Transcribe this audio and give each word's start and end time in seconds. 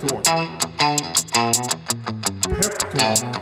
Peptalk. 0.00 0.24
Peptalk. 2.94 3.40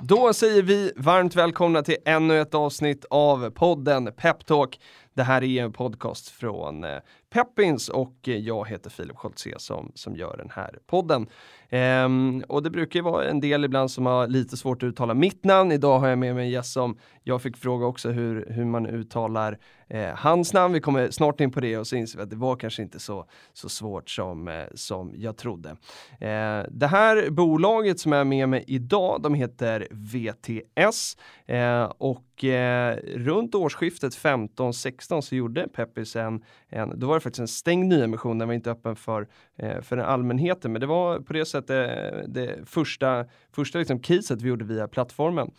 Då 0.00 0.32
säger 0.32 0.62
vi 0.62 0.92
varmt 0.96 1.34
välkomna 1.34 1.82
till 1.82 1.96
ännu 2.04 2.40
ett 2.40 2.54
avsnitt 2.54 3.04
av 3.10 3.50
podden 3.50 4.12
Peptalk. 4.16 4.80
Det 5.14 5.22
här 5.22 5.42
är 5.42 5.62
en 5.62 5.72
podcast 5.72 6.28
från 6.28 6.84
eh, 6.84 6.98
Peppins 7.30 7.88
och 7.88 8.28
eh, 8.28 8.36
jag 8.36 8.68
heter 8.68 8.90
Filip 8.90 9.16
Scholtze 9.16 9.54
som, 9.58 9.92
som 9.94 10.16
gör 10.16 10.36
den 10.36 10.50
här 10.50 10.78
podden. 10.86 11.26
Ehm, 11.74 12.44
och 12.48 12.62
det 12.62 12.70
brukar 12.70 12.98
ju 12.98 13.04
vara 13.04 13.28
en 13.28 13.40
del 13.40 13.64
ibland 13.64 13.90
som 13.90 14.06
har 14.06 14.26
lite 14.26 14.56
svårt 14.56 14.82
att 14.82 14.86
uttala 14.86 15.14
mitt 15.14 15.44
namn. 15.44 15.72
Idag 15.72 15.98
har 15.98 16.08
jag 16.08 16.18
med 16.18 16.34
mig 16.34 16.44
en 16.44 16.50
gäst 16.50 16.72
som 16.72 16.98
jag 17.22 17.42
fick 17.42 17.56
fråga 17.56 17.86
också 17.86 18.10
hur, 18.10 18.46
hur 18.50 18.64
man 18.64 18.86
uttalar 18.86 19.58
eh, 19.88 20.14
hans 20.14 20.52
namn. 20.52 20.74
Vi 20.74 20.80
kommer 20.80 21.10
snart 21.10 21.40
in 21.40 21.50
på 21.50 21.60
det 21.60 21.78
och 21.78 21.86
så 21.86 21.96
inser 21.96 22.18
vi 22.18 22.22
att 22.22 22.30
det 22.30 22.36
var 22.36 22.56
kanske 22.56 22.82
inte 22.82 22.98
så, 22.98 23.26
så 23.52 23.68
svårt 23.68 24.10
som, 24.10 24.48
eh, 24.48 24.64
som 24.74 25.12
jag 25.16 25.36
trodde. 25.36 25.70
Eh, 26.20 26.62
det 26.70 26.86
här 26.86 27.30
bolaget 27.30 28.00
som 28.00 28.12
är 28.12 28.24
med 28.24 28.48
mig 28.48 28.64
idag, 28.66 29.22
de 29.22 29.34
heter 29.34 29.88
VTS 29.90 31.16
ehm, 31.46 31.88
och 31.98 32.24
och 32.32 32.44
eh, 32.44 32.96
runt 33.14 33.54
årsskiftet 33.54 34.14
15-16 34.14 35.20
så 35.20 35.34
gjorde 35.34 35.68
Peppis 35.68 36.16
en, 36.16 36.44
en, 36.68 36.98
då 36.98 37.06
var 37.06 37.14
det 37.14 37.20
faktiskt 37.20 37.40
en 37.40 37.48
stängd 37.48 37.88
nyemission, 37.88 38.38
den 38.38 38.48
var 38.48 38.54
inte 38.54 38.70
öppen 38.70 38.96
för, 38.96 39.28
eh, 39.56 39.80
för 39.80 39.96
den 39.96 40.04
allmänheten, 40.04 40.72
men 40.72 40.80
det 40.80 40.86
var 40.86 41.20
på 41.20 41.32
det 41.32 41.46
sättet 41.46 41.90
eh, 41.90 42.28
det 42.28 42.68
första, 42.68 43.24
första 43.52 43.78
liksom 43.78 43.98
caset 44.00 44.42
vi 44.42 44.48
gjorde 44.48 44.64
via 44.64 44.88
plattformen. 44.88 45.50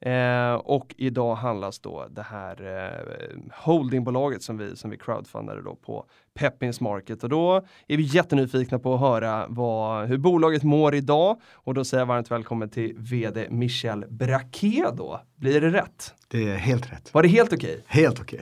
Eh, 0.00 0.54
och 0.54 0.94
idag 0.96 1.34
handlas 1.34 1.78
då 1.78 2.06
det 2.10 2.22
här 2.22 2.62
eh, 2.62 3.36
holdingbolaget 3.52 4.42
som 4.42 4.58
vi, 4.58 4.76
som 4.76 4.90
vi 4.90 4.96
crowdfundade 4.96 5.62
då 5.62 5.74
på 5.74 6.04
Peppins 6.34 6.80
Market 6.80 7.22
och 7.22 7.28
då 7.28 7.56
är 7.88 7.96
vi 7.96 8.02
jättenyfikna 8.02 8.78
på 8.78 8.94
att 8.94 9.00
höra 9.00 9.46
vad, 9.48 10.08
hur 10.08 10.18
bolaget 10.18 10.62
mår 10.62 10.94
idag 10.94 11.40
och 11.52 11.74
då 11.74 11.84
säger 11.84 12.00
jag 12.00 12.06
varmt 12.06 12.30
välkommen 12.30 12.70
till 12.70 12.94
vd 12.96 13.46
Michel 13.50 14.04
Braquet 14.08 14.96
då. 14.96 15.20
Blir 15.36 15.60
det 15.60 15.70
rätt? 15.70 16.14
Det 16.28 16.48
är 16.48 16.56
helt 16.56 16.92
rätt. 16.92 17.14
Var 17.14 17.22
det 17.22 17.28
helt 17.28 17.52
okej? 17.52 17.84
Helt 17.86 18.20
okej. 18.20 18.40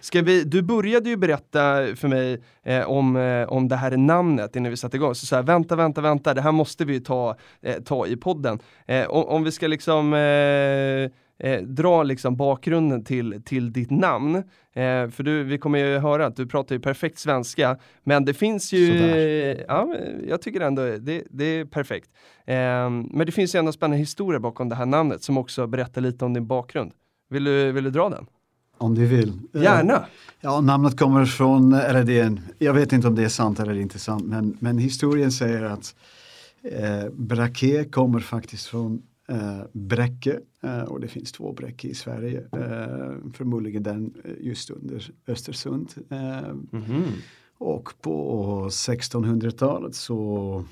Ska 0.00 0.22
vi, 0.22 0.44
du 0.44 0.62
började 0.62 1.10
ju 1.10 1.16
berätta 1.16 1.96
för 1.96 2.08
mig 2.08 2.42
eh, 2.64 2.90
om, 2.90 3.16
eh, 3.16 3.48
om 3.48 3.68
det 3.68 3.76
här 3.76 3.96
namnet 3.96 4.56
innan 4.56 4.70
vi 4.70 4.76
satte 4.76 4.96
igång. 4.96 5.14
Så, 5.14 5.26
så 5.26 5.36
här, 5.36 5.42
vänta, 5.42 5.76
vänta, 5.76 6.00
vänta, 6.00 6.34
det 6.34 6.40
här 6.40 6.52
måste 6.52 6.84
vi 6.84 7.00
ta, 7.00 7.36
eh, 7.62 7.82
ta 7.82 8.06
i 8.06 8.16
podden. 8.16 8.58
Eh, 8.86 9.06
om, 9.06 9.24
om, 9.24 9.44
vi 9.44 9.52
ska 9.52 9.66
liksom 9.66 10.14
eh, 10.14 11.50
eh, 11.50 11.62
dra 11.62 12.02
liksom 12.02 12.36
bakgrunden 12.36 13.04
till, 13.04 13.42
till 13.44 13.72
ditt 13.72 13.90
namn. 13.90 14.42
för 15.10 15.22
du, 15.22 15.44
vi 15.44 15.58
kommer 15.58 15.78
ju 15.78 15.98
höra 15.98 16.26
att 16.26 16.36
du 16.36 16.46
pratar 16.46 16.74
ju 16.74 16.80
perfekt 16.80 17.18
svenska, 17.18 17.78
men 18.04 18.24
det 18.24 18.34
finns 18.34 18.72
ju, 18.72 19.64
ja, 19.68 19.94
jag 20.28 20.42
tycker 20.42 20.60
ändå 20.60 20.82
det, 20.82 21.24
det 21.30 21.44
är 21.44 21.64
perfekt. 21.64 22.10
men 22.46 23.26
det 23.26 23.32
finns 23.32 23.54
ju 23.54 23.58
ändå 23.58 23.72
spännande 23.72 23.98
historia 23.98 24.40
bakom 24.40 24.68
det 24.68 24.74
här 24.74 24.86
namnet 24.86 25.22
som 25.22 25.38
också 25.38 25.66
berättar 25.66 26.00
lite 26.00 26.24
om 26.24 26.34
din 26.34 26.46
bakgrund. 26.46 26.92
Vill 27.30 27.44
du, 27.44 27.72
vill 27.72 27.84
du 27.84 27.90
dra 27.90 28.08
den? 28.08 28.26
Om 28.78 28.94
du 28.94 29.06
vill. 29.06 29.32
Gärna! 29.52 30.06
Ja, 30.40 30.60
namnet 30.60 30.98
kommer 30.98 31.24
från, 31.24 31.72
eller 31.72 32.04
det 32.04 32.20
är 32.20 32.24
en, 32.24 32.40
jag 32.58 32.74
vet 32.74 32.92
inte 32.92 33.08
om 33.08 33.14
det 33.14 33.24
är 33.24 33.28
sant 33.28 33.60
eller 33.60 33.74
inte 33.74 33.98
sant, 33.98 34.24
men, 34.24 34.56
men 34.60 34.78
historien 34.78 35.32
säger 35.32 35.62
att 35.62 35.94
eh, 36.62 37.10
Braque 37.12 37.84
kommer 37.84 38.20
faktiskt 38.20 38.66
från 38.66 39.02
eh, 39.28 39.60
Bräcke 39.72 40.40
eh, 40.62 40.82
och 40.82 41.00
det 41.00 41.08
finns 41.08 41.32
två 41.32 41.52
Bräcke 41.52 41.88
i 41.88 41.94
Sverige. 41.94 42.38
Eh, 42.38 43.32
förmodligen 43.34 43.82
den 43.82 44.14
just 44.40 44.70
under 44.70 45.10
Östersund. 45.26 45.88
Mm 46.10 46.66
-hmm. 46.70 47.12
Och 47.58 47.92
på 48.02 48.68
1600-talet 48.68 49.94
så 49.94 50.64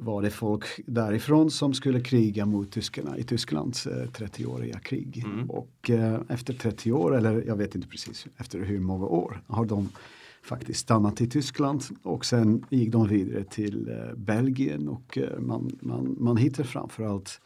var 0.00 0.22
det 0.22 0.30
folk 0.30 0.64
därifrån 0.86 1.50
som 1.50 1.74
skulle 1.74 2.00
kriga 2.00 2.46
mot 2.46 2.72
tyskarna 2.72 3.18
i 3.18 3.22
Tysklands 3.22 3.86
eh, 3.86 4.06
30-åriga 4.06 4.78
krig. 4.78 5.22
Mm. 5.26 5.50
Och 5.50 5.90
eh, 5.90 6.20
efter 6.28 6.54
30 6.54 6.92
år, 6.92 7.16
eller 7.16 7.44
jag 7.46 7.56
vet 7.56 7.74
inte 7.74 7.88
precis 7.88 8.26
efter 8.36 8.58
hur 8.58 8.80
många 8.80 9.06
år, 9.06 9.42
har 9.46 9.64
de 9.64 9.88
faktiskt 10.42 10.80
stannat 10.80 11.20
i 11.20 11.26
Tyskland 11.26 11.82
och 12.02 12.24
sen 12.24 12.64
gick 12.70 12.92
de 12.92 13.08
vidare 13.08 13.44
till 13.44 13.88
eh, 13.88 14.14
Belgien 14.16 14.88
och 14.88 15.18
eh, 15.18 15.38
man, 15.38 15.78
man, 15.80 16.16
man 16.18 16.36
hittar 16.36 16.64
framförallt 16.64 17.40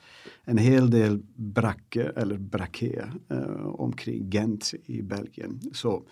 en 0.45 0.59
hel 0.59 0.91
del 0.91 1.23
bracke 1.35 2.12
eller 2.17 2.39
bracke 2.39 3.09
omkring 3.75 4.31
Gent 4.31 4.75
i 4.87 5.03
Belgien. 5.03 5.61
Så 5.73 6.03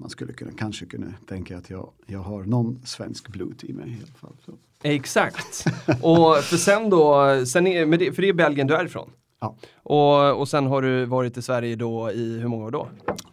man 0.00 0.10
skulle 0.10 0.32
kunna, 0.32 0.52
kanske 0.52 0.86
kunna 0.86 1.14
tänka 1.26 1.58
att 1.58 1.70
jag, 1.70 1.92
jag 2.06 2.18
har 2.18 2.44
någon 2.44 2.80
svensk 2.84 3.28
blod 3.28 3.64
i 3.64 3.72
mig 3.72 3.90
i 3.90 4.02
alla 4.02 4.14
fall. 4.14 4.36
Så. 4.46 4.58
Exakt. 4.82 5.64
och 6.02 6.36
för 6.36 6.56
sen 6.56 6.90
då, 6.90 7.26
sen 7.46 7.66
är, 7.66 7.86
det, 7.86 8.12
för 8.12 8.22
det 8.22 8.28
är 8.28 8.32
Belgien 8.32 8.66
du 8.66 8.74
är 8.74 8.84
ifrån? 8.84 9.10
Ja. 9.40 9.56
Och, 9.82 10.40
och 10.40 10.48
sen 10.48 10.66
har 10.66 10.82
du 10.82 11.04
varit 11.04 11.36
i 11.36 11.42
Sverige 11.42 11.76
då 11.76 12.10
i 12.10 12.38
hur 12.38 12.48
många 12.48 12.64
år 12.64 12.70
då? 12.70 12.88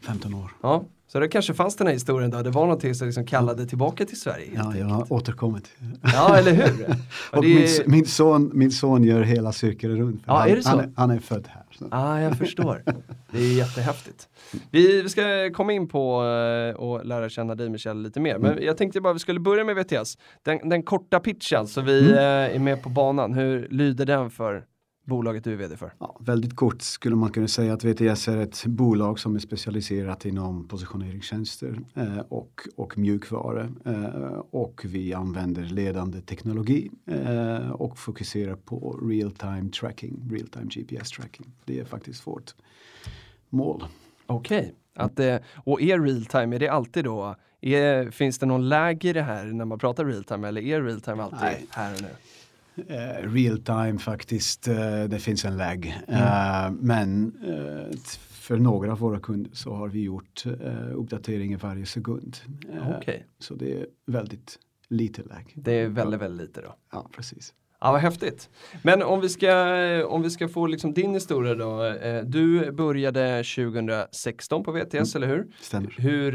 15 0.05 0.33
år. 0.33 0.51
Ja. 0.61 0.83
Så 1.11 1.19
det 1.19 1.27
kanske 1.27 1.53
fanns 1.53 1.75
den 1.75 1.87
här 1.87 1.93
historien 1.93 2.31
där 2.31 2.43
det 2.43 2.49
var 2.49 2.61
någonting 2.61 2.95
som 2.95 3.07
liksom 3.07 3.25
kallade 3.25 3.65
tillbaka 3.65 4.05
till 4.05 4.19
Sverige. 4.19 4.51
Ja, 4.55 4.77
jag 4.77 4.85
har 4.85 5.13
återkommit. 5.13 5.65
Ja, 6.13 6.37
eller 6.37 6.53
hur? 6.53 6.95
och 7.31 7.41
det... 7.41 7.47
min, 7.47 7.67
min, 7.85 8.05
son, 8.05 8.51
min 8.53 8.71
son 8.71 9.03
gör 9.03 9.21
hela 9.21 9.51
cirkeln 9.51 9.97
runt. 9.97 10.23
Ja, 10.25 10.37
han, 10.37 10.49
är 10.49 10.55
det 10.55 10.63
så? 10.63 10.69
Han 10.69 10.79
är, 10.79 10.91
han 10.95 11.11
är 11.11 11.19
född 11.19 11.47
här. 11.47 11.63
Ja, 11.79 11.87
ah, 11.91 12.21
jag 12.21 12.37
förstår. 12.37 12.83
Det 13.31 13.37
är 13.37 13.57
jättehäftigt. 13.57 14.29
Vi, 14.71 15.09
ska 15.09 15.51
komma 15.53 15.73
in 15.73 15.87
på 15.87 16.23
uh, 16.23 16.75
och 16.75 17.05
lära 17.05 17.29
känna 17.29 17.55
dig 17.55 17.69
Michel 17.69 18.01
lite 18.01 18.19
mer. 18.19 18.37
Men 18.37 18.51
mm. 18.51 18.63
jag 18.63 18.77
tänkte 18.77 19.01
bara 19.01 19.13
vi 19.13 19.19
skulle 19.19 19.39
börja 19.39 19.63
med 19.63 19.75
VTS. 19.75 20.17
Den, 20.43 20.69
den 20.69 20.83
korta 20.83 21.19
pitchen 21.19 21.67
så 21.67 21.81
vi 21.81 21.99
mm. 21.99 22.13
uh, 22.13 22.55
är 22.55 22.59
med 22.59 22.83
på 22.83 22.89
banan. 22.89 23.33
Hur 23.33 23.67
lyder 23.69 24.05
den 24.05 24.29
för 24.29 24.63
bolaget 25.07 25.43
du 25.43 25.53
är 25.53 25.57
vd 25.57 25.77
för? 25.77 25.93
Ja, 25.99 26.17
väldigt 26.19 26.55
kort 26.55 26.81
skulle 26.81 27.15
man 27.15 27.31
kunna 27.31 27.47
säga 27.47 27.73
att 27.73 27.83
VTS 27.83 28.27
är 28.27 28.37
ett 28.37 28.65
bolag 28.65 29.19
som 29.19 29.35
är 29.35 29.39
specialiserat 29.39 30.25
inom 30.25 30.67
positioneringstjänster 30.67 31.79
eh, 31.95 32.19
och, 32.19 32.61
och 32.75 32.97
mjukvara. 32.97 33.69
Eh, 33.85 34.43
och 34.51 34.81
vi 34.85 35.13
använder 35.13 35.63
ledande 35.63 36.21
teknologi 36.21 36.91
eh, 37.05 37.71
och 37.71 37.97
fokuserar 37.97 38.55
på 38.55 38.99
real 39.09 39.31
time 39.31 39.69
tracking, 39.69 40.29
real 40.31 40.47
time 40.47 40.65
GPS 40.65 41.09
tracking. 41.09 41.51
Det 41.65 41.79
är 41.79 41.85
faktiskt 41.85 42.27
vårt 42.27 42.55
mål. 43.49 43.83
Okej, 44.25 44.73
okay. 44.99 45.39
och 45.55 45.81
är 45.81 45.99
real 45.99 46.25
time, 46.25 46.55
är 46.55 46.59
det 46.59 46.67
alltid 46.67 47.03
då, 47.03 47.35
är, 47.61 48.11
finns 48.11 48.39
det 48.39 48.45
någon 48.45 48.69
läge 48.69 49.09
i 49.09 49.13
det 49.13 49.21
här 49.21 49.45
när 49.45 49.65
man 49.65 49.79
pratar 49.79 50.05
real 50.05 50.23
time 50.23 50.47
eller 50.47 50.61
är 50.61 50.81
real 50.81 51.01
time 51.01 51.23
alltid 51.23 51.39
Nej. 51.41 51.65
här 51.69 51.93
och 51.93 52.01
nu? 52.01 52.09
Uh, 52.77 53.33
real 53.33 53.57
time 53.57 53.99
faktiskt, 53.99 54.67
uh, 54.67 55.03
det 55.03 55.19
finns 55.19 55.45
en 55.45 55.57
lag. 55.57 56.01
Mm. 56.07 56.21
Uh, 56.21 56.81
men 56.81 57.33
för 58.29 58.57
några 58.57 58.91
av 58.91 58.99
våra 58.99 59.19
kunder 59.19 59.51
så 59.53 59.73
har 59.73 59.87
vi 59.87 60.03
gjort 60.03 60.43
uppdateringar 60.93 61.57
varje 61.57 61.85
sekund. 61.85 62.37
Okay. 62.97 63.19
Så 63.39 63.55
det 63.55 63.73
är 63.73 63.85
väldigt 64.05 64.59
lite 64.87 65.21
lag. 65.23 65.53
Det 65.55 65.71
är 65.71 65.87
väldigt, 65.87 66.21
väldigt 66.21 66.47
lite 66.47 66.61
då? 66.61 66.75
Ja, 66.91 67.09
precis. 67.15 67.53
Ja, 67.81 67.91
vad 67.91 68.01
häftigt. 68.01 68.49
Men 68.81 69.03
om 69.03 69.21
vi 69.21 69.29
ska, 69.29 70.07
om 70.07 70.21
vi 70.21 70.29
ska 70.29 70.47
få 70.47 70.67
liksom 70.67 70.93
din 70.93 71.13
historia 71.13 71.55
då. 71.55 71.95
Du 72.23 72.71
började 72.71 73.43
2016 73.43 74.63
på 74.63 74.71
VTS, 74.71 75.15
mm. 75.15 75.23
eller 75.23 75.27
hur? 75.35 75.47
Stämmer. 75.61 75.95
Hur, 75.97 76.31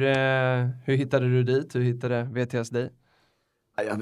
hur 0.87 0.97
hittade 0.97 1.29
du 1.29 1.43
dit? 1.43 1.75
Hur 1.75 1.81
hittade 1.81 2.23
VTS 2.23 2.71
dig? 2.71 2.91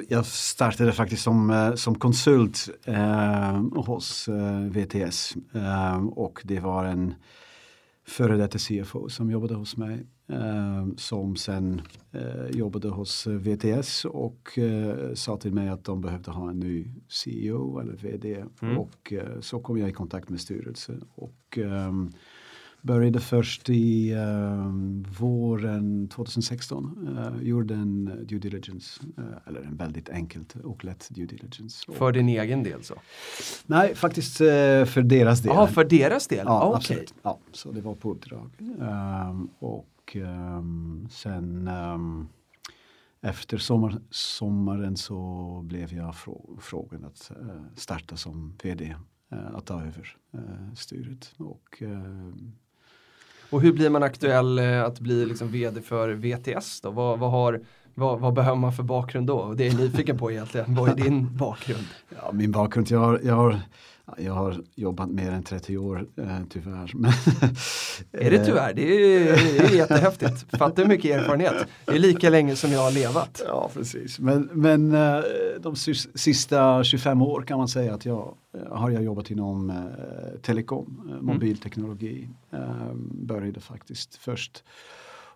Jag, 0.08 0.26
startade 0.26 0.92
faktiskt 0.92 1.22
som, 1.22 1.50
eh, 1.50 1.74
som 1.74 1.94
konsult 1.94 2.68
eh, 2.84 3.62
hos 3.74 4.28
eh, 4.28 4.60
VTS 4.60 5.36
eh, 5.54 6.04
och 6.06 6.40
det 6.44 6.60
var 6.60 6.84
en 6.84 7.14
före 8.06 8.36
detta 8.36 8.58
CFO 8.58 9.08
som 9.08 9.30
jobbade 9.30 9.54
hos 9.54 9.76
mig 9.76 10.06
eh, 10.28 10.86
som 10.96 11.36
sen 11.36 11.82
eh, 12.12 12.46
jobbade 12.50 12.88
hos 12.88 13.26
VTS 13.26 14.04
och 14.04 14.58
sa 15.14 15.36
till 15.36 15.52
mig 15.52 15.68
att 15.68 15.84
de 15.84 16.00
behövde 16.00 16.30
ha 16.30 16.50
en 16.50 16.58
ny 16.58 16.90
CEO 17.08 17.78
eller 17.78 17.92
VD 17.92 18.44
mm. 18.62 18.78
och 18.78 19.12
så 19.40 19.60
kom 19.60 19.78
jag 19.78 19.88
i 19.88 19.92
kontakt 19.92 20.28
med 20.28 20.40
styrelsen 20.40 21.04
och 21.14 21.58
Började 22.82 23.20
först 23.20 23.70
i 23.70 24.14
uh, 24.14 24.72
våren 25.18 26.08
2016. 26.08 27.08
Uh, 27.18 27.42
gjorde 27.42 27.74
en 27.74 28.04
due 28.26 28.38
diligence, 28.38 29.00
uh, 29.18 29.24
eller 29.46 29.60
en 29.60 29.76
väldigt 29.76 30.08
enkelt 30.08 30.56
och 30.56 30.84
lätt 30.84 31.08
due 31.10 31.26
diligence. 31.26 31.92
För 31.92 32.12
din 32.12 32.28
egen 32.28 32.62
del 32.62 32.84
så? 32.84 32.94
Nej, 33.66 33.94
faktiskt 33.94 34.40
uh, 34.40 34.46
för 34.84 35.02
deras 35.02 35.40
del. 35.40 35.52
Ja, 35.54 35.66
för 35.66 35.84
deras 35.84 36.26
del? 36.26 36.44
Ja, 36.46 36.68
okay. 36.68 36.76
absolut. 36.76 37.14
Ja, 37.22 37.38
så 37.52 37.72
det 37.72 37.80
var 37.80 37.94
på 37.94 38.10
uppdrag. 38.10 38.50
Um, 38.58 39.50
och 39.58 40.16
um, 40.16 41.08
sen 41.10 41.68
um, 41.68 42.28
efter 43.20 43.58
sommar, 43.58 44.00
sommaren 44.10 44.96
så 44.96 45.60
blev 45.64 45.92
jag 45.92 46.16
frå 46.16 46.58
frågan 46.60 47.04
att 47.04 47.30
starta 47.76 48.16
som 48.16 48.54
VD, 48.62 48.96
att 49.28 49.66
ta 49.66 49.82
över 49.82 50.16
styret. 50.74 51.34
Och 51.38 51.82
och 53.50 53.60
hur 53.60 53.72
blir 53.72 53.90
man 53.90 54.02
aktuell 54.02 54.58
eh, 54.58 54.82
att 54.82 55.00
bli 55.00 55.26
liksom 55.26 55.48
vd 55.48 55.80
för 55.82 56.08
VTS 56.08 56.80
då? 56.80 56.90
Vad, 56.90 57.18
vad, 57.18 57.30
har, 57.30 57.60
vad, 57.94 58.20
vad 58.20 58.34
behöver 58.34 58.56
man 58.56 58.72
för 58.72 58.82
bakgrund 58.82 59.26
då? 59.26 59.54
Det 59.56 59.66
är 59.66 59.70
jag 59.70 59.80
nyfiken 59.80 60.18
på 60.18 60.30
egentligen. 60.30 60.74
Vad 60.74 60.90
är 60.90 60.94
din 60.94 61.36
bakgrund? 61.36 61.86
Ja, 62.16 62.32
min 62.32 62.52
bakgrund, 62.52 62.90
jag 62.90 62.98
har, 62.98 63.20
jag 63.24 63.34
har, 63.34 63.60
jag 64.18 64.32
har 64.32 64.62
jobbat 64.74 65.10
mer 65.10 65.30
än 65.30 65.42
30 65.42 65.78
år 65.78 66.06
eh, 66.16 66.38
tyvärr. 66.50 66.92
Men, 66.94 67.12
är 68.12 68.30
det 68.30 68.44
tyvärr? 68.44 68.74
Det 68.74 68.82
är, 68.82 69.24
det 69.58 69.64
är 69.64 69.76
jättehäftigt. 69.76 70.56
Fattar 70.58 70.82
hur 70.82 70.88
mycket 70.88 71.10
erfarenhet. 71.10 71.66
Det 71.84 71.92
är 71.92 71.98
lika 71.98 72.30
länge 72.30 72.56
som 72.56 72.70
jag 72.70 72.80
har 72.80 72.92
levat. 72.92 73.42
Ja, 73.46 73.70
precis. 73.74 74.18
Men, 74.18 74.48
men 74.52 74.94
eh, 74.94 75.20
de 75.60 75.76
sista 76.14 76.84
25 76.84 77.22
år 77.22 77.42
kan 77.42 77.58
man 77.58 77.68
säga 77.68 77.94
att 77.94 78.04
jag 78.04 78.34
eh, 78.54 78.76
har 78.76 78.90
jag 78.90 79.02
jobbat 79.02 79.30
inom 79.30 79.70
eh, 79.70 79.76
telekom, 80.42 81.10
eh, 81.10 81.22
mobilteknologi. 81.22 82.28
Eh, 82.52 82.94
började 83.12 83.60
faktiskt 83.60 84.16
först 84.16 84.64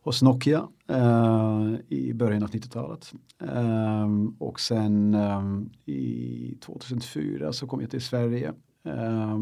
hos 0.04 0.22
Nokia 0.22 0.68
eh, 0.88 1.74
i 1.88 2.12
början 2.14 2.42
av 2.42 2.50
90-talet. 2.50 3.12
Eh, 3.40 4.08
och 4.38 4.60
sen 4.60 5.14
eh, 5.14 5.42
i 5.84 6.58
2004 6.60 7.52
så 7.52 7.66
kom 7.66 7.80
jag 7.80 7.90
till 7.90 8.00
Sverige 8.00 8.52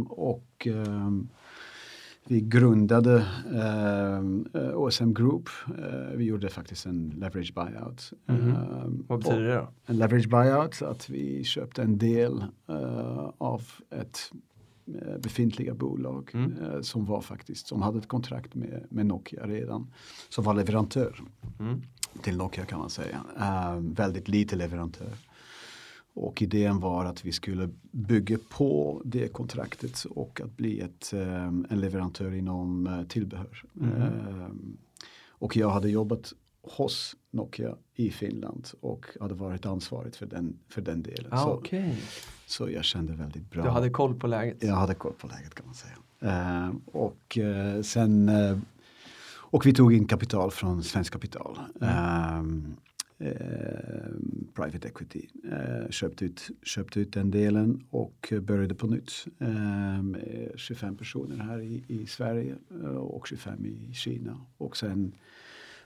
och 0.08 0.68
vi 2.26 2.40
grundade 2.40 3.26
eh, 3.54 4.74
OSM 4.74 5.12
Group. 5.14 5.48
Eh, 5.78 6.16
vi 6.16 6.24
gjorde 6.24 6.48
faktiskt 6.48 6.86
en 6.86 7.10
leverage 7.16 7.54
buyout. 7.54 8.12
Mm 8.26 8.40
-hmm. 8.40 8.52
eh, 8.52 8.90
Vad 9.08 9.18
betyder 9.18 9.42
det 9.42 9.54
då? 9.54 9.68
En 9.86 9.98
leverage 9.98 10.28
buyout, 10.28 10.82
att 10.82 11.10
vi 11.10 11.44
köpte 11.44 11.82
en 11.82 11.98
del 11.98 12.44
av 13.38 13.62
ett 13.90 14.18
Eh, 14.26 14.51
befintliga 15.18 15.74
bolag 15.74 16.30
mm. 16.34 16.62
eh, 16.62 16.80
som 16.80 17.04
var 17.04 17.20
faktiskt, 17.20 17.66
som 17.66 17.82
hade 17.82 17.98
ett 17.98 18.08
kontrakt 18.08 18.54
med, 18.54 18.86
med 18.90 19.06
Nokia 19.06 19.46
redan. 19.46 19.92
Som 20.28 20.44
var 20.44 20.54
leverantör 20.54 21.20
mm. 21.60 21.82
till 22.22 22.36
Nokia 22.36 22.64
kan 22.64 22.78
man 22.78 22.90
säga. 22.90 23.24
Eh, 23.40 23.76
väldigt 23.76 24.28
lite 24.28 24.56
leverantör. 24.56 25.12
Och 26.14 26.42
idén 26.42 26.80
var 26.80 27.04
att 27.04 27.24
vi 27.24 27.32
skulle 27.32 27.70
bygga 27.90 28.38
på 28.50 29.02
det 29.04 29.28
kontraktet 29.28 30.04
och 30.04 30.40
att 30.40 30.56
bli 30.56 30.80
ett, 30.80 31.12
eh, 31.12 31.46
en 31.46 31.80
leverantör 31.80 32.34
inom 32.34 32.86
eh, 32.86 33.02
tillbehör. 33.02 33.64
Mm. 33.80 34.76
och 35.28 35.56
jag 35.56 35.70
hade 35.70 35.90
jobbat 35.90 36.32
hos 36.62 37.16
Nokia 37.32 37.76
i 37.94 38.10
Finland 38.10 38.68
och 38.80 39.06
hade 39.20 39.34
varit 39.34 39.66
ansvarig 39.66 40.14
för 40.14 40.26
den, 40.26 40.58
för 40.68 40.82
den 40.82 41.02
delen. 41.02 41.32
Ah, 41.32 41.44
så, 41.44 41.52
okay. 41.52 41.94
så 42.46 42.70
jag 42.70 42.84
kände 42.84 43.12
väldigt 43.12 43.50
bra. 43.50 43.62
Du 43.62 43.68
hade 43.68 43.90
koll 43.90 44.14
på 44.14 44.26
läget? 44.26 44.62
Jag 44.62 44.74
hade 44.74 44.94
koll 44.94 45.12
på 45.12 45.26
läget 45.26 45.54
kan 45.54 45.66
man 45.66 45.74
säga. 45.74 45.96
Uh, 46.22 46.74
och 46.86 47.38
uh, 47.40 47.82
sen 47.82 48.28
uh, 48.28 48.58
och 49.34 49.66
vi 49.66 49.74
tog 49.74 49.92
in 49.92 50.06
kapital 50.06 50.50
från 50.50 50.82
Svensk 50.82 51.12
Kapital. 51.12 51.58
Mm. 51.80 52.76
private 54.54 54.88
equity. 54.88 55.28
köpte, 55.90 56.24
ut, 56.24 56.50
köpte 56.62 57.00
ut 57.00 57.12
den 57.12 57.30
delen 57.30 57.84
och 57.90 58.32
började 58.42 58.74
på 58.74 58.86
nytt. 58.86 59.12
med 60.02 60.52
25 60.56 60.96
personer 60.96 61.36
här 61.36 61.60
i, 61.60 61.84
i 61.88 62.06
Sverige 62.06 62.56
och 62.98 63.26
25 63.26 63.66
i 63.66 63.94
Kina. 63.94 64.40
Och 64.58 64.76
sen 64.76 65.12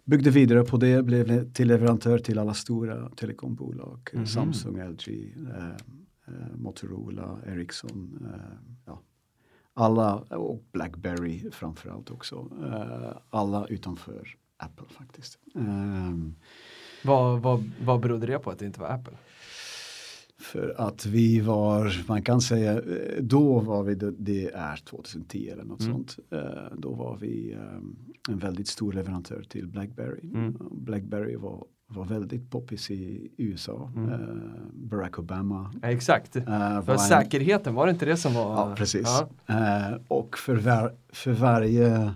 byggde 0.06 0.30
vidare 0.30 0.64
på 0.64 0.76
det, 0.76 1.02
blev 1.02 1.52
till 1.52 1.68
leverantör 1.68 2.18
till 2.18 2.38
alla 2.38 2.54
stora 2.54 3.10
telekombolag. 3.10 4.10
Mm. 4.12 4.26
Samsung, 4.26 4.80
LG, 4.90 5.34
eh, 5.56 5.68
eh, 6.26 6.56
Motorola, 6.56 7.38
Ericsson. 7.46 8.28
Eh, 8.34 8.74
ja. 8.84 9.02
Alla, 9.74 10.14
och 10.16 10.64
Blackberry 10.72 11.50
framförallt 11.50 12.10
också. 12.10 12.50
Eh, 12.64 13.18
alla 13.30 13.66
utanför 13.66 14.36
Apple 14.56 14.86
faktiskt. 14.88 15.38
Ehm. 15.54 16.34
vad, 17.04 17.42
vad, 17.42 17.70
vad 17.84 18.00
berodde 18.00 18.26
det 18.26 18.38
på 18.38 18.50
att 18.50 18.58
det 18.58 18.66
inte 18.66 18.80
var 18.80 18.88
Apple? 18.88 19.16
För 20.38 20.74
att 20.78 21.06
vi 21.06 21.40
var, 21.40 22.04
man 22.08 22.22
kan 22.22 22.40
säga, 22.40 22.72
eh, 22.72 23.22
då 23.22 23.58
var 23.58 23.82
vi, 23.82 23.94
det 24.18 24.50
är 24.54 24.76
2010 24.76 25.48
eller 25.52 25.64
något 25.64 25.80
mm. 25.80 25.92
sånt. 25.92 26.18
Eh, 26.30 26.76
då 26.78 26.94
var 26.94 27.16
vi 27.16 27.52
eh, 27.52 28.32
en 28.32 28.38
väldigt 28.38 28.68
stor 28.68 28.92
leverantör 28.92 29.42
till 29.48 29.66
Blackberry. 29.66 30.20
Mm. 30.34 30.56
Blackberry 30.70 31.36
var, 31.36 31.64
var 31.86 32.04
väldigt 32.04 32.50
poppis 32.50 32.90
i 32.90 33.32
USA. 33.36 33.92
Mm. 33.96 34.10
Barack 34.74 35.18
Obama. 35.18 35.74
Ja, 35.82 35.88
exakt, 35.88 36.32
för 36.32 36.92
en, 36.92 36.98
säkerheten, 36.98 37.74
var 37.74 37.86
det 37.86 37.92
inte 37.92 38.06
det 38.06 38.16
som 38.16 38.34
var? 38.34 38.68
Ja, 38.68 38.74
precis. 38.76 39.08
Ja. 39.46 39.98
och 40.08 40.38
för, 40.38 40.56
var, 40.56 40.94
för 41.12 41.32
varje 41.32 42.14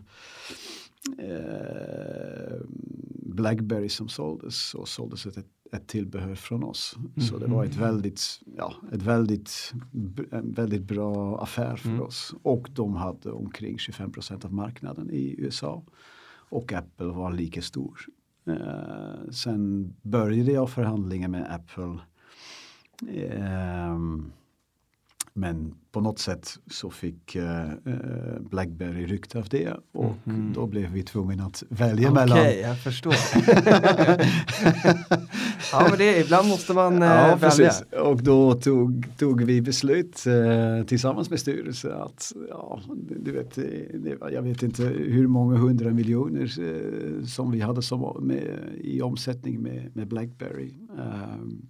Blackberry 3.22 3.88
som 3.88 4.08
såldes 4.08 4.68
så 4.68 4.86
såldes 4.86 5.26
ett 5.26 5.46
ett 5.72 5.86
tillbehör 5.86 6.34
från 6.34 6.64
oss. 6.64 6.96
Mm. 6.98 7.20
Så 7.20 7.38
det 7.38 7.46
var 7.46 7.64
ett 7.64 7.76
väldigt, 7.76 8.40
ja, 8.56 8.74
ett 8.92 9.02
väldigt, 9.02 9.72
en 10.30 10.52
väldigt 10.52 10.82
bra 10.82 11.42
affär 11.42 11.76
för 11.76 11.88
mm. 11.88 12.02
oss. 12.02 12.34
Och 12.42 12.68
de 12.74 12.96
hade 12.96 13.30
omkring 13.30 13.76
25% 13.76 14.44
av 14.44 14.52
marknaden 14.52 15.10
i 15.10 15.34
USA. 15.38 15.82
Och 16.50 16.72
Apple 16.72 17.06
var 17.06 17.32
lika 17.32 17.62
stor. 17.62 18.00
Eh, 18.46 19.30
sen 19.30 19.94
började 20.02 20.52
jag 20.52 20.70
förhandlingar 20.70 21.28
med 21.28 21.54
Apple. 21.54 21.98
Eh, 23.08 23.96
men 25.32 25.74
på 25.92 26.00
något 26.00 26.18
sätt 26.18 26.58
så 26.70 26.90
fick 26.90 27.36
uh, 27.36 27.72
Blackberry 28.40 29.06
rykte 29.06 29.38
av 29.38 29.48
det 29.48 29.76
och 29.92 30.16
mm. 30.26 30.52
då 30.52 30.66
blev 30.66 30.90
vi 30.90 31.02
tvungna 31.02 31.44
att 31.44 31.62
välja 31.68 32.10
okay, 32.10 32.14
mellan. 32.14 32.38
Okej, 32.38 32.60
jag 32.60 32.78
förstår. 32.78 33.14
ja, 35.72 35.86
men 35.88 35.98
det, 35.98 36.20
ibland 36.20 36.48
måste 36.48 36.72
man 36.72 36.94
uh, 36.94 37.08
ja, 37.08 37.36
välja. 37.36 37.72
Och 38.02 38.22
då 38.22 38.54
tog, 38.54 39.06
tog 39.18 39.42
vi 39.42 39.62
beslut 39.62 40.24
uh, 40.26 40.84
tillsammans 40.84 41.30
med 41.30 41.40
styrelsen 41.40 41.92
att, 41.92 42.32
ja, 42.48 42.80
du 42.98 43.32
vet, 43.32 43.54
det, 43.54 44.18
jag 44.32 44.42
vet 44.42 44.62
inte 44.62 44.82
hur 44.84 45.26
många 45.26 45.56
hundra 45.56 45.90
miljoner 45.90 46.46
som 47.26 47.50
vi 47.50 47.60
hade 47.60 47.82
som, 47.82 48.16
med, 48.20 48.58
i 48.80 49.02
omsättning 49.02 49.62
med, 49.62 49.90
med 49.96 50.08
Blackberry. 50.08 50.74
Um, 50.98 51.68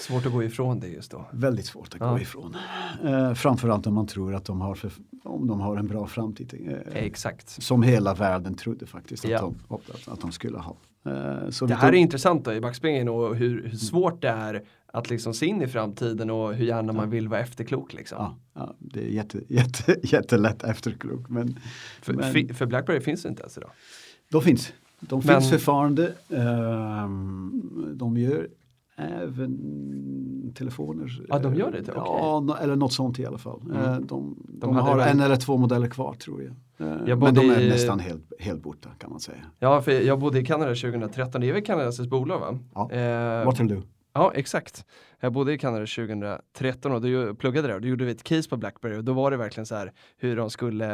Svårt 0.00 0.26
att 0.26 0.32
gå 0.32 0.44
ifrån 0.44 0.80
det 0.80 0.88
just 0.88 1.10
då. 1.10 1.24
Väldigt 1.32 1.66
svårt 1.66 1.94
att 1.94 2.00
ja. 2.00 2.10
gå 2.12 2.20
ifrån. 2.20 2.56
Eh, 3.04 3.34
framförallt 3.34 3.86
om 3.86 3.94
man 3.94 4.06
tror 4.06 4.34
att 4.34 4.44
de 4.44 4.60
har, 4.60 4.74
för, 4.74 4.92
om 5.24 5.46
de 5.46 5.60
har 5.60 5.76
en 5.76 5.86
bra 5.86 6.06
framtid. 6.06 6.54
Eh, 6.68 7.04
Exakt. 7.04 7.62
Som 7.62 7.82
hela 7.82 8.14
världen 8.14 8.54
trodde 8.54 8.86
faktiskt 8.86 9.24
att, 9.24 9.30
ja. 9.30 9.40
de, 9.40 9.74
att, 9.74 10.08
att 10.08 10.20
de 10.20 10.32
skulle 10.32 10.58
ha. 10.58 10.76
Eh, 11.06 11.50
så 11.50 11.66
det 11.66 11.74
här 11.74 11.88
tog... 11.88 11.96
är 11.96 12.00
intressant 12.00 12.44
då 12.44 12.52
i 12.52 12.60
backspegeln 12.60 13.08
och 13.08 13.36
hur, 13.36 13.62
hur, 13.68 13.76
svårt 13.76 14.22
det 14.22 14.28
är 14.28 14.62
att 14.86 15.10
liksom 15.10 15.34
se 15.34 15.46
in 15.46 15.62
i 15.62 15.66
framtiden 15.66 16.30
och 16.30 16.54
hur 16.54 16.66
gärna 16.66 16.92
man 16.92 17.10
vill 17.10 17.28
vara 17.28 17.40
efterklok. 17.40 17.92
Liksom. 17.92 18.18
Ja, 18.18 18.36
ja, 18.54 18.74
det 18.78 19.00
är 19.00 19.08
jätte, 19.08 19.40
jätte, 19.48 19.96
jättelätt 20.02 20.64
efterklok. 20.64 21.28
Men, 21.28 21.58
för, 22.02 22.12
men... 22.12 22.54
för 22.54 22.66
Blackberry 22.66 23.00
finns 23.00 23.22
det 23.22 23.28
inte 23.28 23.42
ens 23.42 23.58
idag? 23.58 23.70
De 24.28 24.42
finns. 24.42 24.72
De 25.00 25.22
finns 25.22 25.32
men... 25.34 25.42
fortfarande. 25.42 26.14
Um, 26.28 27.92
de 27.94 28.16
gör 28.16 28.48
även 28.96 30.52
telefoner. 30.54 31.24
Ja, 31.28 31.38
de 31.38 31.54
gör 31.54 31.70
det? 31.72 31.80
Okay. 31.80 31.92
Ja, 31.96 32.58
eller 32.60 32.76
något 32.76 32.92
sånt 32.92 33.18
i 33.18 33.26
alla 33.26 33.38
fall. 33.38 33.60
Mm. 33.64 33.76
Eh, 33.76 33.92
de, 33.92 34.36
de, 34.48 34.60
de 34.60 34.76
har 34.76 34.98
en 34.98 35.20
eller 35.20 35.36
två 35.36 35.56
modeller 35.56 35.88
kvar 35.88 36.14
tror 36.14 36.42
jag. 36.42 36.52
Eh, 36.88 36.96
jag 37.06 37.18
Men 37.18 37.34
de 37.34 37.50
är 37.50 37.60
i... 37.60 37.68
nästan 37.68 37.98
helt, 37.98 38.32
helt 38.38 38.62
borta 38.62 38.88
kan 38.98 39.10
man 39.10 39.20
säga. 39.20 39.42
Ja, 39.58 39.82
för 39.82 39.92
jag 39.92 40.18
bodde 40.18 40.38
i 40.40 40.44
Kanada 40.44 40.74
2013. 40.74 41.40
Det 41.40 41.48
är 41.48 41.52
väl 41.52 41.62
Kanadas 41.62 42.06
bolag 42.06 42.40
va? 42.40 42.58
Ja, 42.74 42.90
eh, 42.92 43.46
Waterloo. 43.46 43.82
Ja, 44.12 44.32
exakt. 44.34 44.84
Jag 45.22 45.32
bodde 45.32 45.52
i 45.52 45.58
Kanada 45.58 45.86
2013 45.86 46.92
och 46.92 47.00
då 47.00 47.34
pluggade 47.34 47.68
där 47.68 47.74
och 47.74 47.80
då 47.80 47.88
gjorde 47.88 48.04
vi 48.04 48.10
ett 48.10 48.22
case 48.22 48.48
på 48.48 48.56
Blackberry 48.56 48.96
och 48.96 49.04
då 49.04 49.12
var 49.12 49.30
det 49.30 49.36
verkligen 49.36 49.66
så 49.66 49.74
här 49.74 49.92
hur 50.16 50.36
de 50.36 50.50
skulle, 50.50 50.84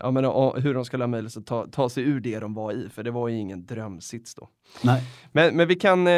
ja, 0.00 0.10
men, 0.10 0.24
hur 0.62 0.74
de 0.74 0.84
skulle 0.84 1.04
ha 1.04 1.08
möjlighet 1.08 1.36
att 1.36 1.46
ta, 1.46 1.66
ta 1.66 1.88
sig 1.88 2.04
ur 2.04 2.20
det 2.20 2.38
de 2.38 2.54
var 2.54 2.72
i, 2.72 2.88
för 2.88 3.02
det 3.02 3.10
var 3.10 3.28
ju 3.28 3.36
ingen 3.36 3.66
drömsits 3.66 4.34
då. 4.34 4.48
Nej. 4.82 5.02
Men, 5.32 5.56
men 5.56 5.68
vi 5.68 5.74
kan, 5.74 6.06
eh, 6.06 6.12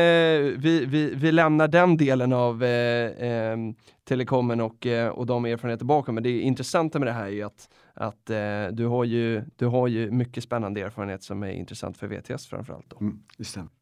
vi, 0.56 0.84
vi, 0.86 1.14
vi 1.14 1.32
lämnar 1.32 1.68
den 1.68 1.96
delen 1.96 2.32
av 2.32 2.64
eh, 2.64 3.30
eh, 3.30 3.56
telekomen 4.04 4.60
och, 4.60 4.86
eh, 4.86 5.08
och 5.08 5.26
de 5.26 5.44
erfarenheter 5.44 5.84
bakom, 5.84 6.14
men 6.14 6.24
det 6.24 6.40
intressanta 6.40 6.98
med 6.98 7.08
det 7.08 7.12
här 7.12 7.24
är 7.24 7.30
ju 7.30 7.42
att, 7.42 7.68
att 7.94 8.30
eh, 8.30 8.66
du, 8.72 8.86
har 8.86 9.04
ju, 9.04 9.42
du 9.56 9.66
har 9.66 9.88
ju 9.88 10.10
mycket 10.10 10.44
spännande 10.44 10.80
erfarenhet 10.80 11.22
som 11.22 11.42
är 11.42 11.50
intressant 11.50 11.98
för 11.98 12.06
VTS 12.06 12.46
framförallt. 12.46 12.90
Då. 12.90 12.96
Mm, 13.00 13.22
det 13.38 13.44
stämmer. 13.44 13.75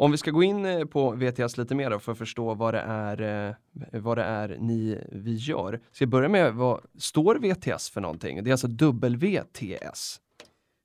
Om 0.00 0.10
vi 0.10 0.16
ska 0.16 0.30
gå 0.30 0.42
in 0.42 0.64
eh, 0.64 0.84
på 0.84 1.10
VTS 1.10 1.58
lite 1.58 1.74
mer 1.74 1.90
då 1.90 1.98
för 1.98 2.12
att 2.12 2.18
förstå 2.18 2.54
vad 2.54 2.74
det 2.74 2.80
är, 2.80 3.48
eh, 3.48 4.00
vad 4.00 4.18
det 4.18 4.24
är 4.24 4.56
ni, 4.60 5.04
vi 5.12 5.34
gör. 5.34 5.80
Ska 5.92 6.04
jag 6.04 6.10
börja 6.10 6.28
med 6.28 6.54
vad 6.54 6.80
står 6.98 7.34
VTS 7.34 7.90
för 7.90 8.00
någonting? 8.00 8.44
Det 8.44 8.50
är 8.50 8.52
alltså 8.52 8.66
WTS. 8.66 10.20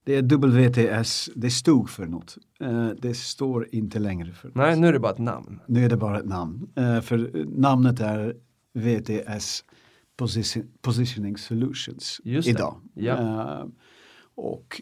Det 0.05 0.15
är 0.15 0.22
WTS, 0.22 1.29
det 1.36 1.50
stod 1.50 1.89
för 1.89 2.05
något. 2.05 2.38
Eh, 2.60 2.88
det 2.88 3.13
står 3.13 3.67
inte 3.72 4.00
längre 4.00 4.32
för 4.32 4.48
något. 4.48 4.55
Nej, 4.55 4.79
nu 4.79 4.88
är 4.88 4.93
det 4.93 5.00
bara 5.00 5.12
ett 5.12 5.17
namn. 5.17 5.60
Nu 5.67 5.86
är 5.86 5.89
det 5.89 5.98
bara 5.98 6.20
ett 6.20 6.25
namn. 6.25 6.67
för 7.03 7.46
namnet 7.46 8.00
är 8.00 8.36
VTS 8.74 9.63
Position, 10.17 10.72
Positioning 10.82 11.38
Solutions 11.38 12.22
idag. 12.24 12.82
Ja. 12.93 13.67
och 14.36 14.82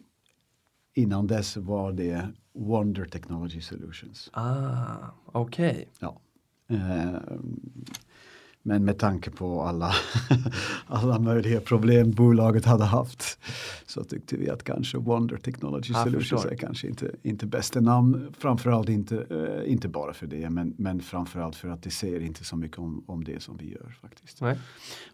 innan 0.93 1.27
dess 1.27 1.57
var 1.57 1.91
det 1.91 2.27
Wonder 2.53 3.05
Technology 3.05 3.61
Solutions. 3.61 4.29
Ah, 4.33 4.95
okej. 5.25 5.89
Ja. 5.99 6.19
Eh, 6.69 7.13
men 8.63 8.85
med 8.85 8.97
tanke 8.99 9.31
på 9.31 9.61
alla, 9.61 9.91
alla 10.85 11.19
möjliga 11.19 11.61
problem 11.61 12.11
bolaget 12.11 12.65
hade 12.65 12.83
haft 12.83 13.39
så 13.85 14.03
tyckte 14.03 14.37
vi 14.37 14.49
att 14.49 14.63
kanske 14.63 14.97
Wonder 14.97 15.37
Technology 15.37 15.93
Jag 15.93 16.03
Solutions 16.03 16.29
förstår. 16.29 16.51
är 16.51 16.55
kanske 16.57 16.87
inte, 16.87 17.11
inte 17.23 17.45
bästa 17.45 17.81
namn. 17.81 18.33
Framförallt 18.37 18.89
inte, 18.89 19.25
eh, 19.29 19.71
inte 19.71 19.87
bara 19.87 20.13
för 20.13 20.27
det 20.27 20.49
men, 20.49 20.73
men 20.77 20.99
framförallt 20.99 21.55
för 21.55 21.69
att 21.69 21.83
det 21.83 21.89
säger 21.91 22.19
inte 22.19 22.43
så 22.43 22.55
mycket 22.55 22.79
om, 22.79 23.03
om 23.07 23.23
det 23.23 23.43
som 23.43 23.57
vi 23.57 23.71
gör 23.71 23.97
faktiskt. 24.01 24.41
Nej. 24.41 24.57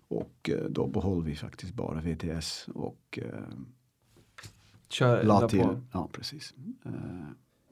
Och 0.07 0.49
eh, 0.49 0.63
då 0.69 0.87
behåller 0.87 1.21
vi 1.21 1.35
faktiskt 1.35 1.73
bara 1.73 2.01
VTS 2.01 2.67
och 2.73 3.19
eh, 3.21 3.29
Kör, 4.89 5.23
la 5.23 5.49
till. 5.49 5.59
på. 5.59 5.79
Ja, 5.93 6.09
precis. 6.11 6.53
Eh, 6.85 6.91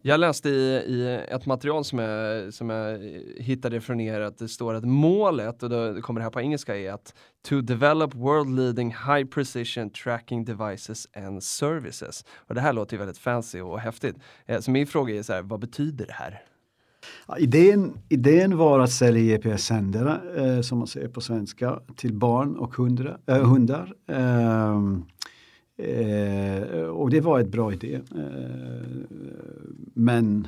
Jag 0.02 0.20
läste 0.20 0.50
i, 0.50 0.54
i 0.88 1.26
ett 1.30 1.46
material 1.46 1.84
som 1.86 2.00
jag, 2.00 2.54
som 2.54 2.70
jag 2.70 3.00
hittade 3.38 3.82
från 3.82 4.00
er 4.00 4.20
att 4.22 4.38
det 4.38 4.48
står 4.48 4.74
att 4.74 4.84
målet, 4.84 5.64
och 5.64 5.70
då 5.70 6.02
kommer 6.02 6.20
det 6.20 6.24
här 6.24 6.32
på 6.32 6.42
engelska, 6.42 6.78
är 6.78 6.92
att 6.92 7.14
to 7.48 7.62
develop 7.62 8.16
world 8.16 8.56
leading 8.60 8.90
high 8.90 9.26
precision 9.26 9.90
tracking 9.90 10.46
devices 10.46 11.08
and 11.16 11.44
services. 11.44 12.26
Och 12.36 12.56
det 12.56 12.62
här 12.62 12.74
låter 12.74 12.94
ju 12.94 12.98
väldigt 13.00 13.18
fancy 13.18 13.62
och 13.62 13.80
häftigt. 13.80 14.16
Eh, 14.46 14.60
Så 14.60 14.72
min 14.72 14.88
fråga 14.88 15.16
är 15.16 15.24
så 15.24 15.34
här, 15.34 15.42
vad 15.42 15.60
betyder 15.60 16.06
det 16.06 16.14
här? 16.14 16.42
Ja, 17.28 17.38
idén, 17.38 17.98
idén 18.10 18.58
var 18.58 18.80
att 18.80 18.92
sälja 18.92 19.38
GPS-sändare, 19.38 20.22
eh, 20.56 20.62
som 20.62 20.78
man 20.78 20.88
säger 20.88 21.08
på 21.08 21.22
svenska, 21.22 21.80
till 21.96 22.14
barn 22.14 22.56
och 22.58 22.76
hundra, 22.76 23.18
eh, 23.28 23.50
hundar. 23.50 23.94
Ehm, 24.08 25.06
eh, 25.78 26.84
och 26.84 27.10
det 27.10 27.22
var 27.22 27.40
ett 27.40 27.50
bra 27.50 27.74
idé. 27.74 27.94
Eh, 28.16 29.06
men 29.94 30.48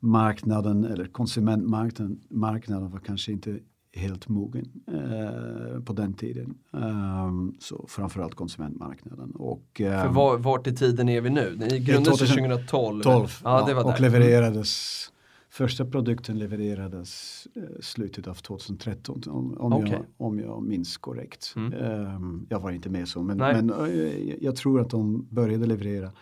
marknaden, 0.00 0.84
eller 0.84 1.06
konsumentmarknaden, 1.06 2.20
marknaden 2.28 2.90
var 2.90 2.98
kanske 2.98 3.32
inte 3.32 3.58
helt 3.92 4.28
mogen 4.28 4.66
eh, 4.86 5.80
på 5.80 5.92
den 5.92 6.12
tiden. 6.14 6.54
Ehm, 6.72 7.54
så 7.58 7.84
framförallt 7.88 8.34
konsumentmarknaden. 8.34 9.30
Och, 9.30 9.66
För 9.76 9.84
ehm, 9.84 10.14
var, 10.14 10.36
vart 10.38 10.66
i 10.66 10.74
tiden 10.76 11.08
är 11.08 11.20
vi 11.20 11.30
nu? 11.30 11.56
Ni 11.58 11.78
grundades 11.78 12.18
2000 12.18 12.36
2012. 12.36 13.02
12 13.02 13.28
Ja, 13.44 13.68
var 13.74 13.84
och 13.84 13.92
där. 13.92 14.00
levererades 14.00 15.12
Första 15.56 15.84
produkten 15.84 16.38
levererades 16.38 17.46
eh, 17.54 17.62
slutet 17.80 18.26
av 18.26 18.34
2013 18.34 19.22
om, 19.26 19.58
om, 19.58 19.72
Okej. 19.72 19.92
jag, 19.92 20.04
om 20.16 20.38
jag 20.38 20.62
minns 20.62 20.96
korrekt. 20.96 21.54
Mm. 21.56 21.72
Ehm, 21.72 22.46
jag 22.48 22.60
var 22.60 22.70
inte 22.70 22.90
med 22.90 23.08
så 23.08 23.22
men, 23.22 23.36
men 23.36 23.70
eh, 23.70 24.34
jag 24.40 24.56
tror 24.56 24.80
att 24.80 24.90
de 24.90 25.26
började 25.30 25.66
leverera. 25.66 26.12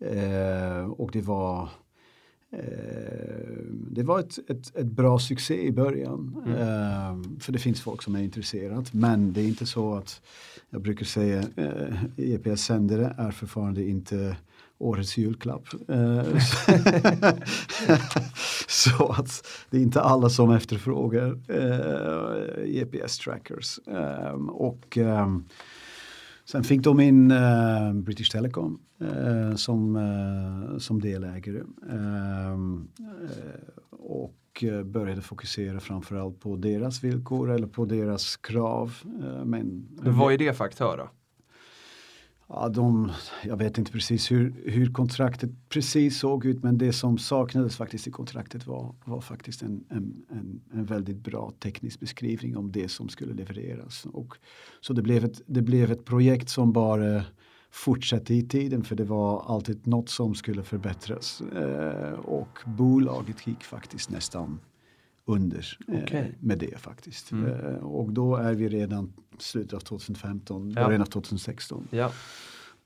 Eh, 0.00 0.90
och 0.90 1.10
det 1.12 1.20
var 1.20 1.68
eh, 2.52 2.58
det 3.90 4.02
var 4.02 4.20
ett, 4.20 4.38
ett, 4.50 4.76
ett 4.76 4.86
bra 4.86 5.18
succé 5.18 5.66
i 5.66 5.72
början. 5.72 6.42
Mm. 6.46 7.40
För 7.40 7.52
det 7.52 7.58
finns 7.58 7.80
folk 7.80 8.02
som 8.02 8.14
är 8.14 8.22
intresserat. 8.22 8.92
Men 8.92 9.32
det 9.32 9.40
är 9.40 9.48
inte 9.48 9.66
så 9.66 9.94
att 9.94 10.22
jag 10.70 10.82
brukar 10.82 11.04
säga 11.04 11.44
eh, 11.56 12.04
EPS-sändare 12.16 13.14
är 13.18 13.30
fortfarande 13.30 13.88
inte 13.88 14.36
årets 14.78 15.16
julklapp. 15.16 15.66
Eh, 15.88 16.24
så 18.68 19.12
att 19.12 19.46
det 19.70 19.76
är 19.76 19.82
inte 19.82 20.00
alla 20.00 20.28
som 20.28 20.50
efterfrågar 20.50 21.40
eh, 21.48 22.64
GPS-trackers. 22.64 23.78
Eh, 23.88 24.34
och 24.48 24.98
eh, 24.98 25.28
Sen 26.44 26.64
fick 26.64 26.80
de 26.80 27.00
in 27.00 27.30
eh, 27.30 27.92
British 27.92 28.30
Telecom 28.30 28.78
eh, 29.00 29.54
som, 29.54 29.96
eh, 29.96 30.78
som 30.78 31.00
delägare. 31.00 31.62
Ehm, 31.90 32.88
eh, 32.98 33.60
och 33.90 34.64
började 34.84 35.22
fokusera 35.22 35.80
framförallt 35.80 36.40
på 36.40 36.56
deras 36.56 37.04
villkor 37.04 37.50
eller 37.50 37.66
på 37.66 37.84
deras 37.84 38.36
krav. 38.36 38.92
Eh, 39.22 39.44
men, 39.44 39.88
Vad 40.02 40.32
är 40.32 40.38
det 40.38 40.54
för 40.56 40.64
aktör 40.64 40.96
då? 40.96 41.08
Ja, 42.48 42.68
de, 42.68 43.12
jag 43.44 43.56
vet 43.56 43.78
inte 43.78 43.92
precis 43.92 44.30
hur, 44.32 44.54
hur 44.64 44.92
kontraktet 44.92 45.50
precis 45.68 46.18
såg 46.18 46.44
ut 46.44 46.62
men 46.62 46.78
det 46.78 46.92
som 46.92 47.18
saknades 47.18 47.76
faktiskt 47.76 48.06
i 48.06 48.10
kontraktet 48.10 48.66
var, 48.66 48.94
var 49.04 49.20
faktiskt 49.20 49.62
en, 49.62 49.84
en, 49.88 50.24
en, 50.30 50.60
en 50.72 50.84
väldigt 50.84 51.16
bra 51.16 51.52
teknisk 51.58 52.00
beskrivning 52.00 52.56
om 52.56 52.72
det 52.72 52.88
som 52.88 53.08
skulle 53.08 53.34
levereras. 53.34 54.06
Och, 54.12 54.34
så 54.80 54.92
det 54.92 55.02
blev, 55.02 55.24
ett, 55.24 55.40
det 55.46 55.62
blev 55.62 55.92
ett 55.92 56.04
projekt 56.04 56.48
som 56.48 56.72
bara 56.72 57.24
fortsatte 57.70 58.34
i 58.34 58.42
tiden 58.42 58.84
för 58.84 58.96
det 58.96 59.04
var 59.04 59.44
alltid 59.46 59.86
något 59.86 60.08
som 60.08 60.34
skulle 60.34 60.62
förbättras. 60.62 61.40
Eh, 61.40 62.12
och 62.12 62.58
bolaget 62.66 63.46
gick 63.46 63.64
faktiskt 63.64 64.10
nästan 64.10 64.60
under 65.28 65.78
eh, 65.88 66.02
Okej. 66.02 66.34
med 66.40 66.58
det 66.58 66.78
faktiskt. 66.78 67.32
Mm. 67.32 67.50
Eh, 67.50 67.74
och 67.76 68.12
då 68.12 68.36
är 68.36 68.54
vi 68.54 68.68
redan 68.68 69.12
slutet 69.38 69.72
av 69.74 69.80
2015, 69.80 70.70
Ja. 70.70 70.84
början 70.84 71.00
av 71.02 71.06
2016. 71.06 71.88
Ja. 71.90 72.10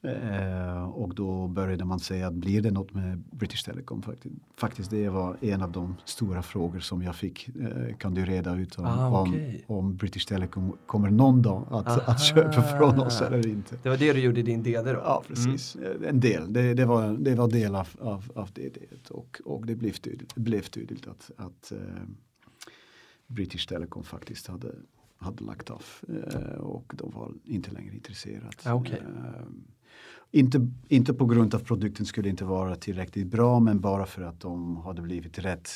Eh, 0.03 0.83
och 0.85 1.15
då 1.15 1.49
började 1.49 1.85
man 1.85 2.01
säga 2.01 2.27
att 2.27 2.35
blir 2.35 2.63
det 2.63 2.71
något 2.71 2.95
med 2.95 3.23
British 3.31 3.65
Telecom? 3.65 4.03
Faktiskt, 4.03 4.35
faktiskt 4.57 4.91
det 4.91 5.09
var 5.09 5.37
en 5.41 5.63
av 5.63 5.73
de 5.73 5.97
stora 6.05 6.43
frågor 6.43 6.81
som 6.81 7.03
jag 7.03 7.17
fick. 7.17 7.49
Eh, 7.49 7.97
kan 7.97 8.15
du 8.15 8.25
reda 8.25 8.57
ut 8.57 8.79
om, 8.79 8.85
Ah, 8.87 9.21
okej. 9.23 9.65
om, 9.67 9.77
om 9.77 9.97
British 9.97 10.27
Telecom 10.29 10.77
kommer 10.87 11.11
någon 11.11 11.43
dag 11.43 11.67
att, 11.71 11.87
Aha. 11.87 12.01
att 12.13 12.23
köpa 12.23 12.63
från 12.63 13.01
oss 13.01 13.21
eller 13.21 13.47
inte? 13.49 13.77
Det 13.83 13.89
var 13.89 13.97
det 13.97 14.13
du 14.13 14.21
gjorde 14.21 14.41
i 14.41 14.43
din 14.43 14.63
DD 14.63 14.93
då? 14.93 15.01
Ja, 15.05 15.23
precis. 15.29 15.77
Eh, 15.77 16.09
En 16.09 16.21
del. 16.21 16.53
Det, 16.53 16.75
det, 16.75 16.85
var, 16.85 17.09
det 17.21 17.35
var 17.35 17.49
del 17.49 17.75
av, 17.75 17.89
av, 17.99 18.33
av 18.35 18.49
det. 18.55 18.77
Och, 19.11 19.41
och 19.45 19.67
det 19.67 19.75
blev 19.75 19.93
tydligt, 19.93 20.35
blev 20.35 20.63
tydligt 20.63 21.07
att, 21.09 21.31
att 21.37 21.73
eh, 21.73 21.79
British 23.31 23.67
Telecom 23.69 24.05
faktiskt 24.05 24.47
hade, 24.47 24.75
hade 25.19 25.45
lagt 25.45 25.71
av 25.71 25.83
eh, 26.09 26.59
och 26.59 26.93
de 26.97 27.11
var 27.11 27.33
inte 27.45 27.71
längre 27.71 27.95
intresserade. 27.95 28.51
Ah, 28.65 28.75
okej. 28.75 29.03
Eh, 29.07 29.43
inte, 30.33 30.67
inte 30.89 31.15
på 31.15 31.27
grund 31.27 31.55
av 31.55 31.59
produkten 31.59 32.07
skulle 32.07 32.29
inte 32.29 32.45
vara 32.45 32.77
tillräckligt 32.77 33.27
bra 33.27 33.61
men 33.61 33.81
bara 33.81 34.07
för 34.07 34.23
att 34.23 34.41
de 34.41 34.77
hade 34.77 35.03
blivit 35.03 35.39
rätt 35.39 35.71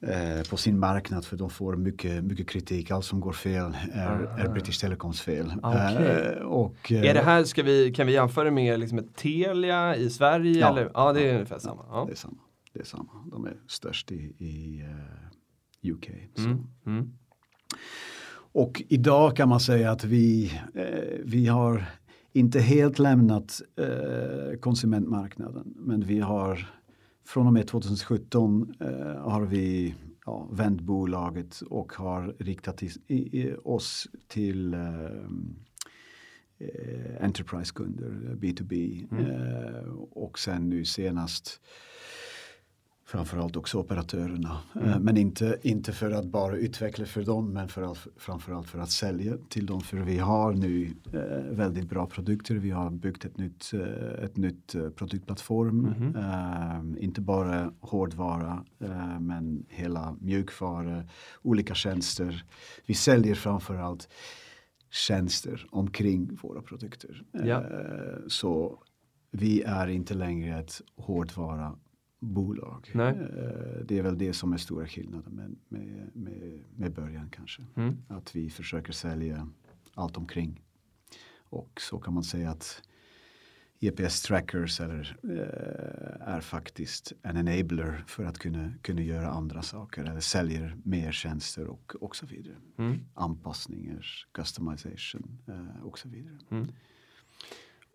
eh, 0.00 0.48
på 0.50 0.56
sin 0.56 0.78
marknad 0.78 1.24
för 1.24 1.36
de 1.36 1.50
får 1.50 1.76
mycket, 1.76 2.24
mycket 2.24 2.48
kritik. 2.48 2.90
Allt 2.90 3.04
som 3.04 3.20
går 3.20 3.32
fel 3.32 3.76
är, 3.92 4.06
är 4.20 4.44
Aha. 4.44 4.52
British 4.52 4.80
Telecoms 4.80 5.20
fel. 5.20 5.52
Ah, 5.62 5.92
okej. 5.92 6.06
Eh, 6.06 6.42
och, 6.42 6.92
Är 6.92 7.14
det 7.14 7.20
här, 7.22 7.44
ska 7.44 7.62
vi, 7.62 7.92
kan 7.92 8.06
vi 8.06 8.12
jämföra 8.12 8.50
med 8.50 8.80
liksom 8.80 8.98
ett 8.98 9.16
Telia 9.16 9.96
i 9.96 10.10
Sverige? 10.10 10.60
Ja. 10.60 10.68
Eller? 10.70 10.90
ja 10.94 11.12
det 11.12 11.20
är 11.20 11.26
Ja. 11.26 11.32
ungefär 11.34 11.58
samma. 11.58 11.84
Ja. 11.90 12.04
Det 12.06 12.12
är 12.12 12.16
samma. 12.16 12.38
Det 12.72 12.80
är 12.80 12.84
samma. 12.84 13.24
De 13.30 13.46
är 13.46 13.56
störst 13.66 14.12
i, 14.12 14.34
i 14.38 14.80
eh, 14.80 15.28
UK. 15.82 16.10
Mm. 16.38 16.66
Mm. 16.86 17.12
Och 18.52 18.82
idag 18.88 19.36
kan 19.36 19.48
man 19.48 19.60
säga 19.60 19.90
att 19.90 20.04
vi, 20.04 20.52
eh, 20.74 21.18
vi 21.24 21.46
har 21.46 21.84
inte 22.32 22.60
helt 22.60 22.98
lämnat 22.98 23.60
eh, 23.76 24.58
konsumentmarknaden. 24.60 25.74
Men 25.76 26.00
vi 26.00 26.20
har 26.20 26.68
från 27.26 27.46
och 27.46 27.52
med 27.52 27.66
2017 27.66 28.74
eh, 28.80 28.88
har 29.30 29.46
vi 29.46 29.94
ja, 30.26 30.48
vänt 30.52 30.80
bolaget 30.80 31.60
och 31.60 31.92
har 31.92 32.34
riktat 32.38 32.82
i, 32.82 32.90
i, 33.06 33.54
oss 33.64 34.08
till 34.28 34.74
eh, 34.74 35.04
eh, 36.58 37.24
Enterprise-kunder, 37.24 38.36
B2B. 38.40 39.06
Eh, 39.20 39.92
och 39.98 40.38
sen 40.38 40.68
nu 40.68 40.84
senast 40.84 41.60
framförallt 43.08 43.56
också 43.56 43.78
operatörerna. 43.78 44.58
Eh, 44.74 44.98
Men 44.98 45.16
inte, 45.16 45.58
inte 45.62 45.92
för 45.92 46.10
att 46.10 46.26
bara 46.26 46.56
utveckla 46.56 47.06
för 47.06 47.22
dem 47.22 47.52
men 47.52 47.68
för 47.68 47.82
att, 47.82 48.06
framförallt 48.16 48.68
för 48.68 48.78
att 48.78 48.90
sälja 48.90 49.36
till 49.48 49.66
dem. 49.66 49.80
För 49.80 49.96
vi 49.96 50.18
har 50.18 50.52
nu 50.52 50.90
eh, 51.12 51.56
väldigt 51.56 51.88
bra 51.88 52.06
produkter. 52.06 52.54
Vi 52.54 52.70
har 52.70 52.90
byggt 52.90 53.24
ett 53.24 53.38
nytt, 53.38 53.72
eh, 53.74 54.24
ett 54.24 54.36
nytt 54.36 54.74
eh, 54.74 54.90
produktplattform. 54.90 55.80
Mhm. 55.80 56.16
Eh, 56.16 57.04
inte 57.04 57.20
bara 57.20 57.72
hårdvara 57.80 58.64
eh, 58.80 59.20
men 59.20 59.66
hela 59.68 60.16
mjukvara, 60.20 61.04
olika 61.42 61.74
tjänster. 61.74 62.44
Vi 62.86 62.94
säljer 62.94 63.34
framförallt 63.34 64.08
tjänster 64.90 65.66
omkring 65.70 66.38
våra 66.42 66.62
produkter. 66.62 67.22
Ja. 67.32 67.64
Så 68.28 68.78
vi 69.30 69.62
är 69.62 69.88
inte 69.88 70.14
längre 70.14 70.58
ett 70.60 70.80
hårdvara 70.96 71.76
bolag. 72.18 72.90
Nej. 72.94 73.08
Eh, 73.12 73.84
Det 73.84 73.98
är 73.98 74.02
väl 74.02 74.18
det 74.18 74.32
som 74.32 74.52
är 74.52 74.56
stora 74.56 74.86
skillnaden 74.86 75.32
med, 75.34 75.56
med, 75.68 76.10
med, 76.16 76.60
med 76.76 76.92
början 76.92 77.30
kanske. 77.30 77.62
Mm. 77.74 77.96
Att 78.08 78.36
vi 78.36 78.50
försöker 78.50 78.92
sälja 78.92 79.48
allt 79.94 80.16
omkring. 80.16 80.62
Och 81.50 81.80
så 81.80 81.98
kan 81.98 82.14
man 82.14 82.24
säga 82.24 82.50
att 82.50 82.82
EPS 83.80 84.22
trackers 84.22 84.80
eller, 84.80 85.16
eh, 85.22 86.28
är 86.28 86.40
faktiskt 86.40 87.12
en 87.22 87.36
enabler 87.36 88.04
för 88.06 88.24
att 88.24 88.38
kunna, 88.38 88.72
kunna 88.82 89.02
göra 89.02 89.28
andra 89.30 89.62
saker 89.62 90.04
eller 90.04 90.20
säljer 90.20 90.76
mer 90.84 91.12
tjänster 91.12 91.66
och, 91.66 91.94
och 92.00 92.16
så 92.16 92.26
vidare. 92.26 92.56
Mm. 92.78 92.98
Anpassningar, 93.14 94.06
customization 94.32 95.38
eh, 95.48 95.82
och 95.86 95.98
så 95.98 96.08
vidare. 96.08 96.38
Mm. 96.50 96.66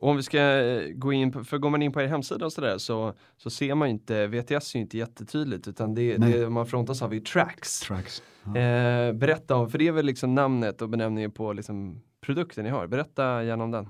Och 0.03 0.09
om 0.09 0.17
vi 0.17 0.23
ska 0.23 0.39
eh, 0.39 0.89
gå 0.93 1.13
in 1.13 1.31
på, 1.31 1.43
för 1.43 1.57
går 1.57 1.69
man 1.69 1.81
in 1.81 1.91
på 1.91 2.01
er 2.01 2.07
hemsida 2.07 2.45
och 2.45 2.53
sådär 2.53 2.77
så, 2.77 3.13
så 3.37 3.49
ser 3.49 3.75
man 3.75 3.87
ju 3.87 3.93
inte, 3.93 4.27
VTS 4.27 4.51
är 4.51 4.75
ju 4.75 4.81
inte 4.81 4.97
jättetydligt 4.97 5.67
utan 5.67 5.95
det, 5.95 6.17
det 6.17 6.49
man 6.49 6.65
frontas 6.65 7.01
av 7.01 7.13
är 7.13 7.19
tracks. 7.19 7.79
Tracks. 7.79 8.23
Ja. 8.43 8.57
Eh, 8.57 9.13
berätta 9.13 9.55
om, 9.55 9.69
för 9.69 9.77
det 9.77 9.87
är 9.87 9.91
väl 9.91 10.05
liksom 10.05 10.35
namnet 10.35 10.81
och 10.81 10.89
benämningen 10.89 11.31
på 11.31 11.53
liksom 11.53 12.01
produkten 12.21 12.63
ni 12.63 12.69
har. 12.69 12.87
Berätta 12.87 13.43
gärna 13.43 13.63
om 13.63 13.71
den. 13.71 13.89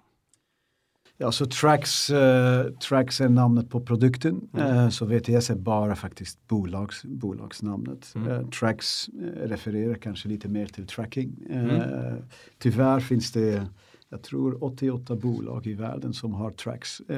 Ja, 1.17 1.31
så 1.31 1.45
Trax, 1.45 2.09
eh, 2.09 2.71
Trax 2.71 3.21
är 3.21 3.29
namnet 3.29 3.69
på 3.69 3.81
produkten. 3.81 4.49
Mm. 4.53 4.77
Eh, 4.77 4.89
så 4.89 5.05
VTS 5.05 5.49
är 5.49 5.55
bara 5.55 5.95
faktiskt 5.95 6.47
bolags, 6.47 7.03
bolagsnamnet. 7.03 8.13
Mm. 8.15 8.31
Eh, 8.31 8.49
Trax 8.49 9.07
eh, 9.07 9.47
refererar 9.47 9.95
kanske 9.95 10.29
lite 10.29 10.47
mer 10.47 10.65
till 10.65 10.87
tracking. 10.87 11.45
Eh, 11.49 11.63
Mm. 11.63 12.21
Tyvärr 12.57 12.99
finns 12.99 13.31
det, 13.31 13.67
jag 14.13 14.21
tror 14.21 14.63
88 14.63 15.15
bolag 15.15 15.67
i 15.67 15.73
världen 15.73 16.13
som 16.13 16.33
har 16.33 16.51
Trax 16.51 16.99
eh, 17.09 17.17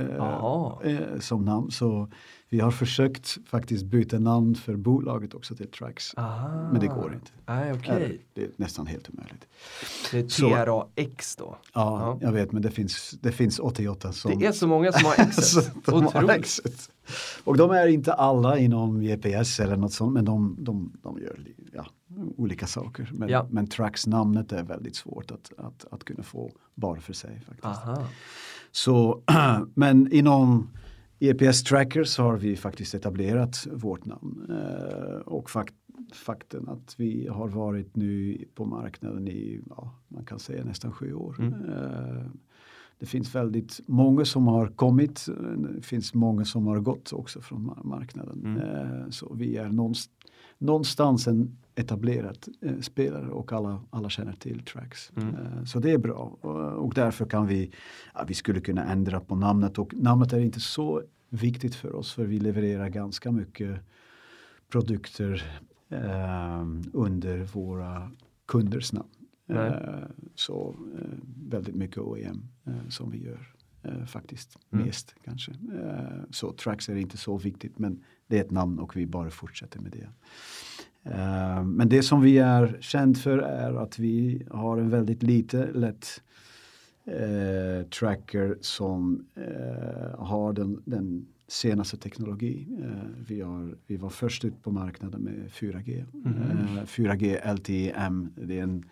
eh, 0.84 1.20
som 1.20 1.46
namn. 1.46 1.72
Så 1.72 2.10
vi 2.50 2.60
har 2.60 2.72
försökt 2.72 3.38
faktiskt 3.48 3.86
byta 3.86 4.20
namn 4.20 4.56
för 4.56 4.75
bolaget 4.75 5.34
också 5.34 5.56
till. 5.56 5.68
Aha. 6.18 6.70
Men 6.72 6.82
det 6.82 6.88
går 6.88 7.14
inte. 7.14 7.32
Okej. 7.46 7.96
Eller, 7.96 8.18
Det 8.34 8.44
är 8.44 8.50
nästan 8.56 8.88
helt 8.88 9.10
omöjligt. 9.10 9.48
Det 10.12 10.20
är 10.20 10.24
TRAX 10.24 11.36
då. 11.36 11.58
Ja, 11.74 12.00
Ja. 12.00 12.18
jag 12.22 12.32
vet 12.32 12.52
men 12.52 12.62
det 12.62 12.72
finns, 12.72 13.16
det 13.22 13.32
finns 13.32 13.60
88 13.60 14.12
som 14.12 14.40
Det 14.40 14.46
är 14.46 14.52
så 14.52 14.68
många 14.68 14.92
som 14.92 15.06
har 15.06 15.32
Xet. 15.32 15.72
Otroligt. 15.88 16.90
Och 17.44 17.58
de 17.58 17.72
är 17.72 17.88
inte 17.88 18.14
alla 18.14 18.58
inom 18.58 19.02
GPS 19.02 19.60
eller 19.60 19.78
något 19.78 19.94
sånt 19.94 20.14
men 20.14 20.25
de, 20.25 20.56
de, 20.60 20.92
de 21.04 21.20
gör 21.20 21.40
ja, 21.74 21.86
olika 22.38 22.68
saker. 22.68 23.10
Men, 23.14 23.30
Ja. 23.30 23.48
men 23.52 23.68
Trax 23.68 24.08
namnet 24.08 24.52
är 24.52 24.64
väldigt 24.64 24.96
svårt 24.96 25.32
att, 25.32 25.52
att, 25.58 25.86
att 25.92 26.04
kunna 26.04 26.24
få 26.24 26.52
bara 26.76 27.00
för 27.00 27.14
sig. 27.14 27.40
faktiskt. 27.40 27.66
Aha. 27.66 28.08
Så, 28.72 29.22
men 29.74 30.12
inom 30.14 30.70
EPS 31.20 31.64
Trackers 31.64 32.18
har 32.18 32.38
vi 32.38 32.56
faktiskt 32.56 32.96
etablerat 32.96 33.68
vårt 33.72 34.06
namn. 34.06 34.46
Eh, 34.50 35.16
och 35.18 35.50
fakt, 35.50 35.74
fakten 36.14 36.70
att 36.70 36.96
vi 36.98 37.28
har 37.28 37.48
varit 37.48 37.96
nu 37.96 38.38
på 38.56 38.66
marknaden 38.66 39.28
i, 39.28 39.62
ja, 39.70 39.96
man 40.08 40.26
kan 40.26 40.40
säga 40.40 40.64
nästan 40.66 40.92
sju 40.92 41.14
år. 41.14 41.36
Mm. 41.40 41.54
Eh, 41.54 42.26
det 43.00 43.06
finns 43.06 43.36
väldigt 43.36 43.80
många 43.88 44.26
som 44.26 44.48
har 44.48 44.68
kommit, 44.68 45.26
eh, 45.28 45.60
det 45.76 45.82
finns 45.82 46.14
många 46.14 46.46
som 46.46 46.68
har 46.68 46.80
gått 46.80 47.14
också 47.14 47.42
från 47.42 47.70
ma- 47.70 47.84
marknaden. 47.84 48.42
Mm. 48.46 48.58
Eh, 48.62 49.10
så 49.10 49.34
vi 49.34 49.58
är 49.58 49.70
någonstans 50.60 51.28
en 51.28 51.58
etablerad 51.75 52.38
eh, 52.62 52.79
spelare 52.79 53.29
och 53.29 53.53
alla, 53.53 53.82
alla 53.89 54.10
känner 54.10 54.34
till 54.34 54.60
Tracks. 54.60 55.12
Mm. 55.17 55.36
Eh, 55.36 55.63
så 55.63 55.79
det 55.79 55.91
är 55.91 55.98
bra 55.98 56.38
och, 56.41 56.86
och 56.86 56.94
därför 56.94 57.25
kan 57.25 57.48
vi, 57.48 57.72
ja, 58.13 58.25
vi 58.27 58.34
skulle 58.34 58.62
kunna 58.62 58.84
ändra 58.86 59.20
på 59.20 59.36
namnet 59.36 59.79
och 59.79 59.94
namnet 59.94 60.34
är 60.34 60.39
inte 60.39 60.60
så 60.60 61.03
viktigt 61.29 61.75
för 61.75 61.96
oss 61.96 62.13
för 62.13 62.25
vi 62.25 62.39
levererar 62.39 62.89
ganska 62.89 63.32
mycket 63.32 63.79
produkter 64.70 65.44
eh, 65.89 66.65
under 66.94 67.44
våra 67.44 68.12
kunders 68.46 68.94
namn. 68.94 69.10
Eh, 69.50 70.03
så 70.36 70.75
eh, 71.00 71.08
väldigt 71.50 71.75
mycket 71.75 71.98
OEM 71.98 72.48
eh, 72.65 72.89
som 72.89 73.12
vi 73.12 73.24
gör 73.24 73.51
faktiskt 74.08 74.58
Mm. 74.72 74.86
mest 74.86 75.15
kanske. 75.24 75.51
Så 76.29 76.51
Trax 76.51 76.89
är 76.89 76.96
inte 76.96 77.17
så 77.17 77.38
viktigt 77.38 77.79
men 77.79 78.03
det 78.27 78.38
är 78.38 78.41
ett 78.41 78.51
namn 78.51 78.79
och 78.79 78.96
vi 78.96 79.05
bara 79.05 79.29
fortsätter 79.29 79.79
med 79.79 79.91
det. 79.91 80.10
Eh, 81.06 81.64
men 81.64 81.90
det 81.90 82.04
som 82.04 82.22
vi 82.22 82.38
är 82.38 82.78
känd 82.82 83.18
för 83.18 83.38
är 83.38 83.74
att 83.84 84.00
vi 84.00 84.46
har 84.52 84.78
en 84.78 84.90
väldigt 84.90 85.24
lite 85.24 85.72
lätt 85.72 86.22
eh, 87.06 87.88
tracker 87.88 88.58
som 88.62 89.26
eh, 89.36 90.20
har 90.20 90.54
den, 90.54 90.82
den 90.86 91.28
senaste 91.48 91.98
teknologi. 91.98 92.68
Eh, 92.84 93.10
vi, 93.28 93.41
har, 93.41 93.78
vi 93.88 93.98
var 93.98 94.10
först 94.10 94.46
ut 94.46 94.63
på 94.63 94.72
marknaden 94.72 95.22
med 95.22 95.50
4G. 95.50 96.06
Mhm. 96.12 96.78
Eh, 96.78 96.84
4G 96.84 97.54
LTE-M, 97.54 98.34
det 98.36 98.60
är 98.60 98.63
en, 98.63 98.86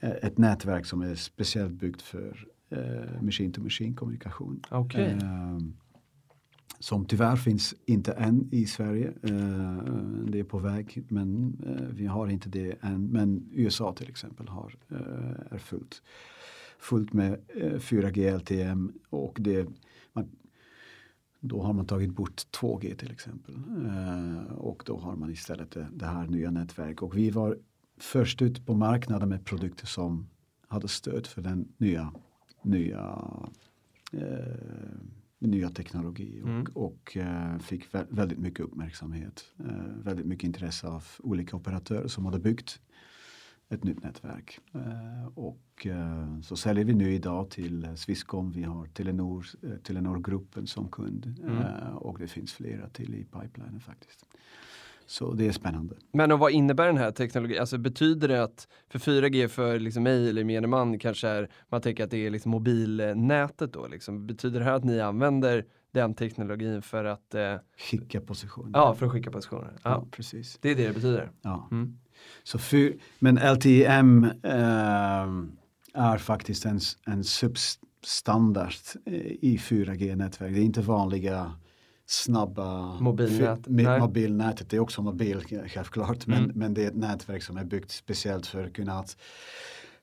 eh, 0.00 0.10
ett 0.10 0.38
nätverk 0.38 0.86
som 0.86 1.02
är 1.02 1.14
speciellt 1.14 1.72
byggt 1.72 2.02
för 2.02 2.46
eh, 2.70 3.22
machine-to-machine 3.22 3.94
kommunikation. 3.94 4.62
Okej. 4.70 5.18
Som 6.82 7.04
tyvärr 7.04 7.36
finns 7.36 7.74
inte 7.86 8.12
än 8.12 8.48
i 8.52 8.66
Sverige. 8.66 9.08
Eh, 9.22 9.84
det 10.26 10.38
är 10.40 10.44
på 10.44 10.58
väg 10.58 11.04
men 11.08 11.58
eh, 11.66 11.94
vi 11.96 12.06
har 12.06 12.28
inte 12.28 12.48
det 12.48 12.76
än. 12.80 13.06
Men 13.06 13.48
USA 13.52 13.92
till 13.92 14.08
exempel 14.08 14.48
har, 14.48 14.74
eh, 14.88 15.54
är 15.54 15.58
fullt, 15.58 16.02
fullt 16.78 17.12
med 17.12 17.40
4G 17.78 18.36
LTM 18.36 18.92
och 19.10 19.38
det, 19.40 19.68
man, 20.12 20.28
då 21.40 21.62
har 21.62 21.72
man 21.72 21.86
tagit 21.86 22.10
bort 22.10 22.42
2G 22.60 22.96
till 22.96 23.10
exempel. 23.10 23.54
Och 24.56 24.82
då 24.86 24.98
har 24.98 25.16
man 25.16 25.30
istället 25.30 25.70
det, 25.70 25.86
det 25.92 26.06
här 26.06 26.26
nya 26.26 26.50
nätverket. 26.50 27.02
Och 27.02 27.16
vi 27.16 27.30
var 27.30 27.58
först 27.98 28.42
ut 28.42 28.66
på 28.66 28.74
marknaden 28.74 29.28
med 29.28 29.44
produkter 29.44 29.86
som 29.86 30.28
hade 30.68 30.88
stöd 30.88 31.26
för 31.26 31.42
den 31.42 31.68
nya, 31.78 32.12
nya 32.62 33.28
eh, 34.12 34.56
nya 35.46 35.70
teknologi 35.70 36.40
och, 36.42 36.48
Mm. 36.48 36.66
och 36.74 37.16
eh, 37.16 37.58
fick 37.58 37.90
vä- 37.92 38.06
väldigt 38.10 38.38
mycket 38.38 38.60
uppmärksamhet. 38.60 39.44
Eh, 39.58 39.86
väldigt 40.04 40.26
mycket 40.26 40.44
intresse 40.44 40.86
av 40.88 41.04
olika 41.18 41.56
operatörer 41.56 42.08
som 42.08 42.24
hade 42.24 42.38
byggt 42.38 42.80
ett 43.68 43.84
nytt 43.84 44.02
nätverk. 44.02 44.58
Eh, 44.74 45.26
och 45.34 45.86
så 46.42 46.56
säljer 46.56 46.84
vi 46.84 46.94
nu 46.94 47.12
idag 47.14 47.50
till 47.50 47.88
Swisscom, 47.96 48.50
vi 48.52 48.62
har 48.62 48.86
Telenor, 48.86 49.46
Telenor-gruppen 49.82 50.66
som 50.66 50.88
kund 50.88 51.40
Mm. 51.42 51.96
och 51.96 52.18
det 52.18 52.28
finns 52.28 52.52
flera 52.52 52.88
till 52.88 53.14
i 53.14 53.24
pipelinen 53.24 53.80
faktiskt. 53.80 54.24
Så 55.06 55.32
det 55.32 55.46
är 55.46 55.52
spännande. 55.52 55.94
Men 56.12 56.32
och 56.32 56.38
vad 56.38 56.52
innebär 56.52 56.86
den 56.86 56.96
här 56.96 57.10
teknologin? 57.10 57.60
Alltså 57.60 57.78
betyder 57.78 58.28
det 58.28 58.42
att 58.42 58.68
för 58.88 58.98
4G 58.98 59.48
för 59.48 59.78
liksom 59.78 60.02
mig 60.02 60.28
eller 60.28 60.40
gemene 60.40 60.66
man 60.66 60.98
kanske 60.98 61.28
är, 61.28 61.50
man 61.68 61.80
tänker 61.80 62.04
att 62.04 62.10
det 62.10 62.26
är 62.26 62.30
liksom 62.30 62.50
mobilnätet 62.50 63.72
då 63.72 63.86
liksom. 63.86 64.26
Betyder 64.26 64.58
det 64.58 64.64
här 64.64 64.72
att 64.72 64.84
ni 64.84 65.00
använder 65.00 65.64
den 65.92 66.14
teknologin 66.14 66.82
för 66.82 67.04
att, 67.04 67.34
eh, 67.34 67.54
Skicka 67.78 68.20
positioner. 68.20 68.70
ja 68.78 68.94
för 68.94 69.06
att 69.06 69.12
skicka 69.12 69.30
positioner? 69.30 69.72
Ja, 69.74 69.90
ja 69.90 70.06
precis. 70.10 70.58
det 70.60 70.70
är 70.70 70.76
det 70.76 70.86
det 70.86 70.92
betyder. 70.92 71.30
Ja. 71.42 71.68
Mm. 71.70 71.98
Så 72.42 72.58
fyr, 72.58 72.98
men 73.18 73.36
LTM 73.36 74.24
eh, 74.42 75.28
är 75.94 76.18
faktiskt 76.18 76.64
en, 76.64 76.80
en 77.06 77.24
substandard 77.24 78.72
eh, 79.06 79.14
i 79.20 79.58
4G-nätverk. 79.62 80.52
Det 80.52 80.60
är 80.60 80.64
inte 80.64 80.80
vanliga 80.80 81.52
snabba 82.12 83.00
Mobilnät, 83.00 83.68
mobilnätet. 84.00 84.70
Det 84.70 84.76
är 84.76 84.80
också 84.80 85.02
mobil 85.02 85.44
självklart 85.68 86.26
men, 86.26 86.38
Mm. 86.44 86.50
men 86.58 86.74
det 86.74 86.84
är 86.84 86.88
ett 86.88 86.96
nätverk 86.96 87.42
som 87.42 87.56
är 87.56 87.64
byggt 87.64 87.90
speciellt 87.90 88.46
för 88.46 88.64
att 88.66 88.72
kunna, 88.72 89.04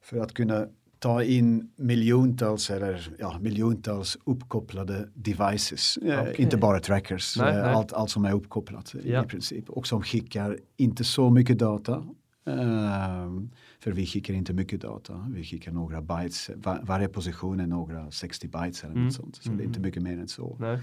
för 0.02 0.18
att 0.20 0.34
kunna 0.34 0.66
ta 1.00 1.24
in 1.24 1.72
miljontals 1.76 2.70
eller 2.70 3.16
ja, 3.20 3.40
miljontals 3.40 4.18
uppkopplade 4.24 5.10
devices. 5.14 5.98
Eh, 5.98 6.22
Okej. 6.22 6.36
inte 6.38 6.58
bara 6.58 6.80
trackers, 6.80 7.38
Nej, 7.38 7.50
eh, 7.56 7.62
nej. 7.64 7.74
Allt, 7.74 7.94
allt 7.94 8.10
som 8.10 8.26
är 8.26 8.34
uppkopplat 8.34 8.96
Ja. 9.04 9.24
i 9.24 9.28
princip. 9.28 9.70
Och 9.70 9.88
som 9.88 10.02
skickar 10.04 10.58
inte 10.78 11.04
så 11.04 11.30
mycket 11.30 11.60
data. 11.60 12.04
Ehm, 12.46 13.50
för 13.80 13.92
vi 13.92 14.06
skickar 14.06 14.34
inte 14.34 14.54
mycket 14.54 14.82
data. 14.82 15.26
Vi 15.36 15.44
skickar 15.44 15.72
några 15.72 16.02
bytes. 16.02 16.50
Va- 16.56 16.80
varje 16.84 17.08
position 17.08 17.60
är 17.60 17.68
några 17.68 18.12
60 18.12 18.48
bytes 18.48 18.84
eller 18.84 18.94
Mm. 18.94 19.06
något 19.06 19.14
sånt. 19.14 19.36
Så 19.36 19.50
det 19.50 19.64
är 19.64 19.66
inte 19.66 19.80
Mm. 19.80 19.82
mycket 19.88 20.04
mer 20.04 20.18
än 20.20 20.28
så. 20.28 20.58
Nej. 20.60 20.80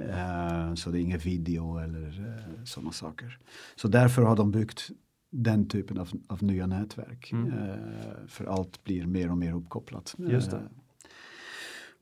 Ehm, 0.00 0.76
så 0.76 0.90
det 0.90 0.98
är 0.98 1.02
inga 1.02 1.18
video 1.18 1.78
eller 1.78 2.20
uh, 2.20 2.64
sådana 2.64 2.92
saker. 2.92 3.38
Så 3.76 3.88
därför 3.88 4.22
har 4.22 4.36
de 4.36 4.50
byggt 4.50 4.90
den 5.32 5.68
typen 5.68 5.98
av, 5.98 6.10
av 6.28 6.42
nya 6.42 6.66
nätverk. 6.66 7.32
Mm. 7.32 7.52
Eh, 7.52 8.26
för 8.28 8.44
allt 8.44 8.84
blir 8.84 9.06
mer 9.06 9.30
och 9.30 9.38
mer 9.38 9.54
uppkopplat. 9.54 10.14
Just 10.18 10.50
det. 10.50 10.62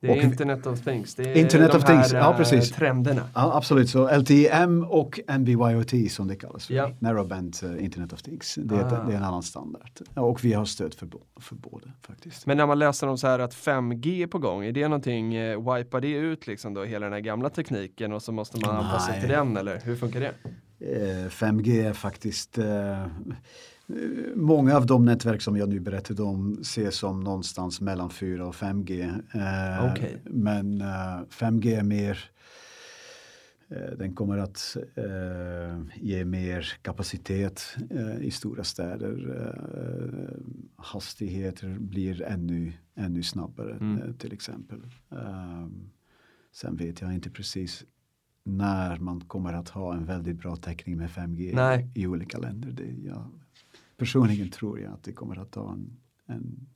Det 0.07 0.19
är 0.19 0.23
Internet 0.25 0.67
of 0.67 0.81
Things. 0.85 1.15
Det 1.15 1.23
är 1.23 1.37
Internet 1.37 1.73
de 1.73 1.77
of 1.79 1.85
Things, 1.85 2.13
här, 2.13 2.19
ja, 2.21 2.31
eh, 2.31 2.37
precis. 2.37 2.71
trenderna. 2.73 3.23
Ja, 3.35 3.57
absolut, 3.57 3.91
så 3.91 4.09
LTM 4.19 4.85
och 4.85 5.21
NB-IoT 5.29 6.09
som 6.11 6.29
det 6.29 6.37
kallas 6.37 6.67
för. 6.67 6.75
Ja. 6.75 6.91
Narrowband 6.99 7.57
eh, 7.63 7.85
Internet 7.85 8.13
of 8.13 8.23
Things. 8.23 8.55
Det 8.63 8.75
är, 8.77 8.85
Ah. 8.85 9.05
det 9.05 9.13
är 9.13 9.17
en 9.17 9.23
annan 9.25 9.43
standard. 9.43 9.91
Och 10.15 10.45
vi 10.45 10.53
har 10.53 10.65
stöd 10.65 10.95
för, 10.95 11.09
för 11.41 11.55
båda 11.55 11.87
faktiskt. 12.07 12.47
Men 12.47 12.57
när 12.57 12.67
man 12.67 12.79
läser 12.79 13.07
om 13.07 13.19
så 13.19 13.27
här 13.27 13.39
att 13.39 13.55
5G 13.55 14.23
är 14.23 14.27
på 14.27 14.39
gång, 14.39 14.65
är 14.65 14.73
det 14.73 14.89
någonting, 14.89 15.35
eh, 15.35 15.75
wipar 15.75 16.01
det 16.01 16.09
ut 16.11 16.47
liksom 16.47 16.75
då 16.75 16.85
hela 16.85 17.07
den 17.07 17.13
här 17.13 17.21
gamla 17.21 17.51
tekniken 17.51 18.13
och 18.13 18.23
så 18.23 18.33
måste 18.33 18.61
man 18.67 18.77
anpassa 18.77 19.13
sig 19.13 19.21
till 19.21 19.31
den 19.31 19.57
eller 19.57 19.81
hur 19.85 19.97
funkar 19.97 20.21
det? 20.21 20.33
Eh, 20.81 21.29
5G 21.31 21.89
är 21.89 21.93
faktiskt 21.93 22.59
eh, 22.59 22.65
Många 24.35 24.77
av 24.77 24.87
de 24.87 25.05
nätverk 25.05 25.43
som 25.43 25.57
jag 25.57 25.69
nu 25.69 25.81
berättade 25.81 26.23
om 26.23 26.59
ses 26.61 26.95
som 26.97 27.21
någonstans 27.21 27.81
mellan 27.81 28.11
4 28.11 28.47
och 28.47 28.55
5G. 28.55 29.03
Eh, 29.35 29.93
Okej. 29.93 30.23
Men 30.25 30.81
eh, 30.81 31.21
5G 31.31 31.79
är 31.79 31.83
mer 31.83 32.31
Eh, 33.69 33.99
den 33.99 34.15
kommer 34.15 34.39
att 34.39 34.77
eh, 34.95 35.81
ge 35.95 36.25
mer 36.25 36.73
kapacitet 36.83 37.77
eh, 37.91 38.19
i 38.21 38.31
stora 38.31 38.65
städer. 38.65 39.55
Hastigheter 40.77 41.77
blir 41.79 42.23
ännu, 42.23 42.73
ännu 42.95 43.23
snabbare 43.23 43.77
Mm. 43.81 44.15
till 44.15 44.33
exempel. 44.33 44.81
Sen 46.53 46.77
vet 46.77 47.01
jag 47.01 47.15
inte 47.15 47.31
precis 47.31 47.85
när 48.45 48.99
man 48.99 49.21
kommer 49.21 49.53
att 49.53 49.69
ha 49.69 49.95
en 49.95 50.05
väldigt 50.05 50.37
bra 50.37 50.57
täckning 50.57 50.97
med 50.97 51.11
5G 51.11 51.55
Nej. 51.55 51.89
i 51.95 52.07
olika 52.07 52.39
länder. 52.39 52.71
Det, 52.71 52.95
jag, 53.05 53.31
personligen 53.97 54.51
tror 54.51 54.81
jag 54.81 54.93
att 54.93 55.03
det 55.03 55.13
kommer 55.13 55.39
att 55.39 55.51
ta 55.51 55.73
en, 55.73 55.97
en 56.27 56.67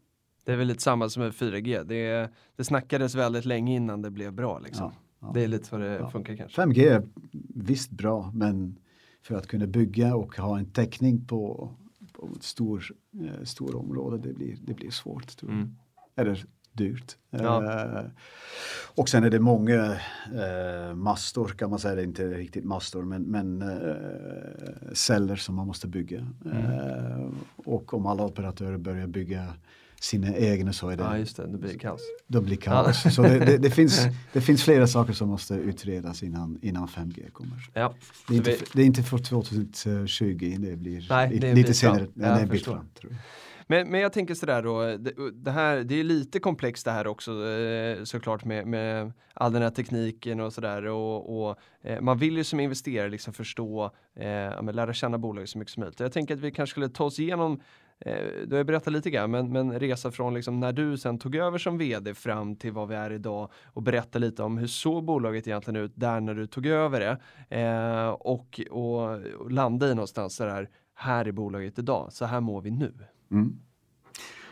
Det 0.44 0.52
är 0.52 0.56
väl 0.56 0.66
lite 0.66 0.82
samma 0.82 1.08
som 1.08 1.22
med 1.22 1.32
4G. 1.32 1.84
Det, 1.84 2.30
det 2.56 2.64
snackades 2.64 3.14
väldigt 3.14 3.44
länge 3.44 3.76
innan 3.76 4.02
det 4.02 4.10
blev 4.10 4.32
bra 4.32 4.58
liksom. 4.58 4.86
ja, 4.86 5.26
ja. 5.26 5.30
Det 5.34 5.44
är 5.44 5.48
lite 5.48 5.64
så 5.66 5.76
det 5.78 5.94
Ja. 5.94 6.10
funkar 6.10 6.36
kanske. 6.36 6.62
5G 6.62 6.90
är 6.90 7.08
visst 7.54 7.90
bra 7.90 8.30
men 8.34 8.78
för 9.22 9.34
att 9.34 9.46
kunna 9.46 9.66
bygga 9.66 10.16
och 10.16 10.36
ha 10.36 10.58
en 10.58 10.70
täckning 10.70 11.24
på, 11.26 11.70
på 12.12 12.28
ett 12.36 12.42
stor, 12.42 12.84
eh, 13.24 13.44
stor 13.44 13.76
område 13.76 14.18
det 14.28 14.34
blir, 14.34 14.56
det 14.66 14.74
blir 14.74 14.90
svårt. 14.90 15.36
Tror 15.36 15.50
jag. 15.52 15.60
Mm. 15.60 15.74
Eller 16.16 16.44
dyrt. 16.78 17.16
Ja. 17.30 17.64
Eh, 17.82 18.04
och 18.94 19.08
sen 19.08 19.24
är 19.24 19.30
det 19.30 19.38
många 19.40 19.96
eh, 20.34 20.94
mastor 20.94 21.48
kan 21.48 21.70
man 21.70 21.78
säga, 21.78 21.94
det 21.94 22.00
är 22.02 22.04
inte 22.04 22.24
riktigt 22.26 22.64
mastor 22.64 23.02
men, 23.04 23.22
men 23.22 23.62
eh, 23.62 24.92
celler 24.92 25.36
som 25.36 25.54
man 25.54 25.66
måste 25.66 25.88
bygga. 25.88 26.26
Mm. 26.44 26.56
Eh, 26.64 27.28
och 27.56 27.94
om 27.94 28.06
alla 28.06 28.24
operatörer 28.24 28.76
börjar 28.78 29.06
bygga 29.06 29.54
sina 30.00 30.36
egna 30.36 30.72
så 30.72 30.88
är 30.88 30.96
det, 30.96 31.02
Ja 31.02 31.18
just 31.18 31.36
det, 31.36 31.46
det 31.46 31.58
blir 31.58 31.78
kaos. 31.78 32.00
då 32.26 32.40
blir 32.40 32.56
kaos. 32.56 33.02
Så 33.14 33.22
det, 33.22 33.38
det, 33.38 33.58
det, 33.58 33.70
finns, 33.70 34.06
det 34.32 34.40
finns 34.40 34.62
flera 34.64 34.86
saker 34.86 35.12
som 35.12 35.28
måste 35.28 35.54
utredas 35.54 36.22
innan, 36.22 36.58
innan 36.62 36.86
5G 36.88 37.30
kommer. 37.30 37.70
Ja. 37.74 37.94
Det 38.28 38.34
är, 38.34 38.38
inte, 38.38 38.50
vi- 38.50 38.58
det 38.74 38.82
är 38.82 38.86
inte 38.86 39.02
för 39.02 39.18
2020, 39.18 40.56
det 40.58 40.76
blir 40.76 41.06
Nej, 41.10 41.30
lite, 41.30 41.54
bit 41.54 41.76
senare. 41.76 41.98
fram. 41.98 42.08
Ja, 42.14 42.26
Ja, 42.26 42.38
en 42.38 42.48
bit 42.48 42.64
fram, 42.64 42.88
tror 43.00 43.12
jag. 43.12 43.20
Men, 43.70 43.90
men 43.90 44.00
jag 44.00 44.12
tänker 44.12 44.34
sådär 44.34 44.62
då, 44.62 44.82
det, 44.82 45.12
det 45.32 45.50
här 45.50 45.76
det 45.76 46.00
är 46.00 46.04
lite 46.04 46.40
komplext 46.40 46.84
det 46.84 46.90
här 46.90 47.06
också 47.06 47.46
eh, 47.46 48.04
såklart 48.04 48.44
med, 48.44 48.66
med 48.66 49.12
all 49.34 49.52
den 49.52 49.62
här 49.62 49.70
tekniken 49.70 50.40
och 50.40 50.52
sådär 50.52 50.84
och, 50.86 51.48
och 51.48 51.58
eh, 51.82 52.00
man 52.00 52.18
vill 52.18 52.36
ju 52.36 52.44
som 52.44 52.60
investerare 52.60 53.08
liksom 53.08 53.32
förstå, 53.32 53.90
eh, 54.16 54.72
lära 54.72 54.92
känna 54.92 55.18
bolaget 55.18 55.50
så 55.50 55.58
mycket 55.58 55.74
som 55.74 55.80
möjligt. 55.80 56.00
Jag 56.00 56.12
tänker 56.12 56.34
att 56.34 56.40
vi 56.40 56.50
kanske 56.50 56.70
skulle 56.70 56.88
ta 56.88 57.04
oss 57.04 57.18
igenom 57.18 57.60
eh, 57.98 58.18
du 58.46 58.56
har 58.56 58.64
berättat 58.64 58.92
lite 58.92 59.10
grann, 59.10 59.30
men, 59.30 59.52
men 59.52 59.80
resa 59.80 60.10
från 60.10 60.34
liksom 60.34 60.60
när 60.60 60.72
du 60.72 60.98
sen 60.98 61.18
tog 61.18 61.36
över 61.36 61.58
som 61.58 61.78
vd 61.78 62.14
fram 62.14 62.56
till 62.56 62.72
vad 62.72 62.88
vi 62.88 62.94
är 62.94 63.12
idag 63.12 63.50
och 63.72 63.82
berätta 63.82 64.18
lite 64.18 64.42
om 64.42 64.58
hur 64.58 64.66
såg 64.66 65.04
bolaget 65.04 65.46
egentligen 65.46 65.84
ut 65.84 65.92
där 65.94 66.20
när 66.20 66.34
du 66.34 66.46
tog 66.46 66.66
över 66.66 67.00
det 67.00 67.18
eh, 67.56 68.08
och, 68.08 68.60
och, 68.70 69.20
och 69.38 69.50
landa 69.50 69.86
i 69.86 69.94
någonstans 69.94 70.36
så 70.36 70.44
där, 70.44 70.68
här 70.94 71.28
är 71.28 71.32
bolaget 71.32 71.78
idag, 71.78 72.12
så 72.12 72.24
här 72.24 72.40
mår 72.40 72.60
vi 72.60 72.70
nu. 72.70 72.92
Mm. 73.30 73.58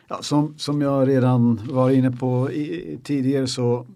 Ja, 0.09 0.23
som, 0.23 0.59
som 0.59 0.81
jag 0.81 1.09
redan 1.09 1.61
var 1.71 1.91
inne 1.91 2.11
på 2.11 2.53
i, 2.53 2.99
tidigare 3.05 3.47
så 3.47 3.87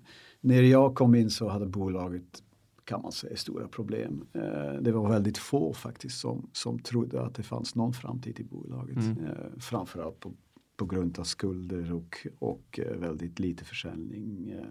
när 0.40 0.62
jag 0.62 0.94
kom 0.94 1.14
in 1.14 1.30
så 1.30 1.48
hade 1.48 1.66
bolaget 1.66 2.42
kan 2.84 3.02
man 3.02 3.12
säga 3.12 3.36
stora 3.36 3.68
problem. 3.68 4.26
Eh, 4.32 4.72
det 4.80 4.92
var 4.92 5.10
väldigt 5.10 5.38
få 5.38 5.72
faktiskt 5.74 6.18
som, 6.18 6.50
som 6.52 6.78
trodde 6.78 7.22
att 7.22 7.34
det 7.34 7.42
fanns 7.42 7.74
någon 7.74 7.92
framtid 7.92 8.40
i 8.40 8.44
bolaget. 8.44 8.96
Mm. 8.96 9.24
Eh, 9.24 9.58
framförallt 9.58 10.20
på, 10.20 10.32
på 10.76 10.84
grund 10.84 11.18
av 11.18 11.24
skulder 11.24 11.92
och, 11.92 12.26
och 12.38 12.80
eh, 12.82 12.96
väldigt 12.96 13.38
lite 13.38 13.64
försäljning. 13.64 14.50
Eh. 14.50 14.66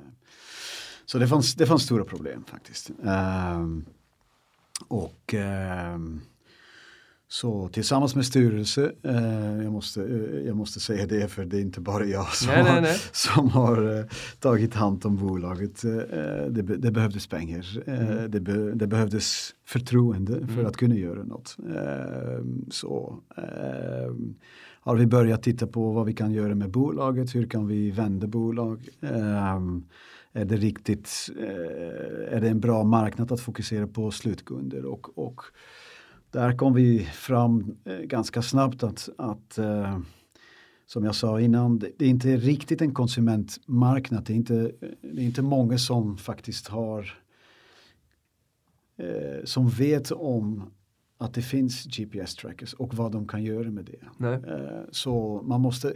Så 1.05 1.17
det 1.17 1.27
fanns, 1.27 1.55
det 1.55 1.65
fanns 1.65 1.83
stora 1.83 2.03
problem 2.03 2.43
faktiskt. 2.47 2.91
Ehm, 3.03 3.85
och 4.87 5.35
så 7.31 7.67
tillsammans 7.67 8.15
med 8.15 8.25
styrelse, 8.25 8.91
eh, 9.03 9.63
jag, 9.63 9.71
måste, 9.71 10.01
eh, 10.03 10.39
jag 10.47 10.55
måste 10.55 10.79
säga 10.79 11.05
det 11.07 11.27
för 11.31 11.45
det 11.45 11.57
är 11.57 11.61
inte 11.61 11.81
bara 11.81 12.05
jag 12.05 12.27
som 12.33 12.47
Nej, 12.47 12.63
nej, 12.63 12.73
har, 12.73 12.81
nej. 12.81 12.97
som 13.11 13.49
har 13.49 13.97
eh, 13.99 14.05
tagit 14.39 14.73
hand 14.73 15.05
om 15.05 15.15
bolaget. 15.17 15.83
Eh, 15.83 15.91
det, 16.49 16.63
be, 16.63 16.75
det 16.77 16.91
behövdes 16.91 17.27
pengar, 17.27 17.65
eh, 17.87 18.09
Mm. 18.11 18.31
det, 18.31 18.39
be, 18.39 18.71
det 18.75 18.87
behövdes 18.87 19.49
förtroende 19.65 20.33
för 20.47 20.53
Mm. 20.53 20.65
att 20.65 20.77
kunna 20.77 20.95
göra 20.95 21.23
något. 21.23 21.57
Eh, 21.75 22.43
så 22.71 23.19
eh, 23.37 24.13
har 24.81 24.95
vi 24.95 25.05
börjat 25.05 25.43
titta 25.43 25.67
på 25.67 25.91
vad 25.91 26.05
vi 26.05 26.13
kan 26.13 26.31
göra 26.31 26.55
med 26.55 26.71
bolaget, 26.71 27.35
hur 27.35 27.47
kan 27.49 27.67
vi 27.67 27.91
vända 27.91 28.27
bolag. 28.27 28.87
Eh, 29.01 29.55
är 30.33 30.45
det 30.45 30.55
riktigt, 30.57 31.09
eh, 31.39 32.35
är 32.35 32.41
det 32.41 32.49
en 32.49 32.59
bra 32.59 32.83
marknad 32.83 33.31
att 33.31 33.41
fokusera 33.41 33.87
på 33.87 34.11
slutkunder 34.11 34.85
och, 34.85 35.17
och 35.17 35.41
där 36.31 36.57
kom 36.57 36.73
vi 36.73 36.99
fram 36.99 37.77
eh, 37.85 37.97
ganska 37.97 38.41
snabbt 38.41 38.83
att, 38.83 39.09
att 39.17 39.57
eh, 39.57 39.99
som 40.85 41.05
jag 41.05 41.15
sa 41.15 41.41
innan, 41.41 41.79
det, 41.79 42.01
är 42.05 42.09
inte 42.09 42.37
riktigt 42.37 42.81
en 42.81 42.93
konsumentmarknad. 42.93 44.23
Det 44.23 44.33
är 44.33 44.35
inte, 44.35 44.71
det 45.01 45.21
är 45.21 45.25
inte 45.25 45.41
många 45.41 45.77
som 45.77 46.17
faktiskt 46.17 46.67
har 46.67 47.17
eh, 48.97 49.43
som 49.43 49.69
vet 49.69 50.11
om 50.11 50.71
att 51.17 51.33
det 51.33 51.41
finns 51.41 51.85
GPS-trackers 51.85 52.73
och 52.73 52.93
vad 52.93 53.11
de 53.11 53.27
kan 53.27 53.43
göra 53.43 53.71
med 53.71 53.85
det. 53.85 54.27
Eh, 54.27 54.83
så 54.91 55.41
man 55.45 55.61
måste, 55.61 55.93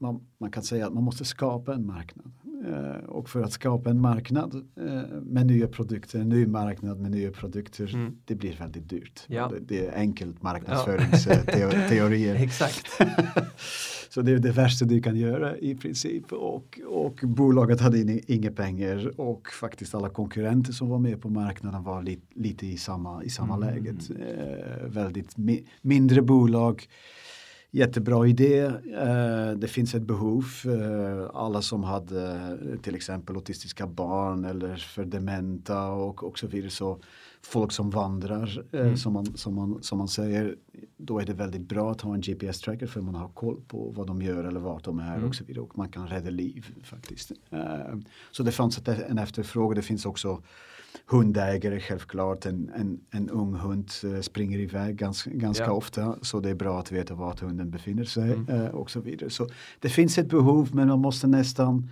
man, 0.00 0.20
man 0.38 0.50
kan 0.50 0.62
säga 0.62 0.86
att 0.86 0.92
man 0.92 1.04
måste 1.04 1.24
skapa 1.24 1.74
en 1.74 1.86
marknad. 1.86 2.32
Eh, 2.68 3.04
och 3.08 3.28
för 3.28 3.42
att 3.42 3.52
skapa 3.52 3.90
en 3.90 4.00
marknad 4.00 4.54
eh, 4.76 5.02
med 5.22 5.46
nya 5.46 5.68
produkter, 5.68 6.20
en 6.20 6.28
ny 6.28 6.46
marknad 6.46 7.00
med 7.00 7.10
nya 7.10 7.30
produkter, 7.32 7.94
Mm. 7.94 8.16
det 8.24 8.34
blir 8.34 8.56
väldigt 8.56 8.88
dyrt. 8.88 9.24
Ja. 9.26 9.48
Det, 9.48 9.60
det 9.60 9.86
är 9.86 9.94
enkelt 9.96 10.42
marknadsföringsteorier. 10.42 12.34
Exakt. 12.42 12.86
Så 14.10 14.22
det 14.22 14.32
är 14.32 14.38
det 14.38 14.50
värsta 14.52 14.84
du 14.84 15.02
kan 15.02 15.16
göra 15.16 15.56
i 15.58 15.74
princip. 15.74 16.32
Och, 16.32 16.80
och 16.86 17.20
bolaget 17.22 17.80
hade 17.80 17.98
in, 17.98 18.20
inga 18.26 18.50
pengar 18.50 19.20
och 19.20 19.48
faktiskt 19.60 19.94
alla 19.94 20.08
konkurrenter 20.08 20.72
som 20.72 20.88
var 20.88 20.98
med 20.98 21.20
på 21.22 21.28
marknaden 21.28 21.82
var 21.82 22.02
li, 22.02 22.20
lite 22.34 22.66
i 22.66 22.76
samma, 22.76 23.24
i 23.24 23.30
samma 23.30 23.54
Mm. 23.56 23.68
läget. 23.68 24.10
Eh, 24.10 24.86
väldigt 24.86 25.36
mi, 25.36 25.64
mindre 25.82 26.22
bolag, 26.22 26.86
jättebra 27.70 28.26
idé. 28.26 28.60
Eh, 28.98 29.50
det 29.56 29.68
finns 29.68 29.94
ett 29.94 30.02
behov. 30.02 30.44
Eh, 30.64 31.30
alla 31.34 31.62
som 31.62 31.84
hade 31.84 32.32
eh, 32.72 32.78
till 32.80 32.94
exempel 32.94 33.36
autistiska 33.36 33.86
barn 33.86 34.44
eller 34.44 34.76
för 34.76 35.04
dementa 35.04 35.88
och, 35.88 36.24
och 36.24 36.38
så 36.38 36.46
vidare. 36.46 36.70
Så 36.70 36.98
folk 37.42 37.72
som 37.72 37.90
vandrar 37.90 38.64
Mm. 38.72 38.96
som, 38.96 39.12
man, 39.12 39.26
som, 39.36 39.54
man, 39.54 39.82
som 39.82 39.98
man 39.98 40.08
säger 40.08 40.56
då 40.96 41.18
är 41.18 41.26
det 41.26 41.32
väldigt 41.32 41.68
bra 41.68 41.90
att 41.90 42.00
ha 42.00 42.14
en 42.14 42.20
GPS-tracker 42.20 42.86
för 42.86 43.00
man 43.00 43.14
har 43.14 43.28
koll 43.28 43.60
på 43.68 43.92
vad 43.96 44.06
de 44.06 44.22
gör 44.22 44.44
eller 44.44 44.60
vart 44.60 44.84
de 44.84 44.98
är 44.98 45.16
Mm. 45.16 45.28
och 45.28 45.34
så 45.34 45.44
vidare 45.44 45.62
och 45.62 45.78
man 45.78 45.88
kan 45.88 46.08
rädda 46.08 46.30
liv 46.30 46.66
faktiskt. 46.84 47.32
Så 48.30 48.42
det 48.42 48.52
fanns 48.52 48.80
en 48.88 49.18
efterfrågan, 49.18 49.76
det 49.76 49.82
finns 49.82 50.06
också 50.06 50.42
hundägare 51.06 51.80
självklart, 51.80 52.46
en, 52.46 52.70
en, 52.76 53.00
en 53.10 53.30
ung 53.30 53.54
hund 53.54 53.90
eh, 54.04 54.20
springer 54.20 54.58
iväg 54.58 54.96
ganska, 54.96 55.30
ganska 55.30 55.64
Ja. 55.64 55.70
ofta 55.72 56.16
så 56.22 56.40
det 56.40 56.50
är 56.50 56.54
bra 56.54 56.78
att 56.80 56.92
veta 56.92 57.14
vart 57.14 57.40
hunden 57.40 57.70
befinner 57.70 58.04
sig 58.04 58.32
Mm. 58.32 58.48
eh, 58.48 58.66
och 58.68 58.90
så 58.90 59.00
vidare. 59.00 59.30
Så 59.30 59.48
det 59.78 59.88
finns 59.88 60.18
ett 60.18 60.28
behov 60.30 60.68
men 60.72 60.88
man 60.88 60.98
måste 61.00 61.26
nästan 61.26 61.88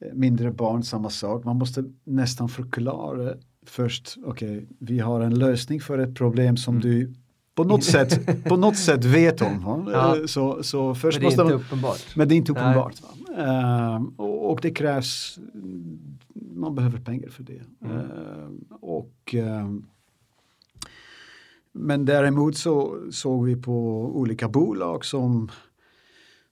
eh, 0.00 0.12
mindre 0.14 0.50
barn, 0.50 0.82
samma 0.82 1.10
sak. 1.10 1.44
Man 1.44 1.56
måste 1.56 1.84
nästan 2.04 2.48
förklara 2.48 3.34
först, 3.66 4.16
okej, 4.24 4.66
vi 4.78 4.98
har 4.98 5.20
en 5.20 5.34
lösning 5.38 5.80
för 5.80 5.98
ett 5.98 6.14
problem 6.14 6.56
som 6.56 6.74
Mm. 6.76 6.88
du 6.90 7.14
på 7.54 7.64
något, 7.64 7.84
sätt, 7.84 8.44
på 8.44 8.56
något 8.56 8.76
sätt 8.76 9.04
vet 9.04 9.40
om. 9.42 9.88
Ja. 9.92 10.16
Så, 10.26 10.62
så 10.62 10.86
Men 10.86 10.94
först 10.94 11.18
det 11.18 11.22
är 11.22 11.24
måste 11.24 11.42
inte 11.42 11.54
man, 11.54 11.62
uppenbart. 11.62 12.16
men 12.16 12.28
det 12.28 12.34
är 12.34 12.36
inte 12.36 12.52
uppenbart. 12.52 12.94
Ehm, 13.38 14.06
och, 14.06 14.50
och 14.52 14.58
det 14.62 14.70
krävs, 14.70 15.38
man 16.54 16.74
behöver 16.74 16.98
pengar 16.98 17.28
för 17.28 17.42
det. 17.42 17.62
Mm. 17.80 17.96
Ehm, 17.96 18.64
och, 18.80 19.34
ehm, 19.34 19.86
men 21.72 22.04
däremot 22.04 22.56
så 22.56 23.02
såg 23.10 23.44
vi 23.44 23.56
på 23.56 23.72
olika 24.16 24.48
bolag 24.48 25.04
som, 25.04 25.50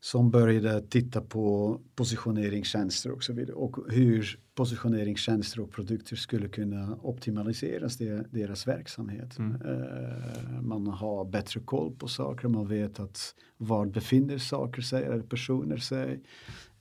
som 0.05 0.31
började 0.31 0.81
titta 0.81 1.21
på 1.21 1.79
positioneringstjänster 1.95 3.11
och 3.11 3.25
så 3.25 3.33
vidare 3.33 3.57
och 3.57 3.77
hur 3.93 4.39
positioneringstjänster 4.55 5.61
och 5.61 5.71
produkter 5.71 6.17
skulle 6.17 6.49
kunna 6.49 6.99
optimaliseras 7.03 7.97
det, 7.97 8.25
deras 8.31 8.67
verksamhet. 8.67 9.39
Mm. 9.39 9.63
Eh, 9.63 10.61
man 10.63 10.87
har 10.87 11.25
bättre 11.25 11.61
koll 11.61 11.93
på 11.99 12.09
saker, 12.09 12.49
man 12.49 12.69
vet 12.69 13.01
att 13.01 13.35
var 13.57 13.87
befinner 13.87 14.39
saker 14.39 14.83
sig 14.83 15.05
eller 15.05 15.23
personer 15.23 15.77
sig. 15.77 16.23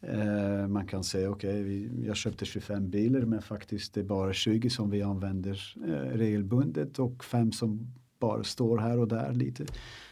Eh, 0.01 0.67
man 0.67 0.87
kan 0.87 1.03
säga 1.03 1.29
okej, 1.29 1.61
okay, 1.61 2.05
jag 2.05 2.15
köpte 2.15 2.45
25 2.45 2.89
bilar 2.89 3.21
men 3.21 3.41
faktiskt 3.41 3.93
det 3.93 3.99
är 3.99 4.05
bara 4.05 4.33
20 4.33 4.69
som 4.69 4.89
vi 4.89 5.01
använder 5.01 5.75
eh, 5.87 6.17
regelbundet 6.17 6.99
och 6.99 7.23
fem 7.23 7.51
som 7.51 7.87
bara 8.21 8.43
står 8.43 8.77
här 8.77 8.99
och 8.99 9.07
där 9.07 9.33
lite. 9.33 9.65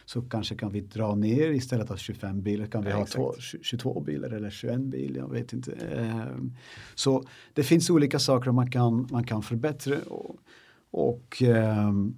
Så 0.04 0.22
kanske 0.22 0.54
kan 0.54 0.72
vi 0.72 0.80
dra 0.80 1.14
ner 1.14 1.50
istället 1.50 1.88
för 1.88 1.96
25 1.96 2.42
bilar 2.42 2.66
kan 2.66 2.84
vi 2.84 2.90
Ja, 2.90 2.96
ha 2.96 3.06
två, 3.06 3.34
22 3.62 4.00
bilar 4.00 4.30
eller 4.30 4.50
21 4.50 4.80
bilar, 4.80 5.20
jag 5.20 5.30
vet 5.30 5.52
inte. 5.52 5.72
Ehm, 5.72 6.52
Så 6.94 7.24
det 7.54 7.62
finns 7.62 7.90
olika 7.90 8.18
saker 8.18 8.52
man 8.52 8.70
kan, 8.70 9.08
man 9.10 9.24
kan 9.24 9.42
förbättra 9.42 9.96
och, 10.08 10.36
och 10.90 11.42
ehm, 11.42 12.14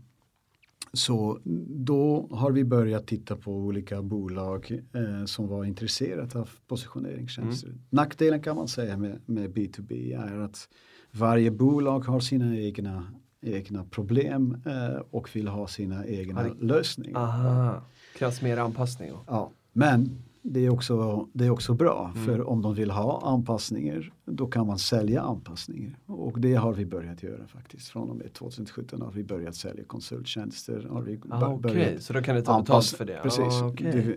så 0.95 1.39
då 1.69 2.29
har 2.31 2.51
vi 2.53 2.65
börjat 2.65 3.07
titta 3.07 3.37
på 3.37 3.53
olika 3.53 4.03
bolag 4.03 4.81
eh, 4.95 5.25
som 5.25 5.49
var 5.49 5.65
intresserade 5.65 6.39
av 6.39 6.51
positioneringstjänster. 6.67 7.71
Nackdelen 7.91 8.43
kan 8.43 8.57
man 8.57 8.69
säga 8.69 8.97
med, 8.97 9.21
med 9.27 9.51
B2B 9.51 10.23
är 10.23 10.39
att 10.39 10.69
varje 11.11 11.51
bolag 11.51 12.01
har 12.01 12.21
sina 12.21 12.57
egna, 12.57 13.13
egna 13.43 13.85
problem 13.85 14.57
eh, 14.67 15.01
och 15.11 15.37
vill 15.37 15.49
ha 15.49 15.67
sina 15.67 16.07
egna 16.07 16.47
Ja, 16.49 16.55
lösningar. 16.61 17.21
Aha, 17.21 17.83
krävs 18.19 18.43
mer 18.43 18.57
anpassning. 18.57 19.11
Ja, 19.27 19.51
men 19.73 20.11
det 20.45 20.61
är 20.67 20.71
också, 20.71 21.29
det 21.33 21.45
är 21.47 21.51
också 21.51 21.75
bra 21.75 22.13
Mm. 22.15 22.27
för 22.27 22.49
om 22.49 22.63
de 22.63 22.75
vill 22.75 22.91
ha 22.91 23.21
anpassningar 23.25 24.13
då 24.25 24.47
kan 24.47 24.67
man 24.67 24.79
sälja 24.79 25.23
anpassningar 25.23 25.99
och 26.07 26.41
det 26.41 26.55
har 26.55 26.73
vi 26.73 26.87
börjat 26.87 27.23
göra 27.23 27.47
faktiskt. 27.47 27.89
Från 27.89 28.11
och 28.11 28.17
med 28.17 28.33
2017 28.33 29.03
har 29.03 29.11
vi 29.11 29.25
börjat 29.25 29.55
sälja 29.55 29.85
konsulttjänster. 29.85 30.87
Har 30.91 31.03
vi 31.03 31.21
Ah, 31.31 31.57
börjat 31.57 32.03
så 32.03 32.13
då 32.13 32.23
kan 32.23 32.37
ni 32.37 32.43
ta 32.43 32.61
betalt 32.61 32.87
för 32.87 33.05
det? 33.05 33.21
Precis. 33.23 33.45
Ah, 33.63 33.67
okej. 33.67 33.93
Det, 33.93 34.17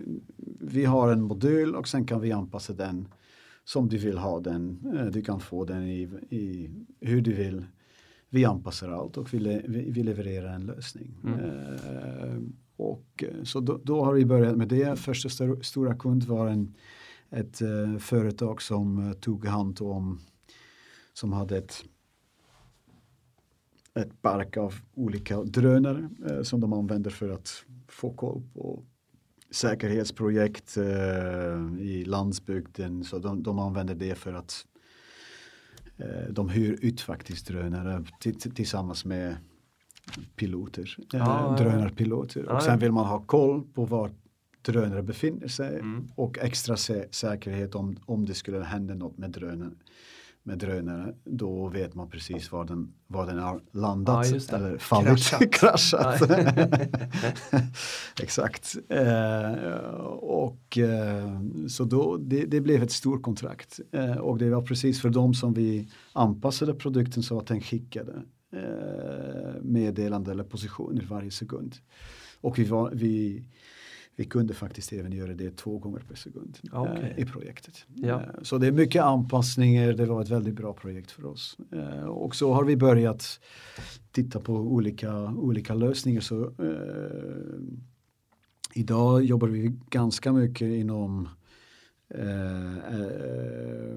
vi 0.60 0.84
har 0.84 1.12
en 1.12 1.22
modul 1.22 1.74
och 1.74 1.88
sen 1.88 2.04
kan 2.06 2.20
vi 2.20 2.32
anpassa 2.32 2.72
den 2.72 3.08
som 3.64 3.88
du 3.88 3.98
vill 3.98 4.18
ha 4.18 4.40
den. 4.40 4.78
Eh, 4.98 5.06
Du 5.06 5.22
kan 5.22 5.40
få 5.40 5.64
den 5.64 5.82
i, 5.82 6.08
i 6.30 6.70
hur 7.00 7.20
du 7.20 7.32
vill. 7.32 7.64
Vi 8.36 8.44
anpassar 8.44 8.88
allt 8.88 9.16
och 9.16 9.34
vi, 9.34 9.38
le, 9.38 9.62
vi, 9.68 9.90
vi 9.90 10.02
levererar 10.02 10.54
en 10.54 10.66
lösning. 10.66 11.14
Mm. 11.24 11.40
Eh, 11.40 12.42
och 12.76 13.24
eh, 13.24 13.44
så 13.44 13.60
då, 13.60 13.80
då 13.84 14.04
har 14.04 14.12
vi 14.12 14.24
börjat 14.24 14.56
med 14.56 14.68
det. 14.68 14.98
Första 14.98 15.28
stor, 15.28 15.62
stora 15.62 15.94
kund 15.94 16.24
var 16.24 16.46
en, 16.46 16.74
ett 17.30 17.62
eh, 17.62 17.98
företag 17.98 18.62
som 18.62 19.08
eh, 19.08 19.12
tog 19.12 19.46
hand 19.46 19.80
om 19.80 20.20
som 21.12 21.32
hade 21.32 21.58
ett 21.58 21.84
ett 23.94 24.22
park 24.22 24.56
av 24.56 24.74
olika 24.94 25.42
drönare 25.42 26.08
eh, 26.28 26.42
som 26.42 26.60
de 26.60 26.72
använder 26.72 27.10
för 27.10 27.28
att 27.28 27.64
få 27.88 28.12
koll 28.12 28.42
på 28.54 28.82
säkerhetsprojekt 29.50 30.76
eh, 30.76 31.80
i 31.80 32.04
landsbygden. 32.06 33.04
Så 33.04 33.18
de, 33.18 33.42
de 33.42 33.58
använder 33.58 33.94
det 33.94 34.14
för 34.14 34.32
att 34.32 34.66
de 36.30 36.48
hyr 36.48 36.78
ut 36.82 37.00
faktiskt 37.00 37.46
drönare 37.46 38.04
till, 38.20 38.34
till, 38.40 38.50
tillsammans 38.54 39.04
med 39.04 39.36
piloter, 40.36 40.96
eh, 41.14 41.28
Ah, 41.28 41.56
ja. 41.58 41.64
drönarpiloter. 41.64 42.46
Ah, 42.48 42.56
och 42.56 42.62
sen 42.62 42.72
ja. 42.72 42.78
vill 42.78 42.92
man 42.92 43.06
ha 43.06 43.20
koll 43.20 43.62
på 43.74 43.84
var 43.84 44.10
drönare 44.62 45.02
befinner 45.02 45.48
sig 45.48 45.74
Mm. 45.78 46.08
och 46.14 46.38
extra 46.38 46.74
sä- 46.74 47.06
säkerhet 47.10 47.74
om, 47.74 47.96
om 48.06 48.26
det 48.26 48.34
skulle 48.34 48.64
hända 48.64 48.94
något 48.94 49.18
med 49.18 49.30
drönare. 49.30 49.70
Med 50.46 50.58
drönare, 50.58 51.14
då 51.24 51.68
vet 51.68 51.94
man 51.94 52.10
precis 52.10 52.52
var 52.52 52.64
den, 52.64 52.92
var 53.06 53.26
den 53.26 53.38
har 53.38 53.60
landat 53.70 54.26
Ja, 54.30 54.56
eller 54.56 54.78
fallit, 54.78 55.08
Kraschat. 55.08 55.52
kraschat. 55.52 56.22
Exakt. 58.22 58.76
Eh, 58.88 59.52
och 60.12 60.78
eh, 60.78 61.40
så 61.68 61.84
då, 61.84 62.16
det, 62.16 62.44
det 62.44 62.60
blev 62.60 62.82
ett 62.82 62.92
stort 62.92 63.22
kontrakt. 63.22 63.80
Eh, 63.92 64.16
och 64.16 64.38
det 64.38 64.50
var 64.50 64.62
precis 64.62 65.02
för 65.02 65.10
dem 65.10 65.34
som 65.34 65.54
vi 65.54 65.88
anpassade 66.12 66.74
produkten 66.74 67.22
så 67.22 67.38
att 67.38 67.46
den 67.46 67.60
skickade 67.60 68.12
eh, 68.52 69.62
meddelande 69.62 70.30
eller 70.30 70.44
positioner 70.44 71.06
varje 71.10 71.30
sekund. 71.30 71.76
Och 72.40 72.58
vi, 72.58 72.64
var, 72.64 72.90
vi, 72.94 73.44
vi 74.16 74.24
kunde 74.24 74.54
faktiskt 74.54 74.92
även 74.92 75.12
göra 75.12 75.34
det 75.34 75.56
två 75.56 75.78
gånger 75.78 76.00
per 76.08 76.14
sekund 76.14 76.58
eh, 76.74 77.18
i 77.18 77.24
projektet. 77.24 77.86
Ja. 77.94 78.22
Eh, 78.22 78.42
så 78.42 78.58
det 78.58 78.66
är 78.66 78.72
mycket 78.72 79.02
anpassningar, 79.02 79.92
det 79.92 80.06
var 80.06 80.22
ett 80.22 80.28
väldigt 80.28 80.54
bra 80.54 80.72
projekt 80.72 81.10
för 81.10 81.26
oss. 81.26 81.58
Eh, 81.72 82.04
och 82.04 82.36
så 82.36 82.52
har 82.52 82.64
vi 82.64 82.76
börjat 82.76 83.40
titta 84.12 84.40
på 84.40 84.52
olika, 84.54 85.24
olika 85.24 85.74
lösningar. 85.74 86.20
Så, 86.20 86.44
eh, 86.44 87.60
idag 88.74 89.24
jobbar 89.24 89.48
vi 89.48 89.72
ganska 89.90 90.32
mycket 90.32 90.68
inom 90.68 91.28
eh, 92.08 92.76
eh, 92.76 93.96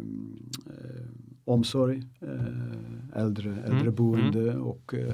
omsorg, 1.49 2.03
eh, 2.21 3.21
äldre, 3.21 3.63
äldreboende 3.65 4.55
och 4.57 4.93
eh, 4.93 5.13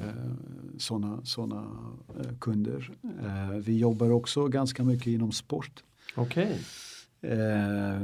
sådana 0.78 1.26
såna, 1.26 1.66
eh, 2.20 2.38
kunder. 2.40 2.92
Eh, 3.04 3.58
vi 3.58 3.78
jobbar 3.78 4.10
också 4.10 4.48
ganska 4.48 4.84
mycket 4.84 5.08
inom 5.08 5.32
sport. 5.32 5.84
Eh, 7.22 8.00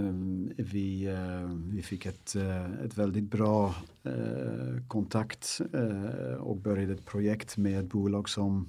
vi, 0.57 1.05
eh, 1.05 1.49
vi 1.71 1.81
fick 1.81 2.05
ett, 2.05 2.35
eh, 2.35 2.71
ett 2.85 2.97
väldigt 2.97 3.31
bra 3.31 3.75
eh, 4.03 4.83
kontakt 4.87 5.61
eh, 5.73 6.33
och 6.35 6.57
började 6.57 6.93
ett 6.93 7.05
projekt 7.05 7.57
med 7.57 7.79
ett 7.79 7.89
bolag 7.89 8.29
som 8.29 8.67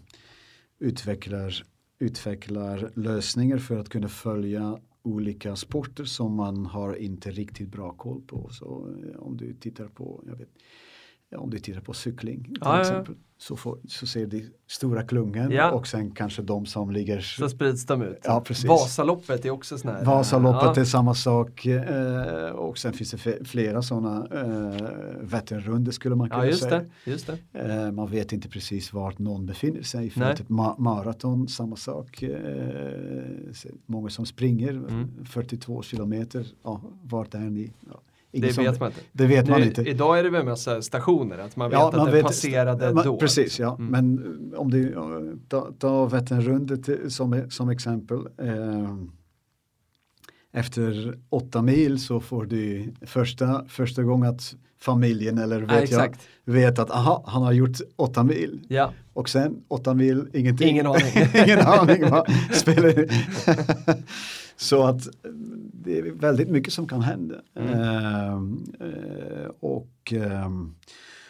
utvecklar, 0.78 1.62
utvecklar 1.98 2.90
lösningar 2.94 3.58
för 3.58 3.78
att 3.78 3.88
kunna 3.88 4.08
följa 4.08 4.78
olika 5.02 5.56
sporter 5.56 6.04
som 6.04 6.34
man 6.34 6.66
har 6.66 6.94
inte 6.94 7.30
riktigt 7.30 7.68
bra 7.68 7.92
koll 7.92 8.22
på. 8.26 8.48
Så 8.50 8.94
eh, 9.04 9.22
om 9.22 9.36
du 9.36 9.54
tittar 9.54 9.88
på, 9.88 10.24
jag 10.26 10.36
vet, 10.36 10.50
om 11.36 11.50
du 11.50 11.58
tittar 11.58 11.80
på 11.80 11.92
cykling 11.92 12.44
till 12.44 12.58
Ja, 12.60 12.86
ja, 12.86 13.04
ja. 13.08 13.14
Så, 13.42 13.56
får, 13.56 13.78
så 13.88 14.06
ser 14.06 14.26
du 14.26 14.52
stora 14.66 15.02
klungan 15.02 15.50
Ja. 15.50 15.70
och 15.70 15.86
sen 15.86 16.10
kanske 16.10 16.42
de 16.42 16.66
som 16.66 16.90
ligger 16.90 17.20
Så 17.20 17.48
sprids 17.48 17.86
de 17.86 18.02
ut. 18.02 18.18
Ja, 18.24 18.40
precis. 18.40 18.64
Vasaloppet 18.68 19.44
är 19.44 19.50
också 19.50 19.78
sån 19.78 19.90
här. 19.90 20.04
Vasaloppet 20.04 20.76
ja. 20.76 20.80
är 20.80 20.84
samma 20.84 21.14
sak 21.14 21.66
eh, 21.66 22.50
och 22.50 22.78
sen 22.78 22.92
finns 22.92 23.10
det 23.10 23.44
flera 23.46 23.82
sådana 23.82 24.26
eh, 24.34 24.90
Vätternrundor 25.20 25.92
skulle 25.92 26.14
man 26.14 26.30
kunna 26.30 26.44
Ja, 26.44 26.50
just 26.50 26.62
säga. 26.62 26.84
det. 27.04 27.10
Just 27.10 27.26
det. 27.52 27.60
Eh, 27.60 27.92
man 27.92 28.10
vet 28.10 28.32
inte 28.32 28.48
precis 28.48 28.92
vart 28.92 29.18
någon 29.18 29.46
befinner 29.46 29.82
sig 29.82 30.06
i 30.06 30.10
fältet. 30.10 30.48
Ma- 30.48 30.78
maraton, 30.80 31.48
samma 31.48 31.76
sak. 31.76 32.22
Eh, 32.22 33.72
många 33.86 34.10
som 34.10 34.26
springer 34.26 34.70
Mm. 34.72 35.24
42 35.24 35.82
kilometer, 35.82 36.46
ja, 36.62 36.80
vart 37.02 37.34
är 37.34 37.38
ni? 37.38 37.72
Ja, 37.92 38.00
ingen 38.32 38.48
Det 38.48 38.54
som- 38.54 38.64
vet 38.64 38.80
man 38.80 38.88
inte. 38.88 39.00
Det 39.12 39.26
vet 39.26 39.48
man 39.48 39.60
Nu, 39.60 39.66
inte. 39.66 39.82
Idag 39.82 40.18
är 40.18 40.22
det 40.22 40.30
väl 40.30 40.44
massa 40.44 40.82
stationer, 40.82 41.38
att 41.38 41.56
man 41.56 41.70
vet 41.70 41.78
Ja, 41.78 41.88
att 41.88 41.96
man 41.96 42.06
det 42.06 42.12
vet- 42.12 42.22
passerade 42.22 42.94
man, 42.94 43.04
då. 43.04 43.16
Precis, 43.18 43.58
ja. 43.60 43.76
Mm. 43.78 43.86
Men 43.86 44.24
eh, 44.52 44.58
om 44.58 44.70
du 44.70 44.92
eh, 44.92 45.68
ta, 45.78 46.06
Vätternrundet 46.06 47.12
som, 47.12 47.50
som 47.50 47.68
exempel. 47.68 48.18
Eh, 48.38 48.94
efter 50.52 51.18
åtta 51.28 51.62
mil 51.62 52.00
så 52.00 52.20
får 52.20 52.44
du 52.44 52.92
första, 53.06 53.64
första 53.68 54.02
gången 54.02 54.30
att 54.30 54.54
familjen 54.82 55.38
eller 55.38 55.60
Ja, 55.60 55.66
vet, 55.66 55.70
jag, 55.70 55.82
exakt. 55.82 56.28
vet 56.44 56.78
att 56.78 56.90
aha, 56.90 57.24
han 57.26 57.42
har 57.42 57.52
gjort 57.52 57.76
åtta 57.96 58.22
mil. 58.24 58.60
Ja, 58.68 58.92
Och 59.12 59.28
sen 59.28 59.56
åtta 59.68 59.94
mil, 59.94 60.28
ingenting. 60.32 60.68
Ingen 60.68 60.86
aning. 60.86 61.12
Ingen 61.44 61.58
aning 61.60 62.04
spelar 62.52 62.94
Så 64.56 64.82
att 64.82 65.06
eh, 65.06 65.12
det 65.72 65.98
är 65.98 66.02
väldigt 66.12 66.48
mycket 66.48 66.72
som 66.72 66.88
kan 66.88 67.00
hända. 67.00 67.34
Mm. 67.56 67.72
Ehm, 67.72 68.58
eh, 68.80 69.50
och 69.60 70.12
ehm, 70.12 70.74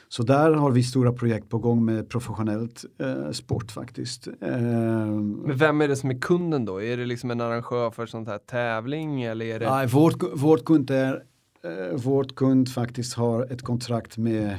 så 0.08 0.22
där 0.22 0.50
har 0.52 0.70
vi 0.70 0.82
stora 0.82 1.12
projekt 1.12 1.48
på 1.48 1.58
gång 1.58 1.84
med 1.84 2.08
professionellt 2.08 2.84
eh, 2.98 3.30
sport 3.30 3.70
faktiskt. 3.72 4.26
Ehm, 4.40 5.30
men 5.32 5.56
vem 5.56 5.80
är 5.80 5.88
det 5.88 5.96
som 5.96 6.10
är 6.10 6.18
kunden 6.20 6.64
då? 6.64 6.82
Är 6.82 6.96
det 6.96 7.06
liksom 7.06 7.30
en 7.30 7.40
arrangör 7.40 7.90
för 7.90 8.06
sånt 8.06 8.28
här 8.28 8.38
tävling 8.38 9.22
eller 9.22 9.46
är 9.46 9.60
det? 9.60 9.70
Nej, 9.70 9.86
vårt, 9.86 10.22
vårt 10.34 10.64
kund 10.64 10.90
är, 10.90 11.22
eh, 11.64 11.96
vårt 11.96 12.34
kund 12.34 12.68
faktiskt 12.68 13.14
har 13.14 13.52
ett 13.52 13.62
kontrakt 13.62 14.18
med, 14.18 14.58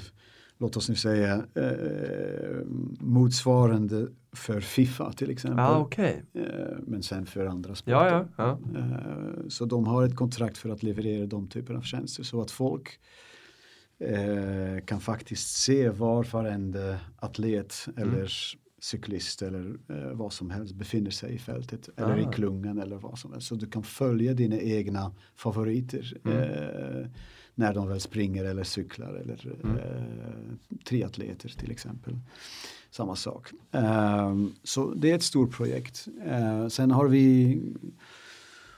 låt 0.58 0.78
oss 0.78 0.90
nu 0.90 0.96
säga, 0.96 1.34
eh, 1.56 2.66
motsvarande 3.00 4.08
för 4.36 4.60
Fifa 4.62 5.14
till 5.14 5.32
exempel. 5.32 5.60
Ja, 5.60 5.78
okej. 5.80 6.24
Eh, 6.34 6.44
men 6.88 7.04
sen 7.04 7.26
för 7.26 7.46
andra 7.46 7.76
sporter. 7.76 7.92
Ja, 8.06 8.26
ja, 8.38 8.60
ja. 8.74 8.80
Eh, 8.80 9.48
så 9.48 9.66
de 9.66 9.88
har 9.88 10.04
ett 10.06 10.16
kontrakt 10.16 10.58
för 10.58 10.70
att 10.70 10.84
leverera 10.84 11.26
de 11.26 11.48
typer 11.48 11.74
av 11.74 11.82
tjänster 11.82 12.24
så 12.24 12.42
att 12.42 12.52
folk 12.52 13.00
eh, 14.00 14.86
kan 14.86 15.00
faktiskt 15.00 15.48
se 15.56 15.90
var 15.90 16.24
varenda 16.24 17.00
atlet 17.20 17.86
Mm. 17.98 18.10
eller 18.14 18.32
cyklist 18.84 19.42
eller 19.42 19.76
eh, 19.90 20.12
vad 20.14 20.34
som 20.34 20.50
helst 20.50 20.76
befinner 20.76 21.12
sig 21.12 21.34
i 21.36 21.38
fältet 21.40 21.90
eller 21.98 22.14
Ah. 22.18 22.20
i 22.20 22.34
klungan 22.34 22.80
eller 22.80 22.96
vad 22.96 23.20
som 23.20 23.32
helst. 23.34 23.48
Så 23.48 23.56
du 23.56 23.68
kan 23.68 23.84
följa 23.84 24.34
dina 24.34 24.58
egna 24.58 25.12
favoriter 25.36 26.14
Mm. 26.26 26.38
eh, 26.38 27.08
när 27.56 27.74
de 27.74 27.88
väl 27.88 28.00
springer 28.00 28.46
eller 28.46 28.64
cyklar 28.64 29.14
eller 29.14 29.56
Mm. 29.64 29.78
eh, 29.78 30.76
triatleter 30.86 31.50
till 31.50 31.72
exempel. 31.72 32.20
Samma 32.92 33.16
sak. 33.16 33.48
Ehm, 33.72 34.52
så 34.64 34.94
det 34.94 35.12
är 35.12 35.16
ett 35.16 35.24
stort 35.24 35.52
projekt. 35.52 36.08
Eh, 36.26 36.68
sen 36.68 36.92
har 36.92 37.08
vi 37.08 37.60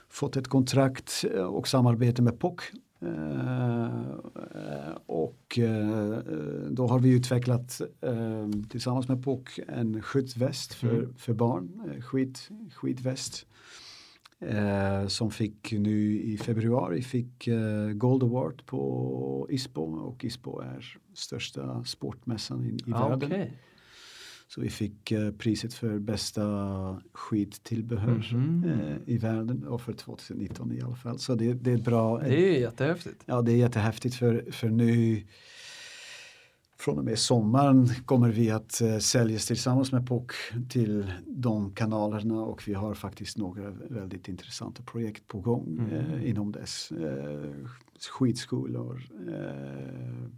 fått 0.08 0.36
ett 0.36 0.48
kontrakt 0.48 1.24
eh, 1.34 1.42
och 1.44 1.68
samarbete 1.68 2.22
med 2.22 2.38
POC. 2.38 2.60
Eh, 3.06 4.96
och 5.06 5.58
eh, 5.58 6.18
då 6.70 6.86
har 6.86 6.98
vi 6.98 7.14
utvecklat 7.16 7.80
eh, 8.00 8.48
tillsammans 8.68 9.08
med 9.08 9.24
POC 9.24 9.60
en 9.68 10.02
skyddsväst 10.02 10.74
för, 10.74 10.88
Mm. 10.98 11.14
för 11.14 11.34
barn, 11.34 11.92
skid, 12.02 12.38
skidväst. 12.74 13.46
Eh, 14.38 15.06
som 15.06 15.30
fick 15.30 15.72
nu 15.72 16.20
i 16.20 16.38
februari 16.38 17.02
fick 17.02 17.46
eh, 17.46 17.88
Gold 17.90 18.22
Award 18.22 18.66
på 18.66 19.46
ISPO 19.50 19.82
och 19.82 20.24
ISPO 20.24 20.60
är 20.60 20.98
största 21.14 21.84
sportmässan 21.84 22.64
i, 22.64 22.68
i 22.68 22.78
Ja, 22.86 23.08
världen. 23.08 23.32
okej. 23.32 23.52
Så 24.48 24.60
vi 24.60 24.70
fick 24.70 25.12
eh, 25.12 25.30
priset 25.32 25.74
för 25.74 25.98
bästa 25.98 26.42
skidtillbehör 27.12 28.34
Mhm. 28.34 28.64
eh, 28.64 28.96
i 29.06 29.18
världen 29.18 29.64
och 29.66 29.80
för 29.80 29.92
2019 29.92 30.72
i 30.72 30.80
alla 30.82 30.96
fall. 30.96 31.18
Så 31.18 31.34
det, 31.34 31.52
det 31.54 31.72
är 31.72 31.78
bra, 31.78 32.18
Det 32.18 32.56
är 32.56 32.60
jättehäftigt. 32.60 33.22
ja 33.26 33.42
det 33.42 33.52
är 33.52 33.56
jättehäftigt 33.56 34.14
för, 34.14 34.44
för 34.52 34.68
nu 34.68 35.22
från 36.78 36.98
och 36.98 37.04
med 37.04 37.18
sommaren 37.18 37.88
kommer 38.04 38.28
vi 38.30 38.50
att 38.50 38.80
eh, 38.80 38.98
säljas 38.98 39.46
tillsammans 39.46 39.92
med 39.92 40.06
POC 40.06 40.26
till 40.68 41.12
de 41.26 41.72
kanalerna 41.74 42.40
och 42.42 42.68
vi 42.68 42.74
har 42.74 42.94
faktiskt 42.94 43.38
några 43.38 43.70
väldigt 43.70 44.28
intressanta 44.28 44.82
projekt 44.82 45.26
på 45.26 45.40
gång 45.40 45.78
Mm. 45.78 45.90
eh, 45.90 46.30
inom 46.30 46.52
dess 46.52 46.92
eh, 46.92 47.50
skidskolor. 48.10 49.02
Eh, 49.28 50.28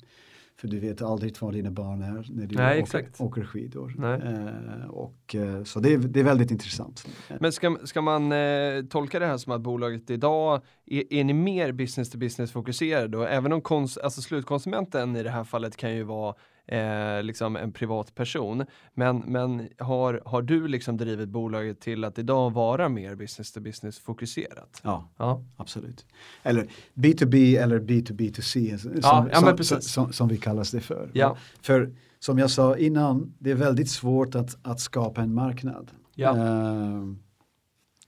för 0.61 0.69
du 0.69 0.79
vet 0.79 1.03
aldrig 1.03 1.37
vad 1.41 1.53
dina 1.53 1.71
barn 1.71 2.03
är 2.03 2.27
när 2.31 2.47
du 2.47 2.57
Nej, 2.57 2.83
åker, 2.83 3.09
åker 3.19 3.45
skidor. 3.45 3.95
Eh, 4.05 4.91
och, 4.91 5.35
eh, 5.35 5.65
så 5.65 5.81
det 5.81 5.93
är, 5.93 5.99
det 5.99 6.21
är 6.21 6.25
väldigt 6.25 6.51
intressant. 6.51 7.09
Men 7.41 7.53
ska, 7.53 7.79
ska 7.85 8.03
man 8.03 8.33
eh, 8.33 8.85
tolka 8.91 9.19
det 9.19 9.27
här 9.27 9.37
som 9.37 9.53
att 9.53 9.61
bolaget 9.61 10.11
idag, 10.11 10.63
är, 10.87 11.13
är 11.13 11.25
ni 11.25 11.33
mer 11.33 11.73
business 11.73 12.11
to 12.11 12.19
business 12.19 12.53
fokuserade? 12.53 13.19
Och 13.19 13.29
även 13.29 13.53
om 13.53 13.61
kons, 13.61 13.99
alltså 13.99 14.23
slutkonsumenten 14.23 15.17
i 15.17 15.23
det 15.23 15.31
här 15.31 15.45
fallet 15.45 15.77
kan 15.77 15.95
ju 15.95 16.03
vara 16.03 16.35
eh, 16.69 17.23
liksom 17.23 17.57
en 17.57 17.73
privatperson. 17.73 18.65
Men, 18.95 19.19
men 19.19 19.69
har, 19.79 20.23
har 20.25 20.43
du 20.43 20.69
liksom 20.69 20.97
drivit 20.97 21.29
bolaget 21.29 21.81
till 21.81 22.05
att 22.05 22.19
idag 22.19 22.51
vara 22.51 22.89
mer 22.89 23.15
business 23.15 23.53
to 23.53 23.61
business 23.61 23.99
fokuserat? 23.99 24.81
Ja, 24.83 25.09
Ja, 25.17 25.45
absolut. 25.57 26.07
Eller 26.43 26.67
B2B 26.95 27.63
eller 27.63 27.81
B2B2C 27.81 28.77
som, 28.77 28.93
Ja, 29.03 29.29
ja, 29.33 29.57
som, 29.57 29.81
som, 29.81 30.13
som 30.13 30.29
vi 30.29 30.37
kallas 30.37 30.71
det 30.71 30.81
för. 30.81 31.11
Ja. 31.13 31.37
För 31.63 31.93
som 32.19 32.39
jag 32.39 32.51
sa 32.51 32.77
innan, 32.77 33.35
det 33.39 33.51
är 33.51 33.55
väldigt 33.55 33.91
svårt 33.91 34.35
att, 34.35 34.57
att 34.63 34.81
skapa 34.81 35.21
en 35.21 35.35
marknad. 35.35 35.91
Ja. 36.15 36.37
Eh, 36.37 37.03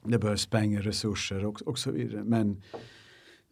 det 0.05 0.18
bör 0.18 0.37
spränga 0.37 0.81
resurser 0.81 1.44
och, 1.44 1.62
och 1.62 1.79
så 1.79 1.90
vidare. 1.90 2.25
Men 2.25 2.62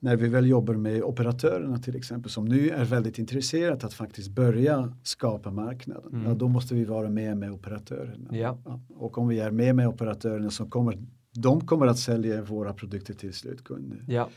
när 0.01 0.17
vi 0.17 0.29
väl 0.29 0.47
jobbar 0.47 0.75
med 0.75 1.03
operatörerna 1.03 1.79
till 1.79 1.97
exempel 1.97 2.31
som 2.31 2.45
nu 2.45 2.71
är 2.71 2.85
väldigt 2.85 3.19
intresserade 3.19 3.87
att 3.87 3.95
faktiskt 3.95 4.29
börja 4.31 4.93
skapa 5.03 5.51
marknaden. 5.51 6.13
Mm. 6.13 6.27
Ja, 6.27 6.35
då 6.35 6.49
måste 6.49 6.75
vi 6.75 6.85
vara 6.85 7.11
med 7.11 7.37
med 7.37 7.53
operatörerna. 7.53 8.29
Ja. 8.37 8.59
Ja, 8.65 8.81
och 8.95 9.19
om 9.19 9.29
vi 9.29 9.41
är 9.41 9.51
med 9.51 9.77
med 9.77 9.89
operatörerna 9.89 10.51
så 10.51 10.67
kommer 10.67 10.99
de 11.33 11.67
kommer 11.67 11.87
att 11.87 11.99
sälja 11.99 12.43
våra 12.43 12.73
produkter 12.73 13.15
till 13.15 13.35
slutkunder. 13.35 14.05
ja. 14.09 14.29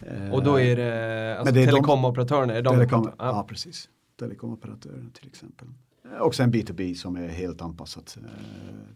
Eh, 0.00 0.32
Och 0.32 0.42
då 0.44 0.60
är 0.60 0.76
det, 0.76 1.38
alltså 1.38 1.54
telekomoperatörerna, 1.54 2.60
de 2.60 2.74
Telekom, 2.74 3.04
ja. 3.04 3.14
ja. 3.18 3.46
precis. 3.48 3.88
Telekomoperatörer 4.18 5.06
till 5.12 5.26
exempel. 5.28 5.68
Eh, 6.12 6.20
Också 6.20 6.42
en 6.42 6.52
B2B 6.52 6.94
som 6.94 7.16
är 7.16 7.28
helt 7.28 7.62
anpassat 7.62 8.16
eh, 8.20 8.28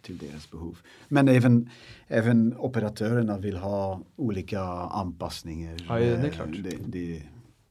till 0.03 0.19
deras 0.19 0.51
behov. 0.51 0.79
Men 1.09 1.29
även, 1.29 1.71
även 2.09 2.57
operatörerna 2.59 3.39
vill 3.39 3.57
ha 3.57 4.01
olika 4.17 4.61
anpassningar. 4.61 5.77
Ja, 5.89 6.01
ja, 6.01 6.07
det 6.17 6.23
är 6.23 6.25
Eh, 6.25 6.31
klart. 6.31 6.49
Det, 6.63 6.77
det, 6.87 7.23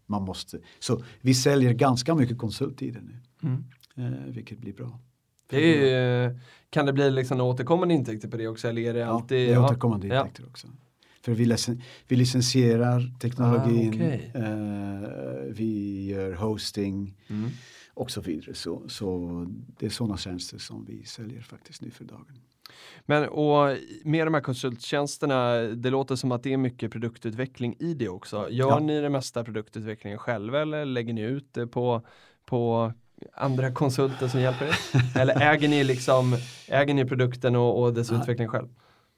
man 0.06 0.24
måste. 0.24 0.60
Så 0.80 1.04
vi 1.22 1.34
säljer 1.34 1.74
ganska 1.74 2.16
mycket 2.16 2.38
konsulttider 2.38 3.02
nu, 3.02 3.18
Mm. 3.50 3.64
eh, 4.14 4.26
vilket 4.34 4.58
blir 4.60 4.74
bra. 4.74 5.00
Det 5.50 5.92
är, 5.94 6.40
kan 6.70 6.86
det 6.86 6.94
bli 6.94 7.12
liksom 7.12 7.42
återkommande 7.42 7.94
intäkter 7.94 8.28
på 8.28 8.38
det 8.38 8.48
också 8.48 8.68
eller 8.68 8.82
är 8.82 8.94
det 8.94 9.00
Ja, 9.00 9.06
alltid? 9.08 9.38
det 9.38 9.50
är 9.50 9.54
ja. 9.54 9.66
återkommande 9.66 10.08
Ja. 10.08 10.20
intäkter 10.22 10.46
också. 10.48 10.68
För 11.22 11.32
vi, 11.32 11.46
licen, 11.46 11.82
vi 12.08 12.16
licensierar 12.16 13.14
teknologin, 13.20 13.88
Ah, 13.94 13.96
okej. 13.96 14.32
eh, 14.36 15.54
vi 15.54 16.06
gör 16.06 16.34
hosting 16.34 17.14
Mm. 17.28 17.50
Och 17.96 18.12
så 18.12 18.22
vidare. 18.22 18.54
Så, 18.54 18.90
så 18.90 19.46
det 19.80 19.86
är 19.86 19.90
sådana 19.90 20.18
tjänster 20.18 20.58
som 20.58 20.86
vi 20.86 21.04
säljer 21.06 21.42
faktiskt 21.42 21.82
nu 21.82 21.92
för 21.92 22.04
dagen. 22.04 22.26
Men 23.06 23.30
och 23.30 23.78
med 24.04 24.28
de 24.28 24.34
här 24.34 24.42
konsulttjänsterna, 24.42 25.56
det 25.62 25.90
låter 25.90 26.16
som 26.16 26.32
att 26.32 26.44
det 26.44 26.54
är 26.54 26.58
mycket 26.58 26.92
produktutveckling 26.92 27.76
i 27.80 27.94
det 27.94 28.10
också. 28.10 28.50
Gör 28.50 28.70
Ja. 28.70 28.80
ni 28.80 29.02
det 29.02 29.10
mesta 29.10 29.44
produktutvecklingen 29.44 30.20
själva 30.20 30.62
eller 30.62 30.86
lägger 30.86 31.14
ni 31.14 31.22
ut 31.22 31.54
det 31.54 31.68
på, 31.68 32.02
på 32.46 32.94
andra 33.34 33.72
konsulter 33.72 34.28
som 34.28 34.40
hjälper 34.42 34.66
er? 34.66 34.76
eller 35.22 35.42
äger 35.54 35.68
ni 35.68 35.84
liksom, 35.84 36.38
äger 36.68 36.94
ni 36.94 37.06
produkten 37.06 37.56
och, 37.56 37.82
och 37.82 37.94
dess 37.94 38.12
Ja. 38.12 38.22
utveckling 38.22 38.48
själv? 38.48 38.68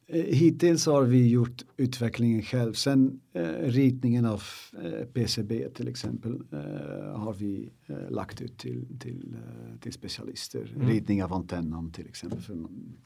Eh, 0.10 0.24
Hittills 0.24 0.86
har 0.86 1.04
vi 1.04 1.28
gjort 1.30 1.65
utvecklingen 1.78 2.41
själv. 2.41 2.74
Sen 2.74 3.20
eh, 3.34 3.43
ritningen 3.60 4.26
av 4.26 4.43
eh, 4.84 5.06
PCB 5.06 5.70
till 5.70 5.88
exempel 5.88 6.34
eh, 6.52 7.20
har 7.20 7.34
vi 7.34 7.70
eh, 7.86 8.10
lagt 8.10 8.41
ut 8.41 8.58
till, 8.58 9.00
till, 9.00 9.36
eh, 9.36 9.80
till 9.80 9.93
specialister. 9.93 10.74
Mm. 10.76 10.88
Ritning 10.88 11.24
av 11.24 11.34
antennan 11.34 11.91
till 11.91 12.08
exempel. 12.08 12.41
För 12.41 12.58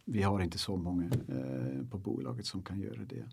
vi 0.05 0.21
har 0.21 0.41
inte 0.41 0.57
så 0.57 0.77
många 0.77 1.11
på 1.89 1.97
bolaget 1.97 2.45
som 2.45 2.61
kan 2.61 2.79
göra 2.79 3.05
det. 3.09 3.23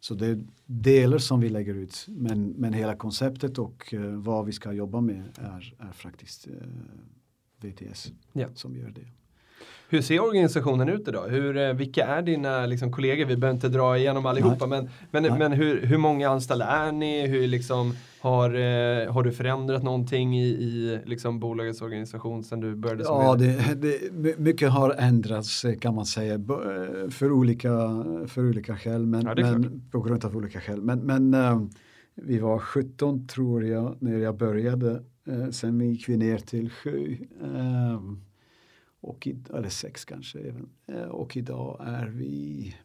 Så 0.00 0.14
det 0.14 0.26
är 0.26 0.44
delar 0.66 1.18
som 1.18 1.40
vi 1.40 1.48
lägger 1.48 1.74
ut 1.74 2.06
men, 2.08 2.48
men 2.48 2.72
hela 2.72 2.96
konceptet 2.96 3.58
och 3.58 3.94
vad 4.16 4.46
vi 4.46 4.52
ska 4.52 4.72
jobba 4.72 5.00
med 5.00 5.22
är, 5.34 5.74
är 5.78 5.92
faktiskt 5.92 6.48
VTS 7.60 8.12
Ja. 8.32 8.48
som 8.54 8.76
gör 8.76 8.90
det. 8.90 9.06
Hur 9.88 10.02
ser 10.02 10.20
organisationen 10.20 10.88
ut 10.88 11.08
idag? 11.08 11.28
Hur, 11.28 11.56
eh, 11.56 11.72
vilka 11.72 12.06
är 12.06 12.22
dina 12.22 12.66
liksom, 12.66 12.92
kollegor? 12.92 13.24
Vi 13.26 13.36
behöver 13.36 13.54
inte 13.54 13.68
dra 13.68 13.98
igenom 13.98 14.26
allihopa, 14.26 14.66
men, 14.66 14.88
men, 15.10 15.22
Nej. 15.22 15.38
men 15.38 15.52
hur, 15.52 15.86
hur 15.86 15.98
många 15.98 16.28
anställda 16.30 16.66
är 16.66 16.92
ni? 16.92 17.26
Hur 17.26 17.46
liksom, 17.48 17.94
har, 18.20 18.50
eh, 18.54 19.12
har 19.12 19.22
du 19.22 19.32
förändrat 19.32 19.82
någonting 19.82 20.38
i, 20.40 20.46
i 20.46 21.00
liksom, 21.04 21.40
bolagets 21.40 21.82
organisation 21.82 22.44
sedan 22.44 22.60
du 22.60 22.74
började 22.76 23.04
som 23.04 23.16
Ja, 23.22 23.34
det, 23.34 23.74
det, 23.74 24.12
my- 24.12 24.34
mycket 24.36 24.70
har 24.70 24.94
ändrats 24.98 25.64
eh, 25.64 25.78
kan 25.78 25.94
man 25.94 26.06
säga 26.06 26.40
för 27.10 27.32
olika, 27.32 27.68
för 28.28 28.48
olika 28.48 28.76
skäl. 28.76 29.06
Men, 29.06 29.22
Ja, 29.26 29.34
men, 29.36 29.82
på 29.90 30.00
grund 30.00 30.24
av 30.24 30.36
olika 30.36 30.60
skäl. 30.60 30.82
Men, 30.82 30.98
men 30.98 31.36
vi 32.14 32.38
var 32.38 32.58
17 32.58 33.26
tror 33.26 33.64
jag 33.64 33.96
när 34.00 34.18
jag 34.18 34.36
började. 34.36 35.02
Sen 35.50 35.80
gick 35.80 36.08
vi 36.08 36.16
ner 36.16 36.38
till 36.38 36.70
7. 36.70 37.16
Och 39.00 39.28
eller 39.54 39.68
6 39.68 40.04
kanske 40.04 40.38
även. 40.38 40.68
Eh, 40.86 41.02
och 41.02 41.36
idag 41.36 41.80
är 41.86 42.06
vi 42.06 42.76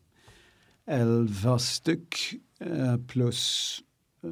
11 0.86 1.60
styck 1.60 2.16
eh, 2.60 2.98
plus 3.08 3.80
eh, 4.24 4.30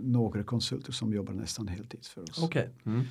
några 0.00 0.44
konsulter 0.44 0.92
som 0.92 1.14
jobbar 1.14 1.32
nästan 1.34 1.68
heltid 1.68 2.06
för 2.06 2.22
oss. 2.22 2.42
Okej. 2.42 2.70
Mm. 2.84 3.04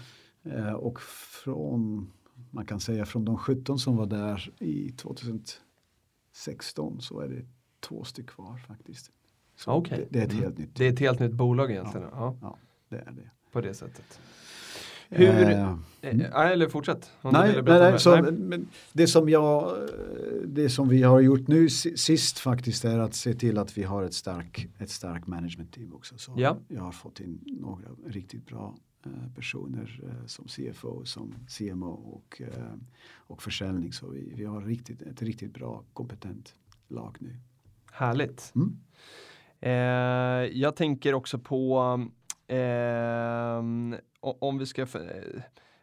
Och 0.76 1.02
från, 1.02 2.12
man 2.52 2.66
kan 2.66 2.80
säga 2.80 3.06
från 3.06 3.26
de 3.26 3.38
17 3.38 3.80
som 3.80 3.96
var 3.96 4.06
där 4.06 4.52
i 4.60 4.92
2016 4.92 7.02
så 7.02 7.20
är 7.20 7.28
det 7.28 7.46
två 7.80 8.04
styck 8.04 8.30
kvar 8.30 8.58
faktiskt. 8.68 9.12
Så 9.56 9.72
Okej. 9.72 9.98
det, 9.98 10.06
det 10.10 10.20
är 10.20 10.24
ett 10.26 10.32
Mm. 10.32 10.44
helt 10.44 10.58
nytt. 10.58 10.76
Det 10.76 10.86
är 10.88 10.94
ett 10.94 11.00
helt 11.00 11.20
nytt 11.20 11.32
bolag 11.34 11.72
egentligen. 11.72 12.08
Ja. 12.12 12.38
Ja, 12.42 12.58
det 12.90 12.98
är 12.98 13.12
det. 13.12 13.30
på 13.52 13.62
det 13.62 13.74
sättet. 13.74 14.20
Hur, 15.10 15.28
Eh, 15.28 15.70
eh, 15.70 15.78
nej, 16.02 16.54
eller 16.54 16.70
fortsätt. 16.70 17.12
Nej, 17.22 17.32
nej, 17.32 17.64
nej, 17.66 18.00
så, 18.00 18.22
Nej. 18.22 18.60
Det, 18.94 19.08
som 19.08 19.30
jag, 19.30 19.78
det 20.46 20.70
som 20.70 20.90
vi 20.90 21.04
har 21.04 21.20
gjort 21.20 21.48
nu 21.48 21.70
si- 21.70 21.98
sist 21.98 22.40
faktiskt 22.40 22.86
är 22.86 23.00
att 23.00 23.14
se 23.14 23.34
till 23.34 23.58
att 23.58 23.78
vi 23.78 23.84
har 23.84 24.04
ett 24.04 24.14
starkt 24.14 24.82
ett 24.82 24.90
stark 24.90 25.28
management 25.28 25.74
team 25.74 25.94
också. 25.94 26.18
Så 26.18 26.34
Ja. 26.38 26.58
Jag 26.68 26.82
har 26.82 26.92
fått 26.92 27.20
in 27.20 27.40
några 27.46 27.88
riktigt 28.08 28.46
bra 28.46 28.76
eh, 29.06 29.12
personer 29.36 30.00
eh, 30.04 30.26
som 30.26 30.46
CFO, 30.48 31.06
som 31.06 31.34
CMO 31.48 31.90
och, 31.92 32.42
eh, 32.42 32.74
och 33.18 33.44
försäljning. 33.44 33.94
Så 33.94 34.10
vi, 34.10 34.34
vi 34.36 34.46
har 34.46 34.62
riktigt, 34.62 35.02
ett 35.02 35.22
riktigt 35.22 35.54
bra 35.54 35.84
kompetent 35.94 36.56
lag 36.88 37.16
nu. 37.20 37.36
Härligt. 37.92 38.54
Mm. 38.56 38.80
Eh, 39.62 39.72
jag 40.60 40.76
tänker 40.76 41.14
också 41.14 41.40
på 41.40 41.80
Ehm, 42.50 43.96
om 44.20 44.58
vi 44.58 44.66
ska 44.66 44.86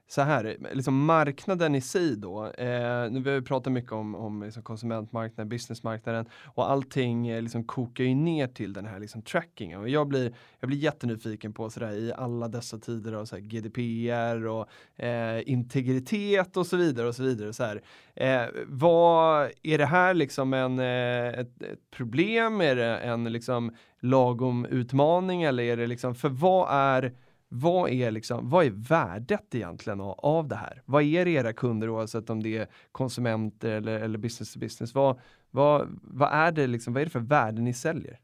så 0.09 0.23
här, 0.23 0.57
liksom 0.73 1.05
marknaden 1.05 1.75
i 1.75 1.81
sig 1.81 2.17
då. 2.17 2.47
Eh, 2.47 3.11
nu 3.11 3.21
vi 3.21 3.31
har 3.31 3.41
vi 3.41 3.43
pratat 3.43 3.73
mycket 3.73 3.93
om, 3.93 4.15
om 4.15 4.43
liksom 4.43 4.63
konsumentmarknaden, 4.63 5.49
businessmarknaden 5.49 6.27
och 6.45 6.71
allting 6.71 7.29
eh, 7.29 7.43
liksom 7.43 7.65
kokar 7.65 8.05
ju 8.05 8.15
ner 8.15 8.47
till 8.47 8.73
den 8.73 8.87
här 8.87 9.01
liksom 9.01 9.23
trackingen. 9.23 9.81
Och 9.81 9.89
jag 9.89 10.09
blir, 10.09 10.35
jag 10.61 10.69
blir 10.69 10.79
jättenyfiken 10.79 11.53
på 11.53 11.71
sådär 11.71 11.93
i 11.93 12.13
alla 12.13 12.49
dessa 12.49 12.79
tider 12.79 13.13
av 13.13 13.25
så 13.25 13.37
här 13.37 13.43
GDPR 13.43 14.47
och 14.47 14.69
eh, 15.05 15.43
integritet 15.47 16.57
och 16.57 16.67
så 16.67 16.77
vidare 16.77 17.09
och 17.09 17.15
så 17.15 17.23
vidare. 17.23 17.53
Så 17.53 17.65
här. 17.65 17.83
Eh, 18.15 18.49
vad, 18.67 19.51
är 19.63 19.79
det 19.79 19.87
här 19.87 20.15
liksom 20.15 20.55
en, 20.55 20.79
eh, 20.79 21.41
ett, 21.41 21.63
ett 21.63 21.91
problem? 21.91 22.61
Är 22.61 22.77
det 22.77 22.97
en 22.97 23.25
liksom 23.25 23.75
lagom 24.01 24.65
utmaning 24.65 25.43
eller 25.43 25.63
är 25.63 25.77
det 25.77 25.87
liksom, 25.87 26.15
för 26.15 26.29
vad 26.29 26.69
är 26.71 27.13
vad 27.49 27.91
är, 27.91 28.11
liksom, 28.11 28.51
vad 28.51 28.67
är 28.67 28.71
värdet 28.71 29.55
egentligen 29.55 30.01
av, 30.01 30.11
av 30.11 30.49
det 30.49 30.57
här? 30.57 30.83
Vad 30.85 31.03
är 31.03 31.25
det 31.25 31.31
era 31.31 31.53
kunder 31.53 31.89
oavsett 31.89 32.31
om 32.31 32.43
det 32.43 32.57
är 32.57 32.67
konsumenter 32.93 33.71
eller, 33.71 34.01
eller 34.01 34.19
business 34.19 34.53
to 34.53 34.59
business? 34.59 34.95
Vad, 34.95 35.19
vad, 35.51 35.99
vad, 36.03 36.33
är 36.33 36.53
det 36.53 36.67
liksom, 36.67 36.93
vad 36.93 37.01
är 37.01 37.05
det 37.05 37.11
för 37.11 37.21
värde 37.21 37.63
ni 37.63 37.75
säljer? 37.75 38.19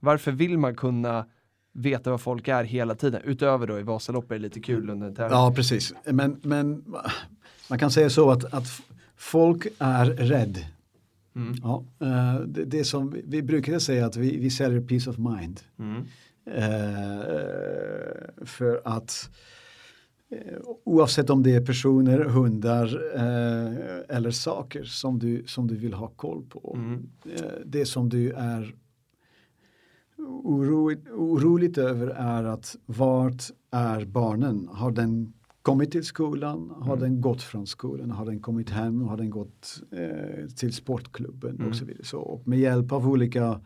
Varför 0.00 0.32
vill 0.32 0.58
man 0.58 0.74
kunna 0.74 1.26
veta 1.72 2.10
vad 2.10 2.20
folk 2.20 2.48
är 2.48 2.64
hela 2.64 2.94
tiden? 2.94 3.22
Utöver 3.24 3.66
då 3.66 3.78
i 3.78 3.82
Vasaloppet 3.82 4.30
är 4.30 4.34
det 4.34 4.42
lite 4.42 4.60
kul 4.60 4.90
under 4.90 5.08
tävlingen. 5.08 5.44
Ja, 5.44 5.52
precis. 5.56 5.94
Men, 6.04 6.40
men 6.42 6.94
man 7.70 7.78
kan 7.78 7.90
säga 7.90 8.10
så 8.10 8.30
att, 8.30 8.54
att 8.54 8.82
folk 9.16 9.66
är 9.78 10.04
rädd. 10.06 10.66
Mm. 11.36 11.54
Ja, 11.62 11.84
eh, 12.00 12.40
det, 12.40 12.64
det 12.64 12.84
som 12.84 13.16
vi, 13.24 13.42
brukar 13.42 13.78
säga 13.78 14.06
att 14.06 14.16
vi, 14.16 14.36
vi 14.36 14.50
säljer 14.50 14.80
peace 14.80 15.10
of 15.10 15.18
mind. 15.18 15.60
Mm. 15.78 16.04
Eh, 16.54 18.44
för 18.44 18.80
att 18.84 19.30
eh, 20.30 20.58
oavsett 20.84 21.30
om 21.30 21.42
det 21.42 21.54
är 21.54 21.66
personer, 21.66 22.18
hundar 22.18 23.00
eh, 23.14 24.16
eller 24.16 24.30
saker 24.30 24.84
som 24.84 25.18
du, 25.18 25.44
som 25.46 25.66
du 25.66 25.76
vill 25.76 25.94
ha 25.94 26.08
koll 26.08 26.44
på. 26.48 26.76
Mm. 26.78 27.08
Eh, 27.24 27.42
det 27.64 27.86
som 27.86 28.08
du 28.08 28.32
är 28.32 28.74
oroligt, 30.44 31.08
oroligt 31.10 31.78
över 31.78 32.06
är 32.06 32.44
att 32.44 32.76
vart 32.86 33.42
är 33.70 34.04
barnen? 34.04 34.68
Har 34.72 34.90
den 34.90 35.32
kommit 35.62 35.92
till 35.92 36.04
skolan? 36.04 36.70
Har 36.76 36.96
mm. 36.96 37.00
den 37.00 37.20
gått 37.20 37.42
från 37.42 37.66
skolan? 37.66 38.10
Har 38.10 38.26
den 38.26 38.40
kommit 38.40 38.70
hem? 38.70 39.02
Har 39.02 39.16
den 39.16 39.30
gått 39.30 39.82
eh, 39.90 40.46
till 40.56 40.72
sportklubben? 40.72 41.56
Mm. 41.56 41.68
Och 41.68 41.76
så 41.76 41.84
vidare. 41.84 42.04
Så, 42.04 42.18
och 42.18 42.48
med 42.48 42.58
hjälp 42.58 42.92
av 42.92 43.08
olika 43.08 43.60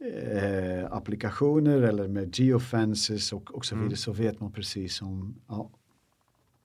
eh, 0.00 0.92
applikationer 0.92 1.82
eller 1.82 2.08
med 2.08 2.38
geofences 2.38 3.32
och, 3.32 3.54
och 3.54 3.64
så 3.64 3.74
vidare 3.74 3.86
mm. 3.86 3.96
så 3.96 4.12
vet 4.12 4.40
man 4.40 4.52
precis 4.52 5.02
om 5.02 5.34
ja, 5.48 5.70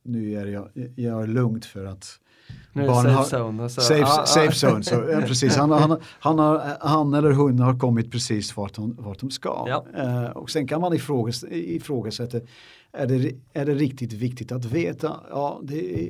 nu 0.03 0.33
är 0.33 0.45
jag, 0.45 0.69
jag 0.95 1.23
är 1.23 1.27
lugnt 1.27 1.65
för 1.65 1.85
att 1.85 2.19
nu 2.73 2.87
barn 2.87 3.03
safe 3.03 3.37
har, 3.37 3.43
zone. 3.43 3.63
Alltså. 3.63 3.81
Safe, 3.81 4.03
ah, 4.03 4.25
safe 4.25 4.67
zone, 4.67 4.83
så, 4.83 4.95
ja, 4.95 5.21
precis. 5.21 5.55
Han, 5.55 5.71
han, 5.71 5.99
han, 6.19 6.39
har, 6.39 6.77
han 6.79 7.13
eller 7.13 7.31
hon 7.31 7.59
har 7.59 7.79
kommit 7.79 8.11
precis 8.11 8.57
vart, 8.57 8.75
hon, 8.75 8.95
vart 8.99 9.19
de 9.19 9.29
ska. 9.29 9.65
Ja. 9.67 9.85
Uh, 10.03 10.37
och 10.37 10.49
sen 10.49 10.67
kan 10.67 10.81
man 10.81 10.93
ifrågas, 10.93 11.43
ifrågasätta, 11.51 12.37
är 12.91 13.07
det, 13.07 13.35
är 13.53 13.65
det 13.65 13.73
riktigt 13.73 14.13
viktigt 14.13 14.51
att 14.51 14.65
veta? 14.65 15.19
Ja, 15.29 15.59
det, 15.63 16.07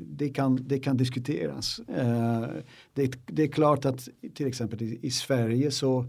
det, 0.00 0.28
kan, 0.28 0.58
det 0.62 0.78
kan 0.78 0.96
diskuteras. 0.96 1.80
Uh, 1.88 2.46
det, 2.94 3.12
det, 3.26 3.42
är 3.42 3.48
klart 3.48 3.84
att 3.84 4.08
till 4.34 4.46
exempel 4.46 4.82
i, 4.82 4.98
i 5.02 5.10
Sverige 5.10 5.70
så 5.70 6.04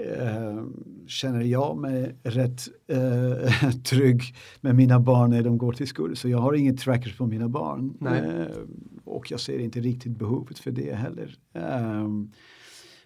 eh, 0.00 0.64
känner 1.06 1.40
jag 1.40 1.76
mig 1.76 2.16
rätt 2.22 2.68
eh, 2.86 3.70
trygg 3.84 4.22
med 4.60 4.74
mina 4.74 5.00
barn 5.00 5.30
när 5.30 5.42
de 5.42 5.58
går 5.58 5.72
till 5.72 5.88
skolan. 5.88 6.16
Så 6.16 6.28
jag 6.28 6.38
har 6.38 6.54
ingen 6.54 6.76
trackers 6.76 7.16
på 7.16 7.26
mina 7.26 7.48
barn. 7.48 7.94
Eh, 8.06 8.56
och 9.04 9.30
jag 9.30 9.40
ser 9.40 9.58
inte 9.58 9.80
riktigt 9.80 10.12
behovet 10.12 10.58
för 10.58 10.70
det 10.70 10.94
heller. 10.94 11.38
Ehm, 11.54 12.32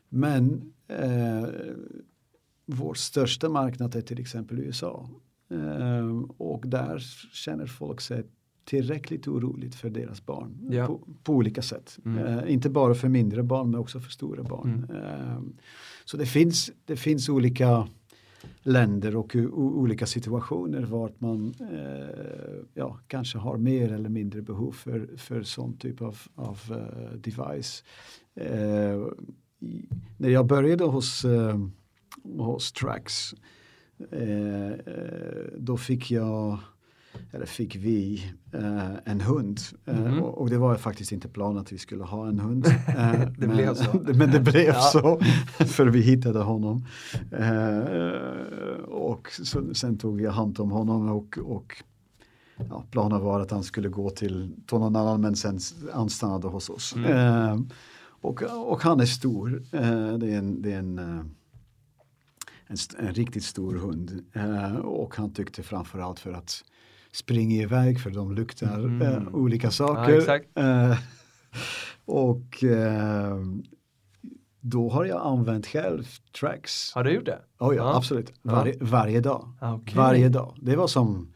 men 0.09 0.73
eh, 0.89 1.49
vår 2.67 2.95
största 2.95 3.49
marknad 3.49 3.97
är 3.97 4.01
till 4.01 4.21
exempel 4.21 4.59
USA. 4.59 5.09
Ehm, 5.51 6.25
och 6.25 6.63
där 6.67 6.99
känner 7.33 7.67
folk 7.67 8.01
sig 8.01 8.25
tillräckligt 8.65 9.29
oroligt 9.29 9.75
för 9.75 9.91
deras 9.91 10.27
barn 10.27 10.69
ja. 10.71 10.87
på, 10.87 11.01
på, 11.23 11.33
olika 11.33 11.63
sätt. 11.63 11.99
Mm. 12.05 12.25
Uh, 12.25 12.53
inte 12.53 12.71
bara 12.71 12.95
för 12.95 13.09
mindre 13.09 13.43
barn 13.43 13.71
men 13.71 13.81
också 13.81 14.01
för 14.01 14.11
stora 14.11 14.43
barn. 14.43 14.87
Mm. 14.91 15.57
Så 16.05 16.17
det 16.17 16.27
finns, 16.27 16.73
det 16.85 16.97
finns 16.97 17.29
olika 17.29 17.89
länder 18.63 19.17
och 19.17 19.37
olika 19.55 20.07
situationer 20.07 20.83
vart 20.83 21.21
man 21.21 21.55
eh, 21.61 22.65
ja, 22.75 23.01
kanske 23.07 23.39
har 23.39 23.57
mer 23.57 23.93
eller 23.93 24.09
mindre 24.09 24.43
behov 24.43 24.73
för, 24.73 25.17
för 25.17 25.43
sån 25.43 25.77
typ 25.77 26.03
av, 26.03 26.19
av 26.35 26.61
eh, 26.71 27.19
device. 27.19 27.85
Eh, 28.35 29.03
I, 29.61 29.89
när 30.19 30.29
jag 30.29 30.47
började 30.47 30.85
hos, 30.85 31.25
eh, 31.25 31.59
hos 32.25 32.73
Trax 32.73 33.35
då 35.57 35.77
fick 35.77 36.11
jag 36.11 36.59
eller 37.33 37.47
fick 37.47 37.77
vi 37.77 38.25
eh, 38.53 38.91
en 39.05 39.21
hund. 39.21 39.61
Mm 39.87 40.05
-hmm. 40.05 40.21
och, 40.21 40.39
och, 40.39 40.51
det 40.51 40.59
var 40.59 40.77
faktiskt 40.77 41.13
inte 41.13 41.29
planen 41.29 41.59
att 41.59 41.73
vi 41.73 41.79
skulle 41.79 42.05
ha 42.05 42.29
en 42.29 42.39
hund. 42.39 42.67
Eh, 42.89 43.21
det 43.39 43.47
men, 43.47 43.57
blev 43.57 43.75
så. 43.75 44.01
men 44.15 44.31
det 44.31 44.41
blev 44.41 44.67
ja. 44.67 44.81
så, 44.81 45.21
för 45.65 45.87
vi 45.87 46.01
hittade 46.01 46.39
honom. 46.39 46.87
Eh, 47.31 48.85
och 48.85 49.29
så, 49.31 49.75
sen 49.75 49.99
tog 49.99 50.17
vi 50.17 50.27
hand 50.27 50.61
om 50.61 50.71
honom 50.71 51.09
och, 51.09 51.39
och 51.39 51.83
ja, 52.57 52.85
planen 52.91 53.21
var 53.21 53.41
att 53.41 53.51
han 53.51 53.63
skulle 53.63 53.89
gå 53.89 54.11
till, 54.11 54.51
någon 54.73 54.97
annan 54.97 55.21
men 55.21 55.37
sen 55.37 55.59
han 55.93 56.11
stannade 56.11 56.49
hos 56.49 56.71
oss. 56.71 56.95
Mm. 56.97 57.11
Eh, 57.11 57.61
och, 58.07 58.43
och 58.43 58.83
han 58.83 59.01
är 59.01 59.07
stor. 59.07 59.63
Eh, 59.73 60.13
det 60.19 60.33
är 60.33 60.39
en, 60.39 60.63
det 60.63 60.73
är 60.73 60.79
en 60.79 61.01
en, 62.67 62.77
en, 63.07 63.15
riktigt 63.15 63.45
stor 63.45 63.75
hund. 63.75 64.25
Eh, 64.33 64.77
och 64.77 65.17
han 65.17 65.33
tyckte 65.33 65.63
framförallt 65.63 66.19
för 66.19 66.33
att 66.33 66.65
springer 67.15 67.63
iväg 67.63 68.01
för 68.01 68.11
de 68.11 68.35
luktar 68.35 68.79
mm. 68.79 69.03
eh, 69.03 69.35
olika 69.35 69.71
saker. 69.71 70.45
Ja, 70.55 70.63
eh, 70.63 70.99
och 72.05 72.65
eh, 72.65 73.37
då 74.61 74.91
har 74.91 75.05
jag 75.05 75.27
använt 75.27 75.67
själv 75.67 76.09
tracks. 76.41 76.93
Har 76.95 77.05
du 77.05 77.11
gjort 77.11 77.27
det? 77.27 77.39
Oh, 77.59 77.77
ja, 77.77 77.83
ja. 77.83 77.97
absolut. 77.97 78.33
Varje, 78.43 78.77
varje 78.81 79.21
dag. 79.21 79.49
Okay. 79.61 79.95
Varje 79.95 80.29
dag. 80.29 80.55
Det 80.63 80.77
var 80.77 80.87
som 80.87 81.33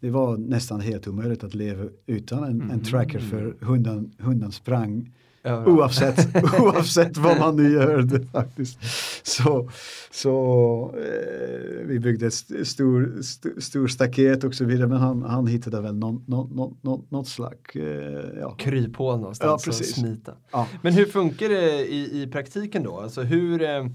det 0.00 0.10
var 0.10 0.36
nästan 0.36 0.80
helt 0.80 1.08
omöjligt 1.08 1.44
att 1.44 1.54
leva 1.54 1.84
utan 2.06 2.44
en, 2.44 2.50
mm. 2.50 2.70
en 2.70 2.84
tracker 2.84 3.18
för 3.18 3.56
hunden, 3.60 4.12
hunden 4.18 4.52
sprang 4.52 5.14
Oavsett, 5.44 6.44
oavsett 6.60 7.16
vad 7.16 7.38
man 7.38 7.56
nu 7.56 7.72
gör 7.72 8.02
det 8.02 8.26
faktiskt. 8.26 8.78
Så, 9.22 9.70
så 10.10 10.94
eh, 10.96 11.86
vi 11.86 11.98
byggde 11.98 12.26
ett 12.26 12.66
stor, 12.68 13.18
st 13.20 13.48
stor 13.60 13.86
staket 13.88 14.44
och 14.44 14.54
så 14.54 14.64
vidare 14.64 14.86
men 14.86 14.98
han, 14.98 15.22
han 15.22 15.46
hittade 15.46 15.80
väl 15.80 15.94
någon, 15.94 16.24
någon, 16.26 16.78
någon, 16.82 17.06
något 17.08 17.28
slags 17.28 17.76
eh, 17.76 18.38
ja. 18.40 18.54
kryphål 18.58 19.20
någonstans 19.20 19.66
ja, 19.66 19.70
precis. 19.70 19.94
smita. 19.94 20.32
Ja. 20.50 20.68
Men 20.82 20.92
hur 20.92 21.06
funkar 21.06 21.48
det 21.48 21.88
i, 21.88 22.22
i 22.22 22.26
praktiken 22.26 22.82
då? 22.82 23.00
Alltså 23.00 23.22
hur, 23.22 23.62
eh, 23.62 23.86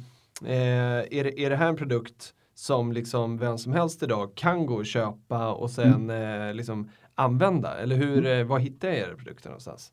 är, 0.41 1.23
det, 1.23 1.39
är 1.39 1.49
det 1.49 1.55
här 1.55 1.69
en 1.69 1.75
produkt 1.75 2.33
som 2.55 2.91
liksom 2.91 3.37
vem 3.37 3.57
som 3.57 3.73
helst 3.73 4.03
idag 4.03 4.35
kan 4.35 4.65
gå 4.65 4.75
och 4.75 4.85
köpa 4.85 5.53
och 5.53 5.69
sen 5.71 6.09
mm. 6.09 6.49
eh, 6.49 6.53
liksom 6.53 6.89
använda? 7.15 7.77
Eller 7.77 7.95
hur, 7.95 8.17
mm. 8.17 8.39
Eh, 8.39 8.45
var 8.45 8.59
hittar 8.59 8.87
jag 8.87 8.97
era 8.97 9.15
produkter 9.15 9.49
någonstans? 9.49 9.91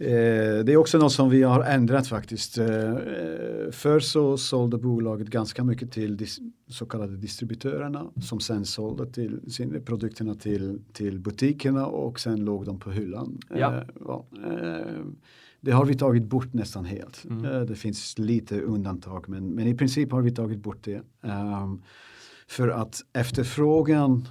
Eh, 0.00 0.64
det 0.64 0.72
är 0.72 0.76
också 0.76 0.98
något 0.98 1.12
som 1.12 1.30
vi 1.30 1.42
har 1.42 1.64
ändrat 1.64 2.06
faktiskt. 2.06 2.58
Eh, 2.58 2.96
förr 3.70 4.00
så 4.00 4.36
sålde 4.36 4.78
bolaget 4.78 5.28
ganska 5.28 5.64
mycket 5.64 5.92
till 5.92 6.26
så 6.68 6.86
kallade 6.86 7.16
distributörerna 7.16 8.10
som 8.22 8.40
sen 8.40 8.64
sålde 8.64 9.12
till 9.12 9.52
sin, 9.52 9.84
produkterna 9.84 10.34
till, 10.34 10.80
till 10.92 11.18
butikerna 11.18 11.86
och 11.86 12.20
sen 12.20 12.44
låg 12.44 12.66
de 12.66 12.78
på 12.78 12.90
hyllan. 12.90 13.38
Ja. 13.50 13.74
Eh, 13.74 13.82
ja. 14.00 14.26
Eh, 14.46 15.04
det 15.60 15.70
har 15.70 15.84
vi 15.84 15.94
tagit 15.94 16.24
bort 16.24 16.52
nästan 16.52 16.84
helt. 16.84 17.24
Mm. 17.24 17.66
Det 17.66 17.74
finns 17.74 18.18
lite 18.18 18.60
undantag 18.60 19.28
men, 19.28 19.50
men 19.50 19.66
i 19.66 19.74
princip 19.74 20.12
har 20.12 20.22
vi 20.22 20.30
tagit 20.30 20.62
bort 20.62 20.84
det. 20.84 21.02
För 22.48 22.68
att 22.68 23.00
efterfrågan 23.12 24.28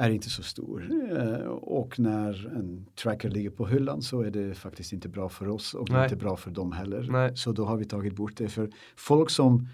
är 0.00 0.10
inte 0.10 0.30
så 0.30 0.42
stor. 0.42 0.90
Eh, 1.12 1.46
och 1.50 1.98
när 1.98 2.56
en 2.56 2.86
tracker 3.02 3.30
ligger 3.30 3.50
på 3.50 3.66
hyllan 3.66 4.02
så 4.02 4.22
är 4.22 4.30
det 4.30 4.54
faktiskt 4.54 4.92
inte 4.92 5.08
bra 5.08 5.28
för 5.28 5.48
oss 5.48 5.74
och 5.74 5.90
Nej. 5.90 6.04
inte 6.04 6.16
bra 6.16 6.36
för 6.36 6.50
dem 6.50 6.72
heller. 6.72 7.08
Nej. 7.10 7.36
Så 7.36 7.52
då 7.52 7.64
har 7.64 7.76
vi 7.76 7.84
tagit 7.84 8.16
bort 8.16 8.36
det. 8.36 8.48
För 8.48 8.70
folk 8.96 9.30
som 9.30 9.68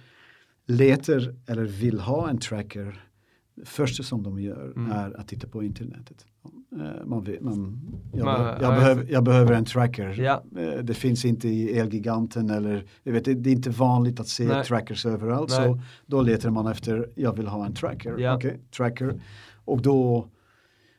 letar 0.66 1.34
eller 1.46 1.64
vill 1.64 2.00
ha 2.00 2.30
en 2.30 2.38
tracker 2.38 3.06
det 3.56 3.64
första 3.64 4.02
som 4.02 4.22
de 4.22 4.40
gör 4.40 4.72
mm. 4.76 4.92
är 4.92 5.20
att 5.20 5.28
titta 5.28 5.48
på 5.48 5.62
internetet. 5.62 6.26
Eh, 6.72 7.06
man, 7.06 7.26
man, 7.40 7.80
jag, 8.12 8.24
man, 8.24 8.46
jag, 8.46 8.62
ja, 8.62 8.70
behöver, 8.70 9.06
jag 9.10 9.24
behöver 9.24 9.52
en 9.52 9.64
tracker. 9.64 10.20
Ja. 10.20 10.42
Eh, 10.56 10.78
det 10.82 10.94
finns 10.94 11.24
inte 11.24 11.48
i 11.48 11.78
Elgiganten 11.78 12.50
eller 12.50 12.84
jag 13.02 13.12
vet, 13.12 13.24
det 13.24 13.50
är 13.50 13.52
inte 13.52 13.70
vanligt 13.70 14.20
att 14.20 14.28
se 14.28 14.44
Nej. 14.44 14.64
trackers 14.64 15.06
överallt. 15.06 15.50
Nej. 15.50 15.68
Så 15.68 15.80
då 16.06 16.22
letar 16.22 16.50
man 16.50 16.66
efter, 16.66 17.10
jag 17.14 17.36
vill 17.36 17.46
ha 17.46 17.66
en 17.66 17.74
tracker. 17.74 18.18
Ja. 18.18 18.36
Okay, 18.36 18.52
tracker. 18.76 19.20
Och 19.66 19.82
då, 19.82 20.28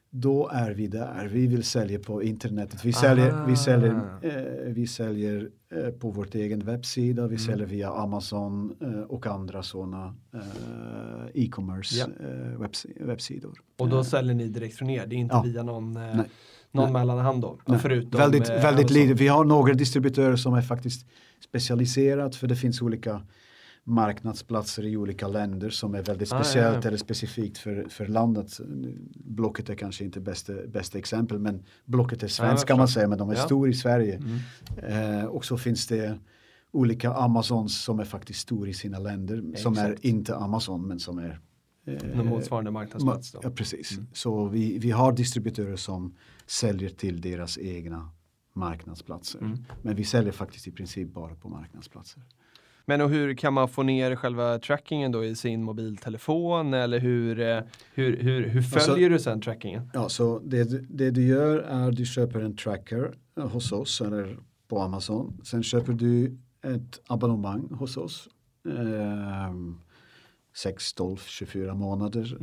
då 0.09 0.49
är 0.53 0.72
vi 0.72 0.88
där. 0.88 1.30
Vi 1.32 1.47
vill 1.47 1.63
sälja 1.63 1.99
på 1.99 2.24
internetet. 2.24 2.86
Vi 2.86 2.93
säljer, 2.93 3.45
vi 3.47 3.55
säljer, 3.55 4.20
eh, 4.22 4.74
vi 4.74 4.88
säljer 4.88 5.49
eh, 5.72 5.89
på 5.89 6.09
vårt 6.09 6.36
egen 6.36 6.59
webbsida. 6.59 7.22
Vi 7.22 7.36
mm. 7.36 7.39
säljer 7.39 7.68
via 7.68 7.89
Amazon 7.89 8.76
eh, 8.82 8.99
och 8.99 9.28
andra 9.28 9.63
sådana 9.63 10.15
eh, 10.34 11.43
e-commerce 11.43 11.95
ja. 11.95 12.26
Eh, 12.28 12.59
webbs 12.59 12.86
webbsidor. 12.99 13.59
Och 13.78 13.89
då 13.89 13.97
eh. 13.97 14.03
säljer 14.03 14.34
ni 14.34 14.47
direkt 14.47 14.76
från 14.76 14.89
er? 14.89 15.07
Det 15.07 15.15
är 15.15 15.18
inte 15.18 15.36
ja. 15.36 15.41
via 15.41 15.63
någon 15.63 15.97
någon 16.72 16.93
Nej. 16.93 16.93
mellanhand 16.93 17.41
då? 17.41 17.57
Nej. 17.65 17.80
Förutom, 17.80 18.20
väldigt, 18.20 18.49
väldigt 18.49 18.89
lite. 18.89 19.13
Vi 19.13 19.28
har 19.28 19.43
några 19.43 19.74
distributörer 19.74 20.36
som 20.36 20.53
är 20.53 20.61
faktiskt 20.61 21.05
specialiserat 21.43 22.36
för 22.36 22.47
det 22.47 22.55
finns 22.55 22.82
olika 22.82 23.22
marknadsplatser 23.88 24.86
i 24.86 24.98
olika 24.98 25.28
länder 25.28 25.70
som 25.70 25.96
är 25.96 26.02
väldigt 26.04 26.34
Ah, 26.34 26.36
ja, 26.38 26.44
speciellt 26.44 26.84
ja. 26.84 26.88
eller 26.88 26.98
specifikt 26.98 27.58
för, 27.58 27.86
för 27.90 28.08
landet. 28.08 28.60
Blocket 29.16 29.70
är 29.70 29.76
kanske 29.76 30.04
inte 30.04 30.20
bästa, 30.20 30.54
bästa 30.68 30.98
exempel 30.98 31.40
men 31.40 31.64
Blocket 31.86 32.24
är 32.24 32.28
svenskt 32.28 32.66
kan 32.66 32.78
man 32.78 32.88
säga 32.88 33.08
men 33.08 33.18
de 33.18 33.30
är 33.30 33.36
Ja. 33.36 33.46
stora 33.46 33.70
i 33.70 33.74
Sverige. 33.74 34.22
Mm. 34.86 35.20
Eh, 35.20 35.26
och 35.26 35.46
så 35.46 35.58
finns 35.58 35.88
det 35.88 36.20
olika 36.72 37.14
Amazons 37.14 37.82
som 37.84 38.00
är 38.00 38.06
faktiskt 38.06 38.40
stora 38.40 38.70
i 38.70 38.74
sina 38.74 39.00
länder 39.00 39.44
som 39.56 39.78
är 39.78 39.90
Exakt. 39.92 40.06
inte 40.06 40.36
Amazon 40.36 40.88
men 40.88 41.00
som 41.00 41.18
är 41.18 41.40
eh, 41.86 42.24
motsvarande 42.24 42.72
marknadsplats 42.72 43.32
då. 43.32 43.40
Ja, 43.44 43.50
precis. 43.50 43.92
Mm. 43.92 44.08
Så 44.14 44.46
vi, 44.48 44.78
vi 44.78 44.92
har 44.92 45.12
distributörer 45.12 45.76
som 45.76 46.16
säljer 46.46 46.90
till 46.90 47.22
deras 47.22 47.58
egna 47.58 48.10
marknadsplatser. 48.54 49.40
Mm. 49.40 49.58
Men 49.82 49.96
vi 49.96 50.04
säljer 50.06 50.32
faktiskt 50.32 50.68
i 50.68 50.72
princip 50.72 51.14
bara 51.14 51.36
på 51.36 51.50
marknadsplatser. 51.50 52.24
Men 52.90 53.02
och 53.02 53.10
hur 53.10 53.34
kan 53.34 53.54
man 53.54 53.68
få 53.70 53.84
ner 53.84 54.16
själva 54.16 54.60
trackingen 54.60 55.12
då 55.12 55.26
i 55.26 55.36
sin 55.36 55.64
mobiltelefon 55.64 56.74
eller 56.74 57.00
hur, 57.00 57.40
eh, 57.40 57.60
hur, 57.94 58.18
hur, 58.18 58.48
hur 58.48 58.58
Alltså- 58.58 58.80
följer 58.80 59.10
du 59.10 59.20
sen 59.20 59.42
trackingen? 59.42 59.90
Ja, 59.94 60.10
så 60.10 60.40
det, 60.40 60.64
det 60.98 61.12
du 61.12 61.28
gör 61.28 61.58
är 61.58 61.92
du 61.92 62.06
köper 62.06 62.42
en 62.42 62.56
tracker 62.56 63.18
eh, 63.38 63.48
hos 63.48 63.72
oss 63.72 64.02
eller 64.02 64.38
på 64.68 64.80
Amazon. 64.82 65.42
Sen 65.44 65.64
köper 65.64 65.94
du 65.94 66.38
ett 66.64 67.02
abonnemang 67.08 67.68
hos 67.72 67.98
oss. 67.98 68.30
Ehm, 68.78 69.78
6, 70.56 70.94
12, 70.94 71.18
24 71.18 71.76
månader 71.76 72.38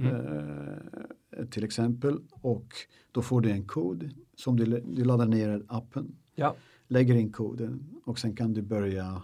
eh, 1.39 1.45
till 1.47 1.65
exempel. 1.65 2.19
Och 2.31 2.67
då 3.13 3.23
får 3.23 3.41
du 3.41 3.51
en 3.51 3.65
kod 3.65 4.11
som 4.37 4.57
du, 4.57 4.65
du 4.87 5.05
laddar 5.05 5.27
ner 5.27 5.63
appen. 5.69 6.17
Ja. 6.35 6.55
lägger 6.89 7.15
in 7.15 7.33
koden 7.33 7.87
och 8.05 8.19
sen 8.19 8.37
kan 8.37 8.53
du 8.55 8.63
börja 8.63 9.23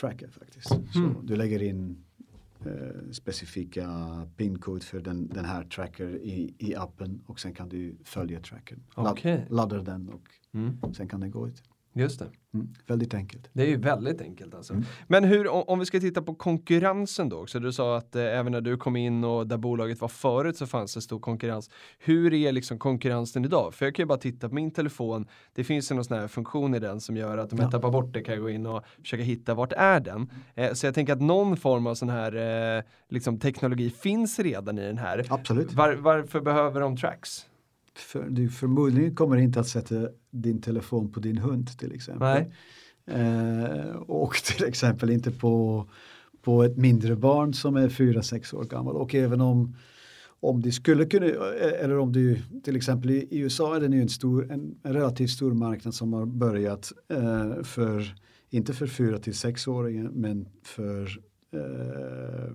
tracka 0.00 0.28
faktiskt. 0.28 0.68
Så 0.68 0.98
Mm. 0.98 1.26
du 1.26 1.36
lägger 1.36 1.62
in 1.62 2.04
eh, 2.66 3.10
specifika 3.12 3.88
pinkod 4.36 4.82
för 4.82 5.00
den, 5.00 5.28
den 5.28 5.44
här 5.44 5.64
tracker 5.64 6.16
i, 6.16 6.54
i 6.58 6.74
appen 6.74 7.22
och 7.26 7.40
sen 7.40 7.54
kan 7.54 7.68
du 7.68 7.96
följa 8.04 8.40
trackern. 8.40 8.82
Okej. 8.94 9.46
Laddar 9.50 9.82
den 9.82 10.08
och 10.08 10.28
Mm. 10.54 10.94
sen 10.94 11.08
kan 11.08 11.20
den 11.20 11.30
gå 11.30 11.48
ut. 11.48 11.62
Just 11.98 12.18
det. 12.18 12.26
Mm. 12.54 12.68
Väldigt 12.86 13.14
enkelt. 13.14 13.48
Det 13.52 13.62
är 13.62 13.66
ju 13.66 13.76
väldigt 13.76 14.20
enkelt 14.20 14.54
alltså. 14.54 14.72
Mm. 14.72 14.84
Men 15.06 15.24
hur, 15.24 15.48
om, 15.48 15.62
om 15.66 15.78
vi 15.78 15.86
ska 15.86 16.00
titta 16.00 16.22
på 16.22 16.34
konkurrensen 16.34 17.28
då 17.28 17.42
också. 17.42 17.60
Du 17.60 17.72
sa 17.72 17.96
att 17.96 18.16
eh, 18.16 18.22
även 18.22 18.52
när 18.52 18.60
du 18.60 18.76
kom 18.76 18.96
in 18.96 19.24
och 19.24 19.46
där 19.46 19.56
bolaget 19.56 20.00
var 20.00 20.08
förut 20.08 20.56
så 20.56 20.66
fanns 20.66 20.94
det 20.94 21.00
stor 21.00 21.18
konkurrens. 21.20 21.70
Hur 21.98 22.34
är 22.34 22.52
liksom 22.52 22.78
konkurrensen 22.78 23.44
idag? 23.44 23.74
För 23.74 23.86
jag 23.86 23.94
kan 23.94 24.02
ju 24.02 24.06
bara 24.06 24.18
titta 24.18 24.48
på 24.48 24.54
min 24.54 24.70
telefon. 24.70 25.26
Det 25.54 25.64
finns 25.64 25.90
ju 25.90 25.94
någon 25.94 26.04
sån 26.04 26.18
här 26.18 26.28
funktion 26.28 26.74
i 26.74 26.78
den 26.78 27.00
som 27.00 27.16
gör 27.16 27.38
att 27.38 27.52
om 27.52 27.58
jag 27.58 27.66
Ja. 27.66 27.70
tappar 27.70 27.90
bort 27.90 28.12
det 28.14 28.20
kan 28.22 28.34
jag 28.34 28.42
gå 28.42 28.50
in 28.50 28.66
och 28.66 28.84
försöka 29.02 29.22
hitta 29.22 29.54
vart 29.54 29.72
är 29.72 30.00
den. 30.00 30.30
Eh, 30.54 30.72
så 30.72 30.86
jag 30.86 30.94
tänker 30.94 31.12
att 31.12 31.20
någon 31.22 31.56
form 31.56 31.86
av 31.86 31.94
sån 31.94 32.08
här 32.08 32.76
eh, 32.78 32.82
liksom 33.08 33.38
teknologi 33.38 33.90
finns 33.90 34.38
redan 34.38 34.78
i 34.78 34.82
den 34.86 34.98
här. 34.98 35.26
Absolut. 35.30 35.72
Var, 35.72 35.94
varför 35.94 36.40
behöver 36.40 36.80
de 36.80 36.96
tracks? 36.96 37.46
För, 37.96 38.26
du 38.30 38.48
förmodligen 38.48 39.14
kommer 39.14 39.36
inte 39.36 39.60
att 39.60 39.68
sätta 39.68 40.08
din 40.30 40.60
telefon 40.60 41.12
på 41.12 41.20
din 41.20 41.38
hund 41.38 41.78
till 41.78 41.92
exempel. 41.92 42.44
Eh, 43.06 43.96
och 43.96 44.34
till 44.34 44.64
exempel 44.64 45.10
inte 45.10 45.30
på, 45.30 45.86
på 46.42 46.62
ett 46.62 46.76
mindre 46.76 47.16
barn 47.16 47.54
som 47.54 47.76
är 47.76 47.88
4-6 47.88 48.54
år 48.54 48.64
gammal. 48.64 48.96
Och 48.96 49.14
även 49.14 49.40
om, 49.40 49.76
om 50.40 50.62
det 50.62 50.72
skulle 50.72 51.06
kunna, 51.06 51.26
eller 51.26 51.98
om 51.98 52.12
du 52.12 52.38
till 52.64 52.76
exempel 52.76 53.10
i, 53.10 53.28
i 53.30 53.38
USA 53.38 53.76
är 53.76 53.80
det 53.80 53.88
nu 53.88 54.02
en, 54.02 54.08
stor, 54.08 54.52
en, 54.52 54.78
en 54.82 54.92
relativt 54.92 55.30
stor 55.30 55.54
marknad 55.54 55.94
som 55.94 56.12
har 56.12 56.26
börjat 56.26 56.92
eh, 57.08 57.62
för, 57.62 58.14
inte 58.50 58.72
för 58.72 58.86
4 58.86 59.18
till 59.18 59.32
6-åringar 59.32 60.10
men 60.12 60.48
för 60.62 61.20
eh, 61.52 62.52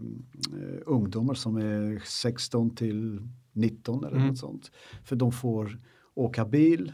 ungdomar 0.86 1.34
som 1.34 1.58
är 1.58 2.02
16 2.06 2.76
till 2.76 3.22
19 3.54 4.04
eller 4.04 4.16
Mm. 4.16 4.28
något 4.28 4.38
sånt. 4.38 4.72
För 5.04 5.16
de 5.16 5.32
får 5.32 5.78
åka 6.14 6.46
bil 6.46 6.92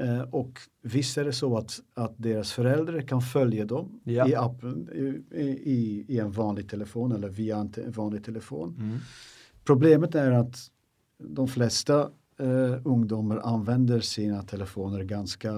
eh, 0.00 0.20
och 0.20 0.58
visst 0.82 1.18
är 1.18 1.24
det 1.24 1.32
så 1.32 1.56
att, 1.58 1.80
att 1.94 2.14
deras 2.16 2.52
föräldrar 2.52 3.00
kan 3.00 3.20
följa 3.22 3.64
dem 3.64 4.00
Ja. 4.04 4.28
i 4.28 4.34
appen 4.34 4.88
i, 5.32 5.38
i, 5.42 6.04
i 6.08 6.18
en 6.18 6.30
vanlig 6.30 6.68
telefon 6.70 7.12
eller 7.12 7.28
via 7.28 7.56
en 7.56 7.72
te- 7.72 7.88
vanlig 7.88 8.24
telefon. 8.24 8.76
Mm. 8.80 8.98
Problemet 9.64 10.14
är 10.14 10.30
att 10.30 10.56
de 11.18 11.48
flesta 11.48 12.00
eh, 12.38 12.74
ungdomar 12.84 13.36
använder 13.44 14.00
sina 14.00 14.42
telefoner 14.42 15.02
ganska 15.04 15.50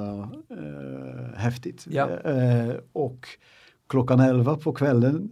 eh, 0.50 1.34
häftigt. 1.36 1.86
Ja. 1.90 2.10
Eh, 2.20 2.74
och 2.92 3.26
klockan 3.86 4.20
11 4.20 4.56
på 4.56 4.72
kvällen 4.72 5.30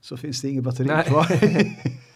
så 0.00 0.16
finns 0.16 0.40
det 0.42 0.48
inget 0.48 0.64
batteri 0.64 0.86
Nej. 0.86 1.04
kvar. 1.04 1.26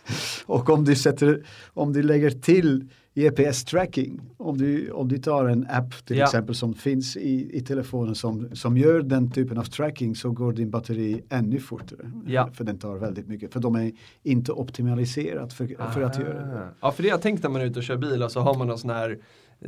och 0.46 0.70
om 0.70 0.84
du, 0.84 0.94
sätter, 0.96 1.44
om 1.74 1.92
du 1.92 2.02
lägger 2.02 2.30
till 2.30 2.88
GPS-tracking, 3.14 4.20
om 4.36 4.58
du, 4.58 4.90
om 4.90 5.08
du 5.08 5.18
tar 5.18 5.44
en 5.44 5.66
app 5.70 6.06
till 6.06 6.16
Ja. 6.18 6.24
exempel 6.24 6.54
som 6.54 6.74
finns 6.74 7.16
i, 7.16 7.56
i 7.56 7.60
telefonen 7.60 8.14
som, 8.14 8.48
som 8.56 8.76
gör 8.78 9.02
den 9.02 9.30
typen 9.30 9.58
av 9.58 9.64
tracking 9.64 10.16
så 10.16 10.30
går 10.30 10.52
din 10.52 10.70
batteri 10.70 11.22
ännu 11.28 11.60
fortare. 11.60 12.12
Ja. 12.26 12.48
För 12.52 12.64
den 12.64 12.78
tar 12.78 12.96
väldigt 12.96 13.28
mycket, 13.28 13.52
för 13.52 13.60
de 13.60 13.74
är 13.74 13.92
inte 14.22 14.52
optimaliserat 14.52 15.52
för, 15.52 15.92
för 15.92 16.02
att 16.02 16.18
göra 16.18 16.46
det. 16.46 16.58
Ah. 16.58 16.68
Ja, 16.80 16.92
för 16.92 17.02
det 17.02 17.08
jag 17.08 17.22
tänkte 17.22 17.48
när 17.48 17.52
man 17.52 17.62
är 17.62 17.66
ute 17.66 17.78
och 17.78 17.82
kör 17.84 17.96
bil 17.96 18.22
och 18.22 18.32
så 18.32 18.40
har 18.40 18.54
man 18.58 18.66
någon 18.66 18.78
sån 18.78 18.90
här 18.90 19.18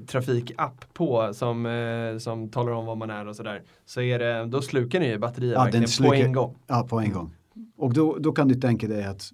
trafikapp 0.07 0.85
på 0.95 1.31
som, 1.35 1.67
eh, 1.67 2.19
som 2.19 2.49
talar 2.49 2.73
om 2.73 2.87
var 2.87 2.97
man 2.97 3.11
är 3.11 3.29
och 3.29 3.37
sådär. 3.37 3.63
Så 3.87 4.01
är 4.01 4.19
det, 4.19 4.47
då 4.47 4.63
slukar 4.63 5.01
ni 5.01 5.09
ju 5.09 5.19
batterier 5.19 5.53
Ja, 5.53 6.07
på 6.09 6.15
en 6.15 6.33
gång. 6.33 6.57
Ja, 6.67 6.87
på 6.91 7.01
en 7.01 7.13
gång. 7.13 7.35
Och 7.77 7.95
då, 7.95 8.17
då 8.21 8.33
kan 8.33 8.49
du 8.49 8.55
tänka 8.55 8.89
dig 8.89 9.05
att 9.05 9.33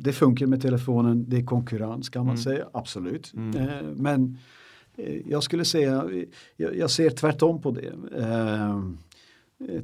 det 0.00 0.12
funkar 0.12 0.46
med 0.46 0.62
telefonen, 0.62 1.24
det 1.28 1.36
är 1.36 1.44
konkurrens 1.44 2.08
kan 2.08 2.26
man 2.26 2.34
Mm. 2.34 2.42
säga, 2.42 2.68
absolut. 2.72 3.32
Mm. 3.34 3.56
Eh, 3.56 3.82
men 3.96 4.38
eh, 4.96 5.20
jag 5.30 5.42
skulle 5.42 5.64
säga, 5.64 6.04
jag, 6.56 6.76
jag 6.76 6.90
ser 6.90 7.10
tvärtom 7.10 7.60
på 7.60 7.70
det. 7.70 7.92
Eh, 8.18 8.82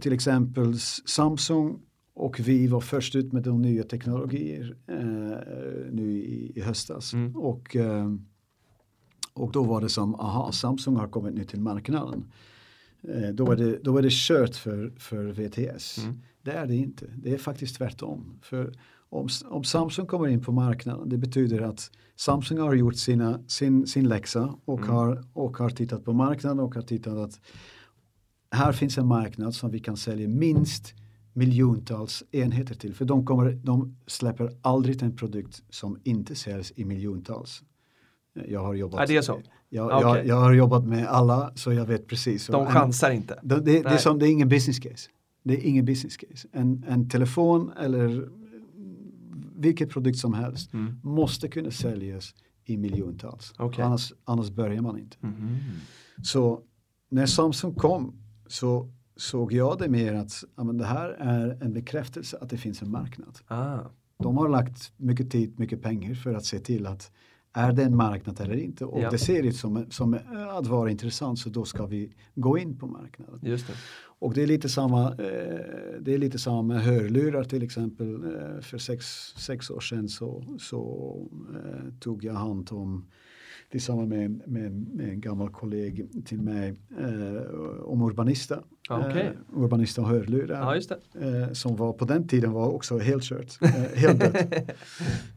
till 0.00 0.12
exempel 0.12 0.78
Samsung 1.06 1.78
och 2.14 2.40
vi 2.40 2.66
var 2.66 2.80
först 2.80 3.14
ut 3.16 3.32
med 3.32 3.42
de 3.42 3.62
nya 3.62 3.82
teknologier 3.82 4.76
eh, 4.86 5.38
nu 5.92 6.10
i, 6.12 6.52
i 6.54 6.60
höstas. 6.60 7.12
Mm. 7.12 7.36
Och, 7.36 7.76
eh, 7.76 8.14
och 9.32 9.52
då 9.52 9.62
var 9.62 9.80
det 9.80 9.88
som, 9.88 10.14
aha, 10.14 10.52
Samsung 10.52 10.96
har 10.96 11.08
kommit 11.08 11.34
nu 11.34 11.44
till 11.44 11.60
marknaden. 11.60 12.24
Då, 13.34 13.52
är 13.52 13.56
det, 13.56 13.78
då 13.82 13.98
är 13.98 14.02
det 14.02 14.12
kört 14.12 14.56
för, 14.56 14.92
för 14.98 15.24
VTS. 15.24 15.98
Mm. 15.98 16.20
Det 16.42 16.50
är 16.52 16.66
det 16.66 16.76
inte. 16.76 17.06
Det 17.16 17.34
är 17.34 17.38
faktiskt 17.38 17.76
tvärtom. 17.76 18.38
För 18.42 18.72
om, 19.10 19.28
om 19.44 19.64
Samsung 19.64 20.06
kommer 20.06 20.28
in 20.28 20.40
på 20.44 20.52
marknaden, 20.52 21.08
det 21.08 21.18
betyder 21.18 21.60
att 21.60 21.90
Samsung 22.16 22.58
har 22.58 22.74
gjort 22.74 22.96
sina, 22.96 23.40
sin, 23.46 23.86
sin 23.86 24.08
läxa 24.08 24.54
och, 24.64 24.78
Mm. 24.78 24.90
har, 24.90 25.24
och 25.32 25.56
har 25.56 25.70
tittat 25.70 26.04
på 26.04 26.12
marknaden 26.12 26.60
och 26.60 26.74
har 26.74 26.82
tittat 26.82 27.18
att 27.18 27.40
här 28.50 28.72
finns 28.72 28.98
en 28.98 29.06
marknad 29.06 29.54
som 29.54 29.70
vi 29.70 29.78
kan 29.80 29.96
sälja 29.96 30.28
minst 30.28 30.94
miljontals 31.32 32.22
enheter 32.30 32.74
till. 32.74 32.94
För 32.94 33.04
de, 33.04 33.26
kommer, 33.26 33.52
de 33.52 33.96
släpper 34.06 34.50
aldrig 34.62 35.02
en 35.02 35.16
produkt 35.16 35.62
som 35.70 35.98
inte 36.04 36.34
säljs 36.34 36.72
i 36.76 36.84
miljontals. 36.84 37.62
Jag 38.48 38.60
har 38.60 38.74
jobbat, 38.74 39.08
det 39.08 39.16
är 39.16 39.22
så? 39.22 39.40
Jag, 39.68 39.86
Okej. 39.86 40.00
jag, 40.02 40.26
jag 40.26 40.36
har 40.36 40.52
jobbat 40.52 40.84
med 40.84 41.06
alla 41.06 41.52
så 41.54 41.72
jag 41.72 41.86
vet 41.86 42.06
precis. 42.06 42.46
De 42.46 42.66
En- 42.66 42.72
chansar 42.72 43.10
inte. 43.10 43.38
det, 43.42 43.54
det, 43.60 43.82
det, 43.82 43.88
är 43.88 43.96
som, 43.96 44.18
det 44.18 44.26
är 44.28 44.30
ingen 44.30 44.48
business 44.48 44.78
case. 44.78 45.10
Det 45.42 45.54
är 45.54 45.66
ingen 45.68 45.84
business 45.84 46.16
case. 46.16 46.48
En, 46.52 46.84
en 46.88 47.08
telefon 47.08 47.70
eller 47.80 48.28
vilket 49.60 49.90
produkt 49.90 50.18
som 50.18 50.34
helst 50.34 50.72
Mm. 50.72 51.00
måste 51.02 51.48
kunna 51.48 51.70
säljas 51.70 52.34
i 52.64 52.76
miljontals. 52.76 53.52
Okej. 53.58 53.84
Annars, 53.84 54.12
annars 54.24 54.50
börjar 54.50 54.82
man 54.82 54.98
inte. 54.98 55.16
Mhm. 55.20 55.58
Så 56.22 56.60
när 57.08 57.26
Samsung 57.26 57.74
kom 57.74 58.14
så 58.46 58.92
såg 59.16 59.52
jag 59.52 59.78
det 59.78 59.88
mer 59.88 60.14
att 60.14 60.44
ja, 60.56 60.64
men 60.64 60.78
det 60.78 60.84
här 60.86 61.08
är 61.08 61.58
en 61.62 61.72
bekräftelse 61.72 62.38
att 62.40 62.50
det 62.50 62.56
finns 62.58 62.82
en 62.82 62.90
marknad. 62.90 63.38
Ah. 63.48 63.78
De 64.18 64.36
har 64.36 64.48
lagt 64.48 64.92
mycket 64.96 65.30
tid, 65.30 65.58
mycket 65.58 65.82
pengar 65.82 66.14
för 66.14 66.34
att 66.34 66.44
se 66.44 66.58
till 66.58 66.86
att 66.86 67.10
är 67.52 67.72
det 67.72 67.82
en 67.84 67.96
marknad 67.96 68.40
eller 68.40 68.56
inte? 68.56 68.84
Och 68.84 69.00
Ja. 69.00 69.10
det 69.10 69.18
ser 69.18 69.42
ut 69.42 69.56
som, 69.56 69.86
som 69.90 70.18
att 70.50 70.66
vara 70.66 70.90
intressant 70.90 71.38
så 71.38 71.48
då 71.48 71.64
ska 71.64 71.86
vi 71.86 72.12
gå 72.34 72.58
in 72.58 72.78
på 72.78 72.86
marknaden. 72.86 73.40
Just 73.42 73.66
det. 73.66 73.72
Och 74.02 74.34
det 74.34 74.42
är 74.42 74.46
lite 74.46 74.68
samma, 74.68 75.08
eh, 75.08 75.96
det 76.00 76.14
är 76.14 76.18
lite 76.18 76.38
samma 76.38 76.62
med 76.62 76.82
hörlurar 76.82 77.44
till 77.44 77.62
exempel. 77.62 78.14
Eh, 78.14 78.60
för 78.60 78.78
sex, 78.78 79.06
sex 79.36 79.70
år 79.70 79.80
sedan 79.80 80.08
så, 80.08 80.44
så 80.58 80.80
eh, 81.54 81.92
tog 82.00 82.24
jag 82.24 82.34
hand 82.34 82.68
om 82.72 83.06
tillsammans 83.70 84.08
med, 84.08 84.42
med, 84.48 84.72
med 84.72 85.08
en 85.08 85.20
gammal 85.20 85.50
kollega 85.50 86.04
till 86.24 86.42
mig 86.42 86.74
eh, 86.98 87.54
om 87.84 88.02
Urbanista. 88.02 88.62
Okej. 88.98 89.32
Eh, 89.52 89.62
Urbanista 89.62 90.02
och 90.02 90.08
hörlurar. 90.08 90.76
Ja. 90.88 90.96
Eh, 91.20 91.52
som 91.52 91.76
var 91.76 91.92
på 91.92 92.04
den 92.04 92.28
tiden 92.28 92.52
var 92.52 92.68
också 92.68 92.98
helt 92.98 93.22
kört. 93.24 93.58
Eh, 93.62 93.70
helt 93.94 94.20
dött. 94.20 94.36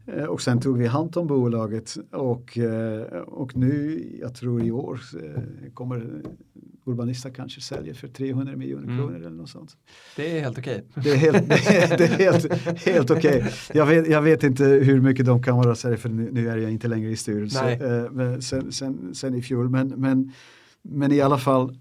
Eh, 0.06 0.24
och 0.24 0.42
sen 0.42 0.60
tog 0.60 0.78
vi 0.78 0.86
hand 0.86 1.16
om 1.16 1.26
bolaget 1.26 1.96
och, 2.12 2.58
eh, 2.58 3.02
och 3.18 3.56
nu, 3.56 4.02
jag 4.20 4.34
tror 4.34 4.62
i 4.64 4.70
år, 4.70 5.00
eh, 5.22 5.42
kommer 5.74 6.22
Urbanista 6.86 7.30
kanske 7.30 7.60
säljer 7.60 7.94
för 7.94 8.08
300 8.08 8.56
miljoner 8.56 8.84
Mm. 8.84 8.98
kronor 8.98 9.16
eller 9.16 9.30
något 9.30 9.48
sånt. 9.50 9.76
Det 10.16 10.36
är 10.36 10.40
helt 10.40 10.58
okej. 10.58 10.84
Det 10.94 11.10
är 11.10 11.16
helt, 11.16 11.48
det 11.48 11.54
är, 11.54 11.98
det 11.98 12.04
är 12.04 12.08
helt, 12.32 12.52
helt 12.86 13.10
okej. 13.10 13.44
Jag, 13.74 13.86
vet, 13.86 14.08
jag 14.08 14.22
vet 14.22 14.42
inte 14.42 14.64
hur 14.64 15.00
mycket 15.00 15.26
de 15.26 15.42
kan 15.42 15.56
vara 15.56 15.74
sälja 15.74 15.96
för 15.98 16.08
nu, 16.08 16.28
nu 16.32 16.48
är 16.48 16.56
jag 16.56 16.70
inte 16.72 16.88
längre 16.88 17.10
i 17.10 17.16
styrelsen 17.16 17.68
eh, 18.20 18.38
sen, 18.38 18.72
sen, 18.72 19.14
sen 19.14 19.34
i 19.34 19.42
fjol. 19.42 19.68
Men, 19.70 19.88
men, 19.88 20.32
men 20.82 21.12
i 21.12 21.20
alla 21.20 21.38
fall, 21.38 21.78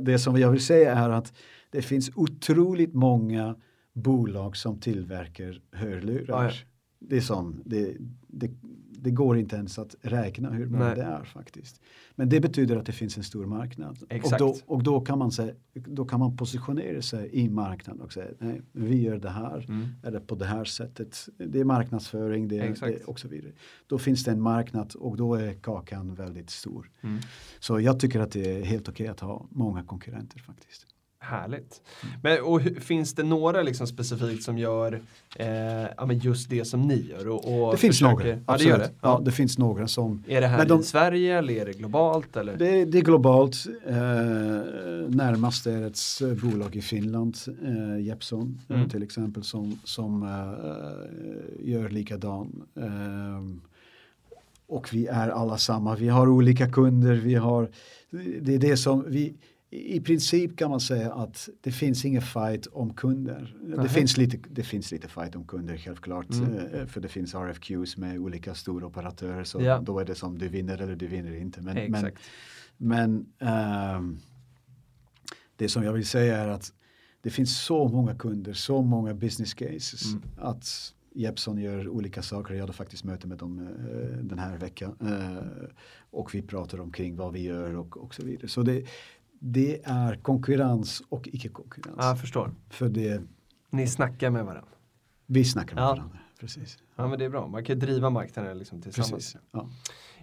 det 0.00 0.18
som 0.18 0.36
jag 0.36 0.50
vill 0.50 0.64
säga 0.64 0.94
är 0.94 1.10
att 1.10 1.32
det 1.70 1.82
finns 1.82 2.10
otroligt 2.14 2.94
många 2.94 3.56
bolag 3.92 4.56
som 4.56 4.80
tillverkar 4.80 5.60
hörlurar. 5.72 6.44
Ja, 6.44 6.44
ja. 6.44 6.52
Det 7.00 7.16
är 7.16 7.20
sån, 7.20 7.62
det, 7.64 7.96
det, 8.26 8.50
det 9.02 9.10
går 9.10 9.38
inte 9.38 9.56
ens 9.56 9.78
att 9.78 9.96
räkna 10.02 10.50
hur 10.50 10.66
många 10.66 10.84
Nej. 10.84 10.96
det 10.96 11.02
är 11.02 11.24
faktiskt. 11.24 11.80
Men 12.14 12.28
det 12.28 12.40
betyder 12.40 12.76
att 12.76 12.86
det 12.86 12.92
finns 12.92 13.16
en 13.16 13.24
stor 13.24 13.46
marknad. 13.46 13.98
Exakt. 14.08 14.42
Och, 14.42 14.48
då, 14.48 14.74
och 14.74 14.82
då, 14.82 15.00
kan 15.00 15.18
man 15.18 15.32
säga, 15.32 15.54
då 15.74 16.04
kan 16.04 16.20
man 16.20 16.36
positionera 16.36 17.02
sig 17.02 17.30
i 17.32 17.48
marknaden 17.48 18.02
och 18.02 18.12
säga 18.12 18.30
nej, 18.38 18.62
vi 18.72 19.02
gör 19.02 19.18
det 19.18 19.30
här 19.30 19.64
Mm. 19.68 19.86
eller 20.02 20.20
på 20.20 20.34
det 20.34 20.44
här 20.44 20.64
sättet. 20.64 21.28
Det 21.36 21.60
är 21.60 21.64
marknadsföring 21.64 22.48
det, 22.48 22.80
det, 22.80 23.04
och 23.04 23.20
så 23.20 23.28
vidare. 23.28 23.52
Då 23.86 23.98
finns 23.98 24.24
det 24.24 24.30
en 24.30 24.40
marknad 24.40 24.94
och 24.94 25.16
då 25.16 25.34
är 25.34 25.54
kakan 25.54 26.14
väldigt 26.14 26.50
stor. 26.50 26.90
Mm. 27.00 27.18
Så 27.60 27.80
jag 27.80 28.00
tycker 28.00 28.20
att 28.20 28.32
det 28.32 28.58
är 28.58 28.64
helt 28.64 28.88
okej 28.88 29.06
att 29.08 29.20
ha 29.20 29.46
många 29.50 29.82
konkurrenter 29.82 30.38
faktiskt. 30.38 30.86
Härligt. 31.28 31.80
Men, 32.22 32.42
och 32.42 32.60
finns 32.80 33.14
det 33.14 33.22
några 33.22 33.62
liksom 33.62 33.86
specifikt 33.86 34.42
som 34.42 34.58
gör 34.58 35.00
eh, 35.36 35.48
ja, 35.96 36.06
men 36.06 36.18
just 36.18 36.50
det 36.50 36.64
som 36.64 36.82
ni 36.82 37.06
gör? 37.10 37.28
Och, 37.28 37.64
och 37.64 37.72
Det 37.72 37.78
finns 37.78 37.96
försöker- 37.98 38.14
några. 38.14 38.28
Ja, 38.28 38.34
det 38.36 38.42
absolut. 38.46 38.70
gör 38.70 38.78
det. 38.78 38.90
Ja, 39.00 39.20
det 39.24 39.32
finns 39.32 39.58
några 39.58 39.88
som 39.88 40.22
Är 40.28 40.40
det 40.40 40.46
här 40.46 40.66
de- 40.66 40.80
i 40.80 40.82
Sverige 40.82 41.38
eller 41.38 41.54
är 41.54 41.66
det 41.66 41.72
globalt? 41.72 42.36
Eller? 42.36 42.56
Det, 42.56 42.84
det 42.84 42.98
är 42.98 43.02
globalt. 43.02 43.66
Eh, 43.86 43.94
närmast 45.08 45.66
är 45.66 45.82
ett 45.86 46.40
bolag 46.42 46.76
i 46.76 46.80
Finland, 46.82 47.36
eh, 47.64 48.00
Jeppson 48.06 48.60
eh, 48.68 48.76
Mm. 48.76 48.88
till 48.88 49.02
exempel, 49.02 49.42
som, 49.44 49.78
som 49.84 50.22
eh, 50.22 51.70
gör 51.72 51.88
likadan. 51.88 52.62
Eh, 52.76 53.44
och 54.66 54.88
vi 54.92 55.06
är 55.06 55.28
alla 55.28 55.58
samma. 55.58 55.94
Vi 55.96 56.08
har 56.08 56.28
olika 56.28 56.70
kunder. 56.72 57.14
Vi 57.14 57.34
har, 57.34 57.68
det 58.40 58.54
är 58.54 58.58
det 58.58 58.76
som 58.76 59.04
vi, 59.08 59.34
i 59.70 60.00
princip 60.00 60.56
kan 60.56 60.70
man 60.70 60.80
säga 60.80 61.12
att 61.14 61.48
det 61.60 61.72
finns 61.72 62.04
ingen 62.04 62.22
fight 62.22 62.66
om 62.66 62.94
kunder. 62.94 63.56
Det 63.82 63.88
finns, 63.88 64.16
lite, 64.16 64.38
det 64.50 64.62
finns 64.62 64.92
lite 64.92 65.08
fight 65.08 65.36
om 65.36 65.44
kunder 65.46 65.76
självklart. 65.76 66.30
Mm. 66.30 66.58
eh, 66.58 66.86
För 66.86 67.00
det 67.00 67.08
finns 67.08 67.34
RFQs 67.34 67.96
med 67.96 68.18
olika 68.18 68.54
stora 68.54 68.86
operatörer. 68.86 69.44
Så 69.44 69.60
Ja. 69.62 69.78
då 69.80 69.98
är 69.98 70.04
det 70.04 70.14
som 70.14 70.38
du 70.38 70.48
vinner 70.48 70.82
eller 70.82 70.96
du 70.96 71.06
vinner 71.06 71.34
inte. 71.36 71.60
Men, 71.60 71.74
men, 71.74 71.94
Exakt. 71.94 72.18
men 72.76 73.26
ehm, 73.38 74.18
det 75.56 75.68
som 75.68 75.82
jag 75.82 75.92
vill 75.92 76.06
säga 76.06 76.36
är 76.38 76.48
att 76.48 76.72
det 77.22 77.30
finns 77.30 77.60
så 77.64 77.88
många 77.88 78.14
kunder, 78.14 78.52
så 78.52 78.82
många 78.82 79.14
business 79.14 79.54
cases 79.54 80.04
Mm. 80.12 80.22
att 80.36 80.94
Jeppson 81.14 81.58
gör 81.58 81.88
olika 81.88 82.22
saker. 82.22 82.54
Jag 82.54 82.60
hade 82.60 82.72
faktiskt 82.72 83.04
möte 83.04 83.26
med 83.26 83.38
dem 83.38 83.58
eh, 83.58 84.18
den 84.24 84.38
här 84.38 84.58
veckan 84.58 84.96
eh, 85.00 85.68
och 86.10 86.34
vi 86.34 86.42
pratar 86.42 86.80
omkring 86.80 87.16
vad 87.16 87.32
vi 87.32 87.42
gör 87.42 87.76
och, 87.76 87.96
och 87.96 88.14
så 88.14 88.22
vidare. 88.24 88.48
Så 88.48 88.62
det, 88.62 88.84
det 89.38 89.80
är 89.84 90.14
konkurrens 90.14 91.02
och 91.08 91.28
icke-konkurrens. 91.32 91.96
Ja, 91.98 92.06
jag 92.08 92.20
förstår. 92.20 92.54
För 92.70 92.88
det, 92.88 93.22
Ni 93.70 93.86
snackar 93.86 94.30
med 94.30 94.44
varandra. 94.44 94.70
vi 95.26 95.44
snackar 95.44 95.74
med 95.74 95.84
Ja. 95.84 95.88
varandra. 95.88 96.18
Precis. 96.40 96.78
Ja 96.96 97.08
men 97.08 97.18
det 97.18 97.24
är 97.24 97.28
bra, 97.28 97.46
man 97.46 97.64
kan 97.64 97.78
driva 97.78 98.10
marknaden 98.10 98.58
liksom 98.58 98.82
tillsammans. 98.82 99.12
Precis. 99.12 99.36
Ja. 99.50 99.68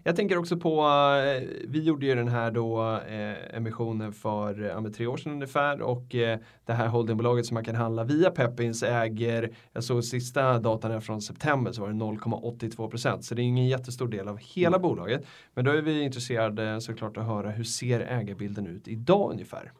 Jag 0.07 0.15
tänker 0.15 0.37
också 0.37 0.57
på, 0.57 0.79
eh, 0.79 1.49
vi 1.67 1.83
gjorde 1.83 2.05
ju 2.05 2.15
den 2.15 2.27
här 2.27 2.51
då 2.51 2.99
eh, 3.07 3.57
emissionen 3.57 4.13
för 4.13 4.63
eh, 4.63 4.67
ja, 4.67 4.85
tre 4.95 5.07
år 5.07 5.17
sedan 5.17 5.31
ungefär 5.31 5.81
och 5.81 6.15
eh, 6.15 6.39
det 6.65 6.73
här 6.73 6.87
holdingbolaget 6.87 7.45
som 7.45 7.53
man 7.55 7.63
kan 7.63 7.75
handla 7.75 8.03
via 8.03 8.31
Pepins 8.31 8.83
äger, 8.83 9.55
jag 9.73 9.83
såg 9.83 10.03
sista 10.03 10.59
datan 10.59 10.91
här 10.91 10.99
från 10.99 11.21
september 11.21 11.71
så 11.71 11.81
var 11.81 11.87
det 11.87 11.93
0,82% 11.93 13.21
så 13.21 13.35
det 13.35 13.41
är 13.41 13.43
ingen 13.43 13.67
jättestor 13.67 14.07
del 14.07 14.27
av 14.27 14.37
hela 14.37 14.79
bolaget. 14.79 15.25
Men 15.53 15.65
då 15.65 15.71
är 15.71 15.81
vi 15.81 16.01
intresserade 16.01 16.81
såklart 16.81 17.17
att 17.17 17.25
höra 17.25 17.51
hur 17.51 17.63
ser 17.63 17.99
ägarbilden 17.99 18.67
ut 18.67 18.87
idag 18.87 19.31
ungefär? 19.31 19.71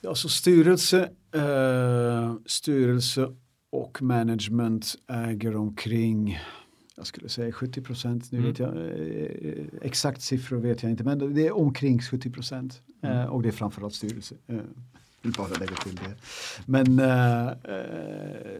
Ja, 0.00 0.14
så 0.14 0.28
styrelse, 0.28 1.10
eh, 1.34 2.34
styrelse 2.46 3.34
och 3.70 4.02
management 4.02 4.94
äger 5.08 5.56
omkring, 5.56 6.38
jag 6.96 7.06
skulle 7.06 7.28
säga 7.28 7.52
70 7.52 7.80
procent, 7.82 8.32
nu 8.32 8.38
Mm. 8.38 8.50
vet 8.50 8.58
jag, 8.58 8.76
eh, 8.76 9.64
exakt 9.82 10.22
siffror 10.22 10.56
vet 10.58 10.82
jag 10.82 10.90
inte, 10.92 11.04
men 11.04 11.34
det 11.34 11.46
är 11.46 11.56
omkring 11.56 12.00
70 12.02 12.30
procent 12.30 12.82
eh, 13.02 13.10
Mm. 13.10 13.28
och 13.30 13.42
det 13.42 13.48
är 13.48 13.52
framförallt 13.52 13.94
styrelse. 13.94 14.34
Eh, 14.46 14.56
vill 15.22 15.32
bara 15.32 15.48
lägga 15.48 15.74
till 15.76 15.94
det. 15.94 16.14
Men 16.66 17.00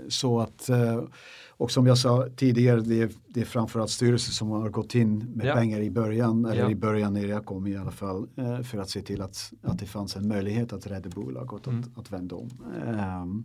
så 0.09 0.41
att, 0.41 0.71
och 1.61 1.71
som 1.71 1.87
jag 1.87 1.99
sa 1.99 2.27
tidigare, 2.37 2.81
det 2.81 3.01
är, 3.03 3.11
det 3.29 3.41
är 3.41 3.45
framförallt 3.45 3.91
styrelse 3.91 4.33
som 4.33 4.51
har 4.51 4.69
gått 4.69 4.95
in 4.95 5.19
med 5.35 5.47
Ja. 5.47 5.55
pengar 5.55 5.81
i 5.81 5.91
början, 5.91 6.45
eller 6.45 6.63
Ja. 6.63 6.71
i 6.71 6.75
början 6.75 7.13
när 7.15 7.27
jag 7.27 7.45
kom 7.45 7.67
i 7.67 7.77
alla 7.77 7.91
fall, 7.91 8.29
eh, 8.37 8.61
för 8.61 8.79
att 8.79 8.91
se 8.91 9.03
till 9.03 9.23
att, 9.23 9.53
att 9.63 9.79
det 9.79 9.87
fanns 9.87 10.17
en 10.17 10.29
möjlighet 10.29 10.73
att 10.73 10.87
rädda 10.87 11.11
bolag 11.11 11.53
och 11.53 11.59
att, 11.61 11.67
Mm. 11.67 11.81
att, 11.81 11.99
att 11.99 12.13
vända 12.13 12.37
om. 12.37 12.49
Ehm, 12.87 13.45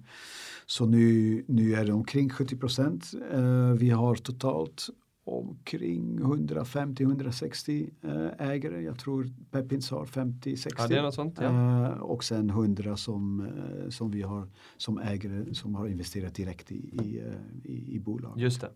så 0.66 0.86
nu, 0.86 1.44
nu 1.48 1.74
är 1.74 1.86
det 1.86 1.94
omkring 1.94 2.30
70 2.30 2.58
procent. 2.58 3.12
Eh, 3.34 3.70
vi 3.78 3.90
har 3.90 4.16
totalt 4.16 4.88
omkring 5.26 6.20
150-160 6.20 7.90
eh, 8.02 8.48
ägare. 8.50 8.82
Jag 8.82 9.00
tror 9.00 9.30
Pepins 9.52 9.92
har 9.92 10.06
50-60. 10.06 10.74
Ja 10.78 10.88
det 10.88 10.98
är 10.98 11.02
något 11.02 11.14
sånt 11.14 11.38
ja. 11.42 11.86
Eh, 11.86 11.90
och 11.90 12.24
sen 12.24 12.50
100 12.50 12.98
som, 12.98 13.40
eh, 13.40 13.90
som 13.90 14.12
vi 14.12 14.22
har 14.22 14.48
som 14.78 14.98
ägare 14.98 15.54
som 15.54 15.76
har 15.76 15.88
investerat 15.88 16.36
direkt 16.36 16.72
i, 16.72 16.76
i, 16.76 17.24
i, 17.64 17.96
i 17.96 18.00
bolag. 18.00 18.40
Just 18.40 18.62
det. 18.62 18.70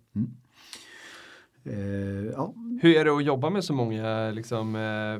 Eh, 1.64 2.32
ja, 2.36 2.54
Hur 2.82 2.96
är 2.96 3.06
det 3.06 3.12
att 3.12 3.24
jobba 3.24 3.50
med 3.50 3.64
så 3.64 3.74
många, 3.74 4.32
liksom, 4.32 4.74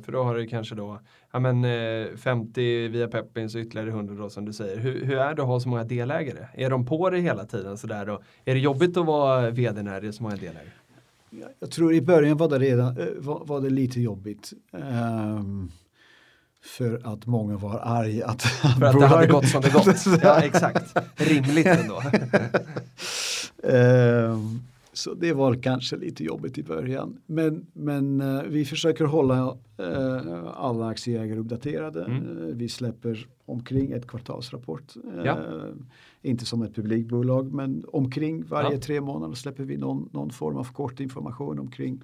för 0.06 0.12
då 0.12 0.24
har 0.24 0.36
du 0.36 0.48
kanske 0.48 0.76
då 0.76 1.00
ja, 1.32 1.40
men, 1.40 1.66
eh, 1.66 2.16
50 2.16 2.88
via 2.88 3.08
Peppins 3.08 3.56
och 3.56 3.62
ytterligare 3.62 3.90
100 3.90 4.16
då 4.16 4.30
som 4.30 4.46
du 4.46 4.54
säger. 4.54 4.78
Hur, 4.78 5.06
hur 5.06 5.18
är 5.18 5.36
det 5.36 5.42
att 5.42 5.48
ha 5.48 5.60
så 5.60 5.70
många 5.70 5.84
delägare? 5.84 6.48
Är 6.54 6.70
de 6.70 6.86
på 6.86 7.10
det 7.10 7.20
hela 7.20 7.46
tiden 7.46 7.78
sådär 7.78 8.06
då? 8.06 8.22
Är 8.46 8.54
det 8.54 8.60
jobbigt 8.60 8.98
att 8.98 9.06
vara 9.06 9.50
vd 9.50 9.82
när 9.82 10.02
det 10.02 10.08
är 10.08 10.12
så 10.12 10.24
många 10.24 10.36
delägare? 10.36 10.70
Jag, 11.60 11.72
tror 11.72 11.94
i 11.94 12.02
början 12.02 12.38
var 12.38 12.50
det, 12.50 12.60
redan, 12.60 12.98
eh, 12.98 13.08
var, 13.18 13.46
var 13.46 13.62
det 13.62 13.70
lite 13.70 14.02
jobbigt. 14.02 14.54
ehm, 14.74 15.72
för 16.62 17.02
att 17.14 17.26
många 17.26 17.58
var 17.58 17.80
arga 17.80 18.28
att, 18.28 18.42
För 18.80 18.86
att 18.86 19.00
det 19.00 19.06
hade 19.08 19.28
gått 19.28 19.50
som 19.50 19.62
det 19.62 19.70
gått. 19.70 20.06
Ja 20.24 20.42
exakt, 20.42 20.98
rimligt 21.16 21.66
ändå. 21.68 22.04
Ehm, 23.64 24.62
så 24.94 25.14
det 25.14 25.34
var 25.34 25.56
kanske 25.56 25.96
lite 25.98 26.24
jobbigt 26.24 26.58
i 26.58 26.64
början. 26.64 27.18
Men, 27.26 27.66
men 27.74 28.22
eh, 28.22 28.42
vi 28.44 28.66
försöker 28.66 29.06
hålla 29.06 29.58
eh, 29.78 30.44
alla 30.56 30.88
aktieägare 30.88 31.40
uppdaterade. 31.40 32.04
Mm. 32.06 32.38
Eh, 32.38 32.56
vi 32.56 32.70
släpper 32.70 33.28
omkring 33.46 33.92
ett 33.92 34.08
kvartalsrapport. 34.08 34.96
Eh, 35.18 35.26
Ja. 35.26 35.38
Inte 36.22 36.46
som 36.46 36.62
ett 36.62 36.76
publikbolag 36.76 37.54
men 37.54 37.86
omkring 37.94 38.44
varje 38.44 38.74
Ja. 38.74 38.80
tre 38.80 39.02
månader 39.02 39.36
släpper 39.36 39.64
vi 39.64 39.78
någon, 39.78 40.10
någon 40.14 40.30
form 40.30 40.58
av 40.58 40.74
kort 40.74 41.00
information 41.00 41.60
omkring 41.60 42.04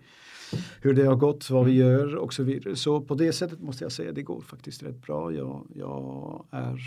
hur 0.82 0.94
det 0.94 1.04
har 1.06 1.16
gått, 1.16 1.50
vad 1.50 1.66
vi 1.66 1.72
gör 1.72 2.16
och 2.16 2.34
så 2.34 2.44
vidare. 2.44 2.76
Så 2.76 3.02
på 3.02 3.16
det 3.16 3.34
sättet 3.34 3.62
måste 3.62 3.84
jag 3.86 3.92
säga 3.92 4.12
det 4.12 4.24
går 4.24 4.42
faktiskt 4.42 4.84
rätt 4.84 5.02
bra. 5.02 5.32
Jag, 5.34 5.68
jag, 5.76 6.46
är, 6.52 6.80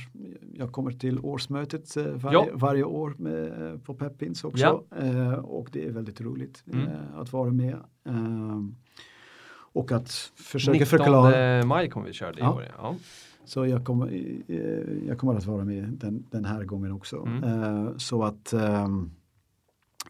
jag 0.55 0.73
kommer 0.73 0.91
till 0.91 1.19
årsmötet 1.19 1.97
eh, 1.97 2.05
varje, 2.07 2.39
Ja. 2.39 2.47
varje 2.55 2.85
år 2.85 3.15
med, 3.19 3.73
eh, 3.73 3.79
på 3.79 3.95
Pepins 3.95 4.45
också. 4.45 4.85
Eh, 5.01 5.33
och 5.33 5.69
det 5.73 5.87
är 5.87 5.91
väldigt 5.91 6.21
roligt 6.21 6.63
Mm. 6.73 6.87
eh, 6.87 6.93
att 7.17 7.33
vara 7.33 7.51
med. 7.51 7.77
Eh, 8.05 8.63
och 9.73 9.93
att 9.93 10.11
försöka 10.37 10.73
19 10.73 10.87
förklara. 10.87 11.65
maj 11.65 11.89
kommer 11.91 12.07
vi 12.07 12.13
köra 12.13 12.33
det 12.33 12.39
i 12.39 12.43
Ja. 12.43 12.55
år. 12.55 12.65
Ja. 12.79 12.95
Så 13.45 13.67
jag 13.67 13.85
kommer, 13.85 14.07
jag 15.07 15.19
kommer 15.19 15.35
att 15.35 15.47
vara 15.47 15.65
med 15.65 15.85
den, 15.85 16.25
den 16.31 16.45
här 16.45 16.65
gången 16.65 16.93
också. 16.93 17.17
Mm. 17.27 17.99
Så 17.99 18.23
att 18.25 18.53
ehm, 18.53 19.11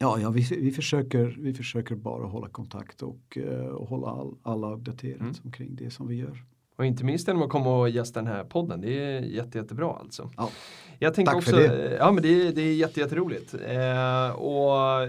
ja, 0.00 0.18
ja 0.20 0.30
vi, 0.30 0.40
vi, 0.60 0.70
försöker, 0.70 1.36
vi 1.40 1.54
försöker 1.54 1.94
bara 1.94 2.26
hålla 2.26 2.48
kontakt 2.48 3.02
och, 3.02 3.38
eh, 3.38 3.66
och 3.66 3.88
hålla 3.88 4.06
all, 4.08 4.34
alla 4.42 4.72
uppdaterat 4.72 5.20
Mm. 5.20 5.34
omkring 5.44 5.76
det 5.76 5.90
som 5.90 6.08
vi 6.08 6.14
gör. 6.16 6.44
Och 6.76 6.86
inte 6.86 7.04
minst 7.04 7.28
genom 7.28 7.42
att 7.42 7.50
komma 7.50 7.78
och 7.80 7.88
gästa 7.90 8.20
den 8.22 8.32
här 8.32 8.44
podden. 8.44 8.80
Det 8.80 8.98
är 9.04 9.20
jätte, 9.20 9.58
jättebra 9.58 9.92
alltså. 10.00 10.30
Ja. 10.36 10.50
Jag 10.98 11.14
tänker 11.14 11.32
Tack 11.32 11.38
också, 11.38 11.50
för 11.50 11.68
det. 11.68 11.96
Ja 11.98 12.12
men 12.12 12.22
det 12.22 12.50
det 12.50 12.62
är 12.62 12.74
jätte, 12.74 13.00
jätteroligt. 13.00 13.54
Eh, 13.54 14.30
och 14.30 15.08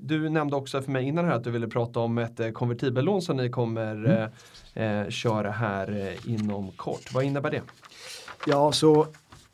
du 0.00 0.28
nämnde 0.28 0.56
också 0.56 0.82
för 0.82 0.90
mig 0.92 1.04
innan 1.04 1.24
här 1.24 1.32
att 1.32 1.44
du 1.44 1.50
ville 1.50 1.68
prata 1.68 2.00
om 2.00 2.18
ett 2.18 2.40
eh, 2.40 2.50
konvertibellån 2.50 3.22
som 3.22 3.36
ni 3.36 3.50
kommer 3.50 3.94
Mm. 3.94 4.30
eh, 4.74 5.02
eh, 5.02 5.08
köra 5.08 5.50
här 5.50 6.14
inom 6.26 6.70
kort. 6.72 7.14
Vad 7.14 7.24
innebär 7.24 7.50
det? 7.50 7.62
Ja, 8.46 8.72
så 8.72 9.06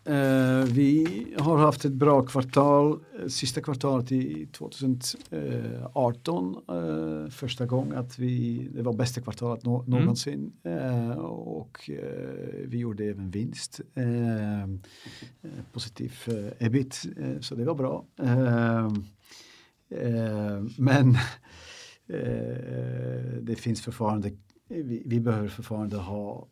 Eh, 0.06 0.64
vi 0.64 1.26
har 1.38 1.58
haft 1.58 1.84
ett 1.84 1.92
bra 1.92 2.22
kvartal, 2.22 3.00
eh, 3.20 3.26
sista 3.28 3.60
kvartalet 3.60 4.12
i 4.12 4.46
2018. 4.52 6.56
Eh, 6.68 7.28
första 7.30 7.66
gången 7.66 7.98
att 7.98 8.18
vi, 8.18 8.68
det 8.74 8.82
var 8.82 8.92
bästa 8.92 9.20
kvartalet 9.20 9.64
nå, 9.64 9.82
Mm. 9.82 10.00
någonsin 10.00 10.52
eh, 10.62 11.10
och 11.18 11.90
eh, 11.90 12.66
vi 12.66 12.78
gjorde 12.78 13.04
även 13.04 13.30
vinst. 13.30 13.80
Positiv 15.72 16.14
ebit, 16.58 17.02
så 17.40 17.54
det 17.54 17.64
var 17.64 17.74
bra. 17.74 18.04
Men 20.78 21.16
det 23.42 23.54
finns 23.58 23.82
fortfarande, 23.82 24.30
vi, 24.68 25.02
vi 25.06 25.20
behöver 25.20 25.48
fortfarande 25.48 25.96
ha 25.96 26.48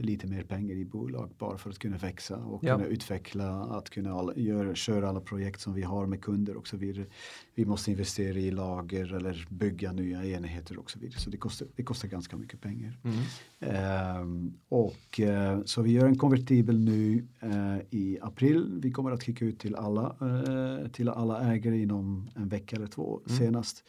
lite 0.00 0.26
mer 0.26 0.42
pengar 0.42 0.74
i 0.76 0.84
bolag 0.84 1.30
bara 1.38 1.58
för 1.58 1.70
att 1.70 1.78
kunna 1.78 1.96
växa 1.96 2.36
och 2.36 2.64
Ja. 2.64 2.76
kunna 2.76 2.88
utveckla, 2.88 3.64
att 3.64 3.90
kunna 3.90 4.12
all, 4.14 4.32
göra, 4.36 4.74
köra 4.74 5.08
alla 5.08 5.20
projekt 5.20 5.60
som 5.60 5.74
vi 5.74 5.82
har 5.82 6.06
med 6.06 6.20
kunder 6.22 6.56
och 6.56 6.68
så 6.68 6.76
vidare. 6.76 7.06
Vi 7.54 7.64
måste 7.64 7.90
investera 7.90 8.38
i 8.38 8.50
lager 8.50 9.14
eller 9.14 9.46
bygga 9.50 9.92
nya 9.92 10.24
enheter 10.24 10.78
och 10.78 10.90
så 10.90 10.98
vidare. 10.98 11.18
Så 11.20 11.30
det 11.30 11.36
kostar, 11.36 11.68
det 11.76 11.82
kostar 11.82 12.08
ganska 12.08 12.36
mycket 12.36 12.60
pengar. 12.60 12.98
Mm. 13.04 13.16
Ehm, 13.60 14.54
och 14.68 15.20
eh, 15.20 15.60
så 15.64 15.82
vi 15.82 15.90
gör 15.92 16.06
en 16.06 16.18
konvertibel 16.18 16.78
nu 16.80 17.26
eh, 17.40 17.76
i 17.90 18.18
april. 18.22 18.78
Vi 18.82 18.90
kommer 18.90 19.10
att 19.10 19.22
skicka 19.22 19.44
ut 19.44 19.58
till 19.58 19.76
alla, 19.76 20.16
eh, 20.20 20.88
till 20.88 21.08
alla 21.08 21.52
ägare 21.52 21.78
inom 21.82 22.30
en 22.36 22.48
vecka 22.48 22.76
eller 22.76 22.86
två 22.86 23.20
Mm. 23.26 23.38
senast. 23.38 23.84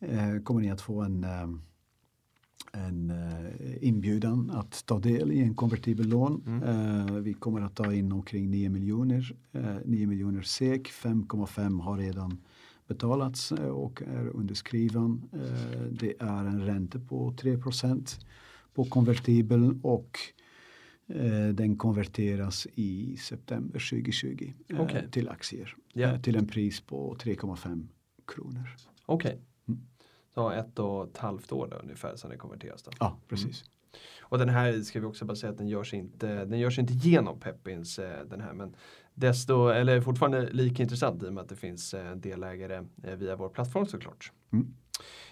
Eh, 0.00 0.38
kommer 0.44 0.60
ni 0.60 0.70
att 0.70 0.80
få 0.80 1.00
en, 1.02 1.24
eh, 1.24 1.46
en 2.72 3.10
eh, 3.10 3.84
inbjudan 3.88 4.50
att 4.50 4.86
ta 4.86 4.98
del 4.98 5.32
i 5.32 5.40
en 5.40 5.54
konvertibel 5.54 6.08
lån. 6.08 6.42
Mm. 6.46 6.62
Eh, 6.62 7.14
vi 7.14 7.32
kommer 7.34 7.60
att 7.60 7.74
ta 7.76 7.92
in 7.92 8.12
omkring 8.12 8.50
9 8.50 8.68
miljoner, 8.70 9.36
eh, 9.52 9.76
9 9.84 10.06
miljoner 10.06 10.42
SEK. 10.42 10.88
5,5 10.92 11.80
har 11.80 11.98
redan 11.98 12.38
betalats 12.88 13.52
eh, 13.52 13.66
och 13.68 14.02
är 14.02 14.28
underskriven. 14.28 15.22
Eh, 15.32 15.82
Det 15.90 16.14
är 16.20 16.44
en 16.44 16.66
ränta 16.66 16.98
på 16.98 17.32
3% 17.32 18.20
på 18.74 18.84
konvertibel 18.84 19.78
och 19.82 20.18
eh, 21.08 21.48
den 21.54 21.76
konverteras 21.76 22.66
i 22.74 23.16
september 23.16 23.90
2020 23.90 24.52
eh, 24.68 24.80
Okej. 24.80 25.08
till 25.10 25.28
aktier 25.28 25.74
eh, 25.94 26.20
till 26.20 26.36
en 26.36 26.46
pris 26.46 26.80
på 26.80 27.16
3,5 27.20 27.86
kronor. 28.34 28.68
Okej. 29.06 29.32
Mm. 29.32 29.44
Så 30.34 30.50
ett 30.50 30.78
och 30.78 31.04
ett 31.04 31.18
halvt 31.18 31.52
år 31.52 31.68
då, 31.70 31.76
ungefär 31.76 32.16
sedan 32.16 32.30
det 32.30 32.36
konverteras 32.36 32.82
då. 32.82 32.90
Ja, 33.00 33.18
precis. 33.28 33.64
Och 34.20 34.38
den 34.38 34.48
här 34.48 34.80
ska 34.80 35.00
vi 35.00 35.06
också 35.06 35.24
bara 35.24 35.36
säga 35.36 35.52
att 35.52 35.58
den 35.58 35.68
görs 35.68 35.94
inte, 35.94 36.44
den 36.44 36.58
görs 36.58 36.78
inte 36.78 36.92
genom 36.92 37.40
Peppins 37.40 37.98
eh, 37.98 38.24
den 38.24 38.40
här 38.40 38.52
men 38.52 38.76
desto, 39.14 39.68
eller 39.68 40.00
fortfarande 40.00 40.48
lika 40.50 40.82
intressant 40.82 41.22
i 41.22 41.28
och 41.28 41.32
med 41.32 41.42
att 41.42 41.48
det 41.48 41.56
finns 41.56 41.94
eh, 41.94 42.16
delägare 42.16 42.84
eh, 43.04 43.14
via 43.14 43.36
vår 43.36 43.48
plattform 43.48 43.86
såklart. 43.86 44.32
Mm. 44.52 44.74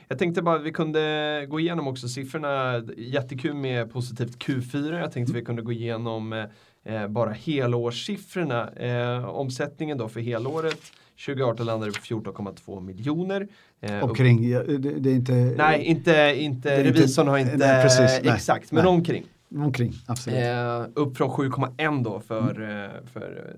Jag 0.08 0.18
tänkte 0.18 0.42
bara 0.42 0.56
att 0.56 0.62
vi 0.62 0.72
kunde 0.72 1.46
gå 1.48 1.60
igenom 1.60 1.88
också 1.88 2.08
siffrorna. 2.08 2.84
Jättekul 2.96 3.54
med 3.54 3.92
positivt 3.92 4.44
Q4. 4.44 4.98
Jag 4.98 5.12
tänkte 5.12 5.32
vi 5.32 5.44
kunde 5.44 5.62
gå 5.62 5.72
igenom 5.72 6.46
eh, 6.82 7.08
bara 7.08 7.30
helårssiffrorna. 7.30 8.70
Eh, 8.70 9.24
omsättningen 9.24 9.98
då 9.98 10.08
för 10.08 10.20
helåret 10.20 10.92
2018 11.26 11.66
landade 11.66 11.92
på 11.92 11.98
14,2 11.98 12.80
miljoner. 12.80 13.48
Eh, 13.80 14.04
Omkring, 14.04 14.50
ja, 14.50 14.62
det, 14.62 14.78
det 14.78 15.10
är 15.10 15.14
inte... 15.14 15.32
Nej, 15.32 15.84
inte, 15.84 16.34
inte 16.36 16.76
Det 16.76 16.82
revisorn 16.82 17.28
har 17.28 17.38
inte 17.38 17.56
nej, 17.56 17.82
precis, 17.82 18.20
nej, 18.24 18.34
exakt, 18.34 18.72
men 18.72 18.84
nej. 18.84 18.92
omkring. 18.92 19.24
Omkring, 19.54 19.92
absolut. 20.06 20.38
Eh, 20.38 20.86
upp 20.94 21.16
från 21.16 21.30
7,1 21.30 22.04
då 22.04 22.20
för, 22.20 22.62
eh, 22.62 23.06
för 23.12 23.54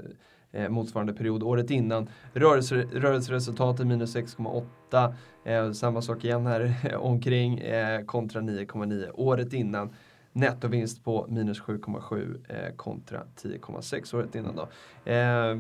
eh, 0.53 0.69
motsvarande 0.69 1.13
period 1.13 1.43
året 1.43 1.71
innan. 1.71 2.09
Rörelse, 2.33 2.75
rörelseresultatet 2.93 3.87
minus 3.87 4.17
6,8. 4.17 5.15
Eh, 5.45 5.73
samma 5.73 6.03
sak 6.03 6.25
igen 6.25 6.47
här 6.47 6.97
omkring 7.01 7.59
eh, 7.59 8.05
kontra 8.05 8.41
9,9 8.41 9.11
året 9.15 9.53
innan. 9.53 9.91
Nettovinst 10.33 11.05
på 11.05 11.27
minus 11.29 11.61
7,7 11.61 12.37
eh, 12.49 12.75
kontra 12.77 13.23
10,6 13.43 14.17
året 14.17 14.35
innan 14.35 14.57
då. 14.57 14.69
Eh, 15.13 15.59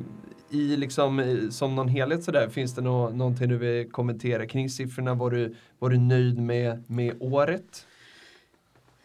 I 0.50 0.76
liksom, 0.76 1.38
som 1.50 1.74
någon 1.74 1.88
helhet 1.88 2.24
sådär, 2.24 2.48
finns 2.48 2.74
det 2.74 2.82
nå 2.82 3.10
någonting 3.10 3.48
du 3.48 3.56
vill 3.56 3.90
kommentera 3.90 4.46
kring 4.46 4.70
siffrorna? 4.70 5.14
Var 5.14 5.30
du, 5.30 5.54
var 5.78 5.90
du 5.90 5.98
nöjd 5.98 6.38
med, 6.38 6.84
med 6.86 7.16
året? 7.20 7.86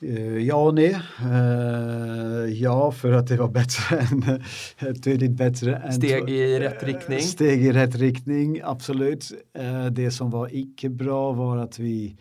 Eh, 0.02 0.38
ja 0.38 0.56
och 0.56 0.74
nej. 0.74 1.00
Eh, 1.20 2.54
ja, 2.54 2.92
för 2.92 3.12
att 3.12 3.28
det 3.28 3.38
var 3.38 3.48
bättre 3.48 4.00
än, 4.80 5.02
tydligt 5.02 5.32
bättre 5.32 5.76
än 5.76 5.94
Steg 5.94 6.30
i 6.30 6.60
rätt 6.60 6.84
riktning. 6.84 7.20
Steg 7.20 7.66
i 7.66 7.72
rätt 7.72 7.96
riktning, 7.96 8.62
absolut. 8.64 9.32
Eh, 9.54 9.86
det 9.86 10.12
som 10.12 10.30
var 10.30 10.50
icke 10.56 10.90
bra 10.90 11.32
var 11.32 11.58
att 11.58 11.80
vi, 11.80 12.18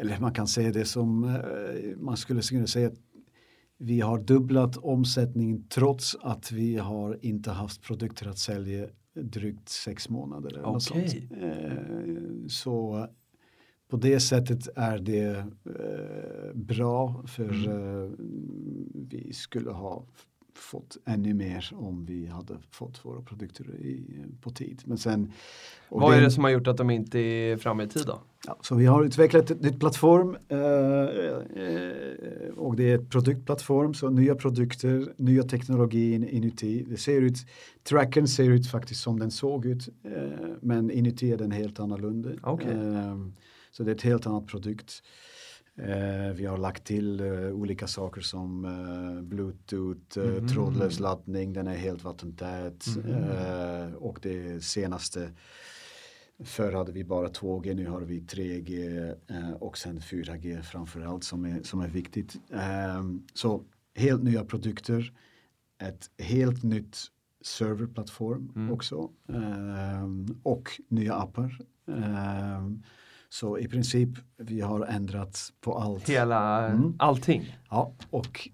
eller 0.00 0.20
man 0.20 0.32
kan 0.32 0.46
säga 0.46 0.72
det 0.72 0.84
som, 0.84 1.24
eh, 1.24 1.96
man 1.96 2.16
skulle 2.16 2.42
kunna 2.42 2.66
säga 2.66 2.88
att 2.88 3.00
vi 3.78 4.00
har 4.00 4.18
dubblat 4.18 4.76
omsättningen 4.76 5.64
trots 5.68 6.16
att 6.20 6.52
vi 6.52 6.76
har 6.76 7.18
inte 7.24 7.50
haft 7.50 7.82
produkter 7.82 8.28
att 8.28 8.38
sälja 8.38 8.88
drygt 9.14 9.68
sex 9.68 10.08
månader. 10.08 10.58
Eller 10.58 10.78
sånt. 10.78 11.14
Eh, 11.30 12.46
så 12.48 13.06
på 13.90 13.96
det 13.96 14.20
sättet 14.20 14.68
är 14.76 14.98
det 14.98 15.36
eh, 15.64 16.54
bra 16.54 17.24
för 17.26 17.68
eh, 17.68 18.10
vi 18.92 19.32
skulle 19.32 19.70
ha 19.70 20.04
fått 20.54 20.96
ännu 21.06 21.34
mer 21.34 21.70
om 21.74 22.04
vi 22.06 22.26
hade 22.26 22.56
fått 22.70 23.04
våra 23.04 23.22
produkter 23.22 23.64
i, 23.64 24.24
på 24.40 24.50
tid. 24.50 24.82
Men 24.84 24.98
sen, 24.98 25.32
Vad 25.88 26.14
är 26.14 26.18
det- 26.18 26.24
det 26.26 26.30
som 26.30 26.44
har 26.44 26.50
gjort 26.50 26.66
att 26.66 26.76
de 26.76 26.90
inte 26.90 27.18
är 27.18 27.56
framme 27.56 27.84
i 27.84 27.88
tid 27.88 28.06
då? 28.06 28.22
Ja, 28.46 28.58
så 28.62 28.74
vi 28.74 28.86
har 28.86 29.04
utvecklat 29.04 29.50
ett 29.50 29.60
nytt 29.62 29.80
plattform 29.80 30.36
eh, 30.48 30.58
eh, 31.64 32.48
och 32.56 32.76
det 32.76 32.90
är 32.90 32.94
ett 32.98 33.10
produktplattform, 33.10 33.94
så 33.94 34.10
nya 34.10 34.34
produkter, 34.34 35.12
nya 35.16 35.42
teknologin 35.42 36.28
inuti. 36.28 36.84
Det 36.88 36.96
ser 36.96 37.22
ut, 37.22 37.36
trackern 37.84 38.26
ser 38.26 38.50
ut 38.50 38.70
faktiskt 38.70 39.00
som 39.00 39.18
den 39.18 39.30
såg 39.30 39.66
ut, 39.66 39.88
eh, 40.04 40.48
men 40.60 40.90
inuti 40.90 41.32
är 41.32 41.36
den 41.36 41.50
helt 41.50 41.80
annorlunda. 41.80 42.30
Okej. 42.42 42.70
Eh, 42.72 43.16
så 43.72 43.82
det 43.82 43.90
är 43.90 43.94
ett 43.94 44.02
helt 44.02 44.26
annat 44.26 44.46
produkt. 44.46 45.02
Eh, 45.82 46.32
vi 46.34 46.46
har 46.46 46.58
lagt 46.58 46.84
till 46.84 47.20
eh, 47.20 47.30
olika 47.52 47.86
saker 47.86 48.20
som 48.20 48.64
eh, 48.64 49.22
bluetooth, 49.22 50.18
Mhm. 50.18 50.48
trådlös 50.48 51.00
laddning, 51.00 51.52
den 51.52 51.66
är 51.66 51.76
helt 51.76 52.04
vattentät 52.04 52.84
eh, 53.08 53.94
och 53.94 54.18
det 54.22 54.64
senaste 54.64 55.30
Förr 56.44 56.72
hade 56.72 56.92
vi 56.92 57.04
bara 57.04 57.28
2G, 57.28 57.74
nu 57.74 57.86
har 57.88 58.00
vi 58.00 58.20
3G 58.20 58.98
eh, 59.28 59.50
och 59.52 59.78
sen 59.78 60.00
4G 60.00 60.62
framförallt 60.62 61.24
som 61.24 61.44
är, 61.44 61.62
som 61.62 61.80
är 61.80 61.88
viktigt. 61.88 62.36
Så 63.34 63.64
helt 63.94 64.22
nya 64.22 64.44
produkter, 64.44 65.12
ett 65.82 66.10
helt 66.18 66.62
nytt 66.62 66.96
serverplattform 67.42 68.52
Mm. 68.56 68.72
också 68.72 69.10
och 70.42 70.70
nya 70.88 71.14
appar. 71.14 71.58
Ehm, 71.88 72.82
så 73.32 73.58
i 73.58 73.68
princip 73.68 74.08
vi 74.36 74.60
har 74.60 74.86
ändrat 74.86 75.52
på 75.60 75.78
allt. 75.78 76.08
Hela, 76.08 76.66
Mm. 76.68 76.94
allting? 76.98 77.56
Ja, 77.70 77.92
och 78.10 78.48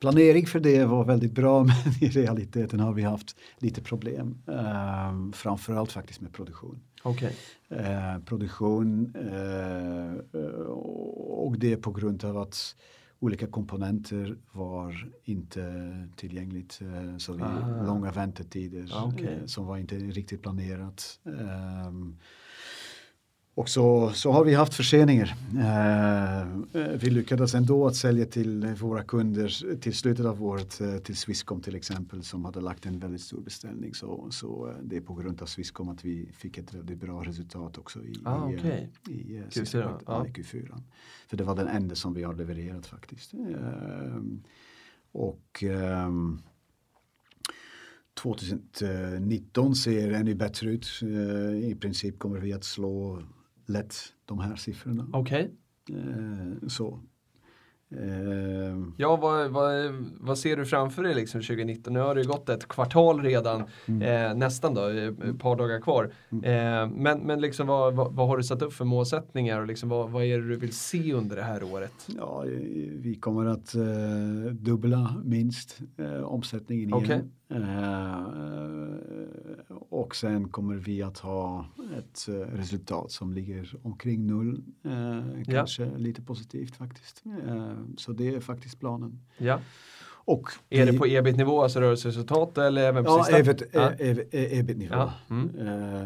planering 0.00 0.46
för 0.46 0.60
det 0.60 0.84
var 0.84 1.04
väldigt 1.04 1.32
bra 1.32 1.64
men 1.64 1.74
i 2.00 2.08
realiteten 2.08 2.80
har 2.80 2.92
vi 2.92 3.02
haft 3.02 3.36
lite 3.58 3.82
problem. 3.82 4.38
Um, 4.46 5.32
framförallt 5.32 5.92
faktiskt 5.92 6.20
med 6.20 6.32
produktion. 6.32 6.80
Okej. 7.02 7.36
Eh, 7.68 8.18
produktion 8.24 9.14
eh, 9.16 10.40
och 11.28 11.58
det 11.58 11.76
på 11.76 11.90
grund 11.92 12.24
av 12.24 12.36
att 12.38 12.76
olika 13.20 13.46
komponenter 13.46 14.36
var 14.52 15.08
inte 15.24 16.08
tillgängligt. 16.16 16.80
Eh, 16.82 17.16
så 17.18 17.32
vi, 17.32 17.42
Ah. 17.42 17.82
långa 17.86 18.12
väntetider 18.12 18.90
Ah, 18.92 19.04
okej. 19.14 19.38
eh, 19.40 19.46
som 19.46 19.66
var 19.66 19.76
inte 19.78 19.96
riktigt 19.96 20.42
planerat. 20.42 21.20
Ehm, 21.26 22.16
och 23.56 23.68
så, 23.68 24.10
så 24.10 24.32
har 24.32 24.44
vi 24.44 24.54
haft 24.54 24.74
förseningar. 24.74 25.34
Eh, 25.58 26.46
vi 27.00 27.10
lyckades 27.10 27.54
ändå 27.54 27.86
att 27.86 27.96
sälja 27.96 28.26
till 28.26 28.66
våra 28.66 29.02
kunder 29.04 29.76
till 29.80 29.94
slutet 29.94 30.26
av 30.26 30.44
året 30.44 30.80
eh, 30.80 30.96
till 30.96 31.16
Swisscom 31.16 31.60
till 31.60 31.74
exempel 31.76 32.22
som 32.24 32.44
hade 32.44 32.60
lagt 32.60 32.86
en 32.86 32.98
väldigt 32.98 33.20
stor 33.20 33.40
beställning. 33.40 33.94
Så, 33.94 34.28
så 34.30 34.68
eh, 34.68 34.74
det 34.82 34.96
är 34.96 35.00
på 35.00 35.14
grund 35.14 35.42
av 35.42 35.46
Swisscom 35.46 35.88
att 35.88 36.04
vi 36.04 36.28
fick 36.32 36.58
ett 36.58 36.74
väldigt 36.74 36.98
bra 37.00 37.22
resultat 37.24 37.78
också 37.78 38.04
i, 38.04 38.14
Ah, 38.24 38.50
i, 38.50 38.56
okej. 38.58 38.90
i 39.08 39.36
eh, 39.36 39.40
Q4, 39.40 39.50
sista 39.50 39.78
kvart- 39.82 40.02
ja. 40.06 40.26
ja, 40.26 40.26
i 40.26 40.30
Q4. 40.42 40.82
För 41.28 41.36
det 41.36 41.44
var 41.44 41.56
den 41.56 41.68
enda 41.68 41.94
som 41.94 42.14
vi 42.14 42.22
har 42.22 42.34
levererat 42.34 42.86
faktiskt. 42.86 43.34
Ehm, 43.34 44.42
och 45.12 45.62
ehm, 45.62 46.38
2019 48.14 49.74
ser 49.74 50.10
ännu 50.12 50.34
bättre 50.34 50.70
ut. 50.70 50.86
I 51.62 51.74
princip 51.80 52.18
kommer 52.18 52.38
vi 52.38 52.52
att 52.52 52.64
slå 52.64 53.22
lätt 53.66 53.94
de 54.24 54.38
här 54.40 54.56
siffrorna. 54.56 55.06
Okej. 55.12 55.50
Eh, 55.90 56.68
så. 56.68 57.00
Eh, 57.90 58.76
Ja, 58.96 59.16
vad, 59.16 59.50
vad, 59.50 59.90
vad 60.20 60.38
ser 60.38 60.56
du 60.56 60.64
framför 60.64 61.02
dig 61.02 61.14
liksom 61.14 61.40
2019? 61.42 61.92
Nu 61.92 62.00
har 62.00 62.14
det 62.14 62.20
ju 62.22 62.28
gått 62.28 62.48
ett 62.48 62.68
kvartal 62.68 63.22
redan, 63.22 63.60
eh, 63.86 64.34
nästan 64.34 64.74
då, 64.74 64.88
eh, 64.88 65.04
ett 65.06 65.38
par 65.38 65.56
dagar 65.56 65.80
kvar. 65.80 66.12
Eh, 66.30 66.88
men 66.90 67.18
men 67.20 67.40
liksom 67.40 67.66
vad, 67.66 67.94
vad, 67.94 68.28
har 68.28 68.36
du 68.36 68.42
satt 68.42 68.62
upp 68.62 68.72
för 68.72 68.84
målsättningar 68.84 69.60
och 69.60 69.66
liksom 69.66 69.88
vad, 69.88 70.10
vad 70.10 70.24
är 70.24 70.38
det 70.38 70.48
du 70.48 70.56
vill 70.56 70.72
se 70.72 71.12
under 71.12 71.36
det 71.36 71.42
här 71.42 71.62
året? 71.74 72.08
Ja, 72.18 72.44
vi 72.90 73.18
kommer 73.20 73.46
att 73.46 73.74
eh, 73.74 74.52
dubbla 74.52 75.22
minst 75.24 75.80
eh, 75.96 76.20
omsättningen 76.24 76.88
igen. 76.88 77.02
Okej. 77.04 77.22
Eh, 77.48 78.24
och 79.88 80.16
sen 80.16 80.48
kommer 80.48 80.74
vi 80.76 81.02
att 81.02 81.18
ha 81.18 81.66
ett 81.98 82.28
eh, 82.28 82.32
resultat 82.34 83.10
som 83.12 83.32
ligger 83.34 83.74
omkring 83.82 84.26
noll. 84.26 84.62
Eh, 84.84 84.92
Ja. 85.38 85.44
kanske 85.44 85.90
lite 85.98 86.22
positivt 86.22 86.76
faktiskt. 86.76 87.22
Så 87.96 88.12
det 88.12 88.34
är 88.34 88.40
faktiskt 88.40 88.80
planen. 88.80 89.20
Ja. 89.38 89.60
Och 90.26 90.48
Är 90.70 90.86
vi- 90.86 90.92
det 90.92 90.98
på 90.98 91.06
ebit-nivå, 91.06 91.62
alltså 91.62 91.80
rörelseresultat 91.80 92.58
eller 92.58 92.82
även 92.82 93.04
på 93.04 93.10
Ja, 93.10 93.24
sista? 93.24 93.38
ebit, 93.40 93.62
Ja. 93.72 93.90
e- 93.92 93.96
e- 93.98 94.26
e- 94.30 94.58
ebit-nivå. 94.58 94.94
Ja, 94.94 95.12
mm. 95.30 95.48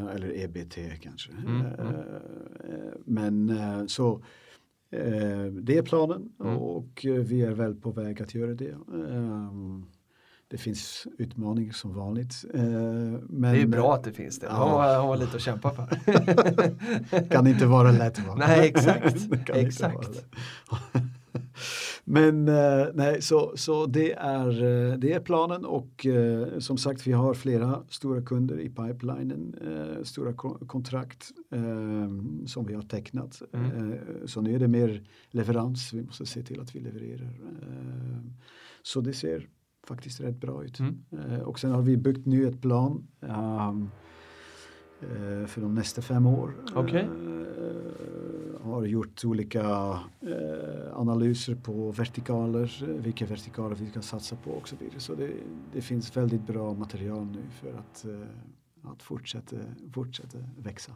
Eller 0.09 0.37
EBT 0.45 0.97
kanske. 1.01 1.33
Mm, 1.33 1.61
mm. 1.67 1.95
men 3.05 3.89
så 3.89 4.23
det 5.63 5.77
är 5.79 5.83
planen 5.83 6.33
Mm. 6.41 6.57
och 6.57 7.01
vi 7.05 7.43
är 7.43 7.53
väl 7.53 7.75
på 7.75 7.91
väg 7.91 8.23
att 8.23 8.35
göra 8.35 8.55
det. 8.55 8.75
Eh, 10.49 10.51
det 10.51 10.59
finns 10.59 11.07
utmaningar 11.19 11.73
som 11.73 11.95
vanligt. 11.95 12.45
eh, 12.55 12.61
men 13.29 13.55
Det 13.55 13.63
är 13.63 13.67
bra 13.67 13.95
att 13.95 14.05
det 14.05 14.13
finns 14.13 14.39
det. 14.39 14.47
Ja. 14.47 14.53
Har 14.53 14.79
man, 14.79 15.07
har 15.09 15.17
lite 15.17 15.37
att 15.37 15.43
kämpa 15.43 15.71
för. 15.71 17.29
kan 17.31 17.47
inte 17.47 17.67
vara 17.67 17.91
lätt. 17.93 18.19
Va? 18.27 18.35
Nej, 18.35 18.69
exakt. 18.69 19.17
Exakt. 19.49 20.25
Men 22.05 22.49
eh, 22.49 22.87
nej, 22.95 23.23
så, 23.23 23.53
så 23.57 23.87
det, 23.87 24.13
är, 24.13 24.49
eh, 24.91 24.99
det 24.99 25.13
är 25.13 25.21
planen 25.21 25.65
och 25.65 26.07
eh, 26.07 26.59
som 26.59 26.79
sagt 26.79 27.07
vi 27.07 27.13
har 27.13 27.35
flera 27.35 27.83
stora 27.89 28.23
kunder 28.23 28.61
i 28.61 28.69
pipelinen, 28.69 29.55
eh, 29.63 30.03
stora 30.05 30.33
ko- 30.33 30.59
kontrakt 30.67 31.31
eh, 31.53 32.09
som 32.47 32.67
vi 32.67 32.75
har 32.75 32.83
tecknat. 32.83 33.43
Mm. 33.53 33.93
Eh, 33.93 33.99
så 34.27 34.41
nu 34.41 34.55
är 34.55 34.59
det 34.59 34.69
mer 34.69 35.03
leverans, 35.31 35.93
vi 35.93 36.03
måste 36.03 36.27
se 36.27 36.43
till 36.43 36.61
att 36.61 36.75
vi 36.77 36.81
levererar. 36.81 37.39
Eh, 37.63 38.19
så 38.83 39.01
det 39.01 39.13
ser 39.13 39.49
faktiskt 39.89 40.21
rätt 40.21 40.41
bra 40.41 40.65
ut. 40.65 40.79
Mm. 40.79 40.99
Eh, 41.13 41.41
och 41.41 41.59
sen 41.59 41.71
har 41.71 41.83
vi 41.83 41.97
byggt 41.97 42.27
nu 42.27 42.49
ett 42.49 42.61
plan 42.61 43.07
ehm, 43.21 43.91
eh, 45.01 45.47
för 45.47 45.61
de 45.61 45.75
nästa 45.75 46.03
fem 46.03 46.27
år. 46.27 46.55
Okej. 46.75 47.01
Eh, 47.01 47.39
har 48.63 48.85
gjort 48.85 49.25
olika 49.25 49.61
eh, 50.21 50.97
analyser 50.99 51.55
på 51.55 51.91
vertikaler, 51.91 52.87
vilka 52.99 53.27
vertikaler 53.27 53.75
vi 53.75 53.91
kan 53.91 54.03
satsa 54.03 54.37
på 54.37 54.51
och 54.51 54.69
så 54.69 54.77
vidare. 54.77 55.01
Så 55.01 55.15
det, 55.15 55.31
det 55.73 55.81
finns 55.81 56.17
väldigt 56.17 56.47
bra 56.47 56.75
material 56.75 57.27
nu 57.27 57.43
för 57.51 57.75
att, 57.75 58.05
eh, 58.05 58.91
att 58.93 59.03
fortsätta, 59.03 59.57
fortsätta 59.93 60.39
växa. 60.59 60.93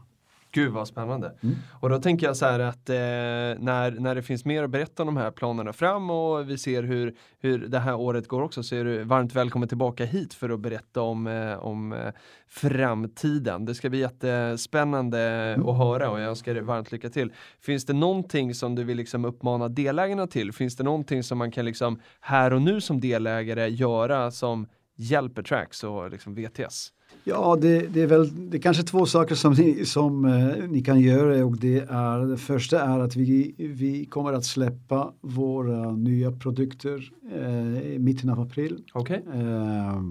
Gud 0.54 0.72
vad 0.72 0.88
spännande. 0.88 1.32
Mm. 1.42 1.56
Och 1.80 1.90
då 1.90 1.98
tänker 1.98 2.26
jag 2.26 2.36
så 2.36 2.46
här 2.46 2.60
att 2.60 2.88
eh, 2.88 2.94
när, 2.94 4.00
när 4.00 4.14
det 4.14 4.22
finns 4.22 4.44
mer 4.44 4.62
att 4.62 4.70
berätta 4.70 5.02
om 5.02 5.06
de 5.06 5.16
här 5.16 5.30
planerna 5.30 5.72
fram 5.72 6.10
och 6.10 6.50
vi 6.50 6.58
ser 6.58 6.82
hur, 6.82 7.14
hur 7.38 7.58
det 7.68 7.78
här 7.78 7.94
året 7.94 8.28
går 8.28 8.42
också 8.42 8.62
så 8.62 8.74
är 8.76 8.84
du 8.84 9.04
varmt 9.04 9.34
välkommen 9.34 9.68
tillbaka 9.68 10.04
hit 10.04 10.34
för 10.34 10.50
att 10.50 10.60
berätta 10.60 11.00
om, 11.00 11.26
eh, 11.26 11.58
om 11.58 11.92
eh, 11.92 12.12
framtiden. 12.48 13.64
Det 13.64 13.74
ska 13.74 13.90
bli 13.90 13.98
jättespännande 13.98 15.52
att 15.66 15.76
höra 15.76 16.10
och 16.10 16.20
jag 16.20 16.28
önskar 16.28 16.54
dig 16.54 16.62
varmt 16.62 16.92
lycka 16.92 17.10
till. 17.10 17.32
Finns 17.60 17.86
det 17.86 17.92
någonting 17.92 18.54
som 18.54 18.74
du 18.74 18.84
vill 18.84 18.96
liksom 18.96 19.24
uppmana 19.24 19.68
delägarna 19.68 20.26
till? 20.26 20.52
Finns 20.52 20.76
det 20.76 20.84
någonting 20.84 21.22
som 21.22 21.38
man 21.38 21.50
kan 21.50 21.64
liksom 21.64 22.00
här 22.20 22.52
och 22.52 22.62
nu 22.62 22.80
som 22.80 23.00
delägare 23.00 23.68
göra 23.68 24.30
som 24.30 24.66
hjälper 24.96 25.42
Trax 25.42 25.84
och 25.84 26.10
liksom 26.10 26.34
VTS? 26.34 26.92
Ja, 27.24 27.58
det, 27.60 27.86
det 27.86 28.02
är 28.02 28.06
väl 28.06 28.50
det 28.50 28.56
är 28.56 28.62
kanske 28.62 28.82
två 28.82 29.06
saker 29.06 29.34
som, 29.34 29.52
ni, 29.52 29.84
som 29.86 30.24
eh, 30.24 30.68
ni 30.68 30.82
kan 30.82 31.00
göra 31.00 31.44
och 31.44 31.56
det 31.56 31.78
är 31.78 32.26
det 32.26 32.36
första 32.36 32.82
är 32.82 32.98
att 32.98 33.16
vi, 33.16 33.54
vi 33.58 34.04
kommer 34.04 34.32
att 34.32 34.44
släppa 34.44 35.12
våra 35.20 35.92
nya 35.92 36.32
produkter 36.32 37.12
eh, 37.32 37.92
i 37.92 37.98
mitten 37.98 38.30
av 38.30 38.40
april. 38.40 38.84
Okej? 38.92 39.24
Eh, 39.34 40.02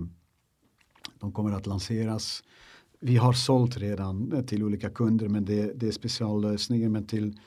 de 1.19 1.31
kommer 1.31 1.51
att 1.51 1.67
lanseras. 1.67 2.43
Vi 2.99 3.17
har 3.17 3.33
sålt 3.33 3.77
redan 3.77 4.33
eh, 4.33 4.41
till 4.41 4.63
olika 4.63 4.89
kunder 4.89 5.27
men 5.27 5.45
det, 5.45 5.71
det 5.75 5.87
är 5.87 5.91
speciallösningar 5.91 6.89
men 6.89 7.07
till 7.07 7.39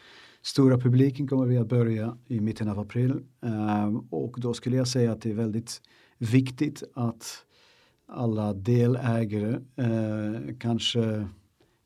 stora 0.42 0.78
publiken 0.78 1.28
kommer 1.28 1.46
vi 1.46 1.58
att 1.58 1.68
börja 1.68 2.16
i 2.26 2.40
mitten 2.40 2.68
av 2.68 2.78
april. 2.78 3.10
Eh, 3.44 3.96
och 4.10 4.34
då 4.38 4.54
skulle 4.54 4.76
jag 4.76 4.88
säga 4.88 5.12
att 5.12 5.22
det 5.22 5.30
är 5.30 5.34
väldigt 5.34 5.80
viktigt 6.18 6.82
att 6.94 7.44
alla 8.06 8.52
delägare 8.52 9.60
eh, 9.76 10.56
kanske 10.58 11.28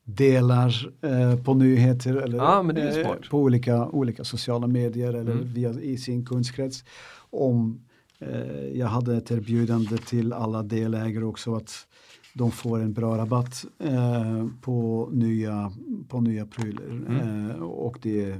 delar 0.03 0.89
eh, 1.01 1.43
på 1.43 1.53
nyheter 1.53 2.15
eller 2.15 2.39
är 2.77 2.99
eh, 2.99 3.29
på 3.29 3.37
olika, 3.37 3.87
olika 3.87 4.23
sociala 4.23 4.67
medier 4.67 5.13
eller 5.13 5.31
Mm. 5.31 5.53
via, 5.53 5.69
i 5.69 5.97
sin 5.97 6.25
kundskrets. 6.25 6.83
Om 7.29 7.81
eh, 8.19 8.67
jag 8.77 8.87
hade 8.87 9.17
ett 9.17 9.31
erbjudande 9.31 9.97
till 9.97 10.33
alla 10.33 10.63
delägare 10.63 11.23
också 11.25 11.55
att 11.55 11.87
de 12.33 12.51
får 12.51 12.79
en 12.79 12.93
bra 12.93 13.17
rabatt 13.17 13.65
eh, 13.79 14.47
på, 14.61 15.09
nya, 15.11 15.71
på 16.07 16.21
nya 16.21 16.45
prylar. 16.45 16.85
Mm. 16.85 17.49
Eh, 17.49 17.55
och 17.61 17.99
det, 18.01 18.35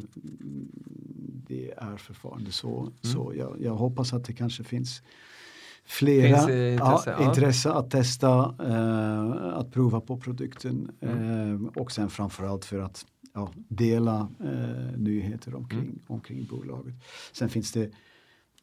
det 1.47 1.71
är 1.77 1.97
förfarande 1.97 2.51
så. 2.51 2.79
Mm. 2.79 2.91
Så 3.01 3.33
jag, 3.37 3.55
jag 3.59 3.75
hoppas 3.75 4.13
att 4.13 4.25
det 4.25 4.33
kanske 4.33 4.63
finns 4.63 5.01
flera 5.89 6.27
intresse, 6.73 7.09
ja, 7.17 7.29
intresse 7.29 7.71
att 7.71 7.91
testa, 7.91 8.55
eh, 8.67 9.57
att 9.57 9.71
prova 9.71 10.01
på 10.01 10.17
produkten 10.17 10.91
Mm. 11.01 11.63
eh, 11.65 11.69
och 11.75 11.91
sen 11.91 12.09
framförallt 12.09 12.65
för 12.65 12.79
att 12.79 13.05
ja, 13.33 13.51
dela 13.67 14.29
eh, 14.39 14.97
nyheter 14.97 15.55
omkring, 15.55 15.79
Mm. 15.79 15.99
omkring 16.07 16.45
bolaget. 16.45 16.93
Sen 17.31 17.49
finns 17.49 17.71
det 17.71 17.91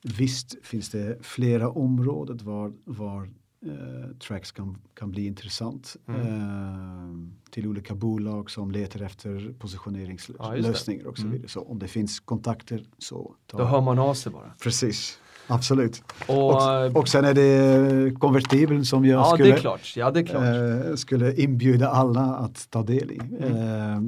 visst 0.03 0.57
finns 0.67 0.91
det 0.91 1.19
flera 1.27 1.71
områden 1.71 2.39
var, 2.43 2.73
var 2.85 3.23
eh, 3.67 4.17
Trax 4.27 4.53
kan, 4.53 4.79
kan 4.95 5.11
bli 5.11 5.27
intressant 5.27 5.97
Mm. 6.07 6.21
eh, 6.21 7.51
till 7.51 7.67
olika 7.67 7.95
bolag 7.95 8.51
som 8.51 8.71
letar 8.71 9.01
efter 9.03 9.55
positioneringslösningar 9.59 11.07
och 11.07 11.17
så 11.17 11.23
Mm. 11.23 11.33
vidare. 11.33 11.49
Så 11.49 11.61
om 11.63 11.79
det 11.79 11.89
finns 11.89 12.21
kontakter 12.21 12.85
så 12.99 13.35
ta 13.47 13.59
Då 13.59 13.65
hör 13.65 13.81
man 13.81 13.99
av 13.99 14.15
sig 14.15 14.33
bara. 14.33 14.53
Precis, 14.63 15.19
absolut. 15.47 16.03
Och, 16.27 16.55
Och, 16.55 16.97
och 16.97 17.09
sen 17.09 17.25
är 17.25 17.35
det 17.35 18.15
konvertibeln 18.19 18.85
som 18.85 19.05
jag 19.05 19.21
ja, 19.21 19.25
skulle, 19.35 19.49
det 19.49 19.55
är 19.55 19.61
klart. 19.61 19.93
Ja, 19.97 20.11
det 20.11 20.21
är 20.21 20.25
klart. 20.25 20.87
eh, 20.89 20.95
skulle 20.95 21.35
inbjuda 21.35 21.89
alla 21.89 22.21
att 22.21 22.71
ta 22.71 22.83
del 22.83 23.11
i. 23.11 23.19
Mm. 23.19 23.53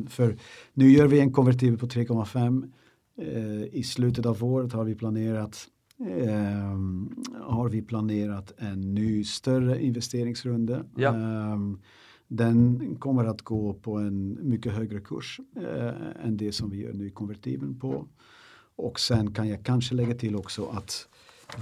Eh, 0.04 0.08
för 0.10 0.36
nu 0.72 0.90
gör 0.90 1.06
vi 1.06 1.20
en 1.20 1.32
konvertibel 1.32 1.78
på 1.78 1.86
3,5. 1.86 2.70
Eh, 3.22 3.78
I 3.78 3.82
slutet 3.82 4.26
av 4.26 4.44
året 4.44 4.72
har 4.72 4.84
vi 4.84 4.94
planerat 4.94 5.66
eh, 6.00 6.78
har 7.42 7.68
vi 7.68 7.82
planerat 7.82 8.52
en 8.58 8.94
ny 8.94 9.24
större 9.24 9.82
investeringsrunda. 9.84 10.84
Ja. 10.96 11.08
Eh, 11.08 11.58
den 12.30 12.96
kommer 12.98 13.24
att 13.24 13.42
gå 13.42 13.74
på 13.74 13.96
en 13.96 14.38
mycket 14.42 14.72
högre 14.72 15.00
kurs 15.00 15.40
eh, 15.56 16.26
än 16.26 16.36
det 16.36 16.52
som 16.52 16.70
vi 16.70 16.76
gör 16.82 16.92
nu 16.92 17.06
i 17.06 17.10
konvertibeln 17.10 17.78
på. 17.78 18.06
Och 18.76 19.00
sen 19.00 19.34
kan 19.34 19.48
jag 19.48 19.64
kanske 19.64 19.94
lägga 19.94 20.14
till 20.14 20.36
också 20.36 20.66
att 20.66 21.08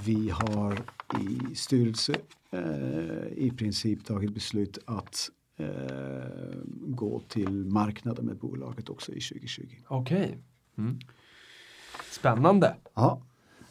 vi 0.05 0.31
har 0.31 0.79
i 1.21 1.55
styrelse 1.55 2.15
eh, 2.51 3.27
i 3.37 3.53
princip 3.57 4.05
tagit 4.05 4.35
beslut 4.35 4.79
att 4.85 5.31
eh, 5.57 5.67
gå 6.87 7.21
till 7.29 7.51
marknaden 7.67 8.25
med 8.27 8.37
bolaget 8.37 8.89
också 8.89 9.13
i 9.13 9.21
2020. 9.21 9.63
Okej. 9.89 10.39
Mm. 10.79 10.99
Spännande. 12.11 12.75
Ja. 12.95 13.23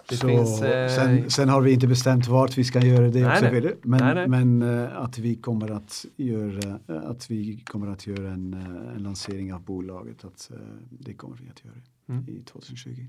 Det 0.10 0.18
så 0.18 0.28
finns, 0.28 0.62
eh, 0.62 0.96
sen, 0.96 1.30
sen 1.30 1.50
har 1.50 1.62
vi 1.62 1.74
inte 1.74 1.88
bestämt 1.88 2.28
vart 2.28 2.58
vi 2.58 2.64
ska 2.64 2.80
göra 2.80 3.08
det 3.10 3.22
Nej, 3.22 3.32
och 3.32 3.38
så 3.38 3.44
nej. 3.44 3.54
vidare. 3.54 3.74
Men, 3.82 4.00
Nej, 4.00 4.16
nej. 4.16 4.28
men 4.28 4.62
eh, 4.62 4.98
att 5.02 5.18
vi 5.18 5.36
kommer 5.36 5.72
att 5.72 6.06
göra, 6.16 6.80
eh, 6.88 7.10
att 7.10 7.32
vi 7.32 7.58
kommer 7.58 7.88
att 7.88 8.08
göra 8.08 8.32
en, 8.32 8.54
eh, 8.54 8.96
en 8.96 9.04
lansering 9.04 9.54
av 9.54 9.62
bolaget. 9.64 10.26
Att, 10.26 10.52
eh, 10.54 10.58
det 10.90 11.14
kommer 11.14 11.38
vi 11.38 11.50
att 11.50 11.66
göra 11.66 11.76
Mm. 12.10 12.30
i 12.30 12.44
2020. 12.44 13.06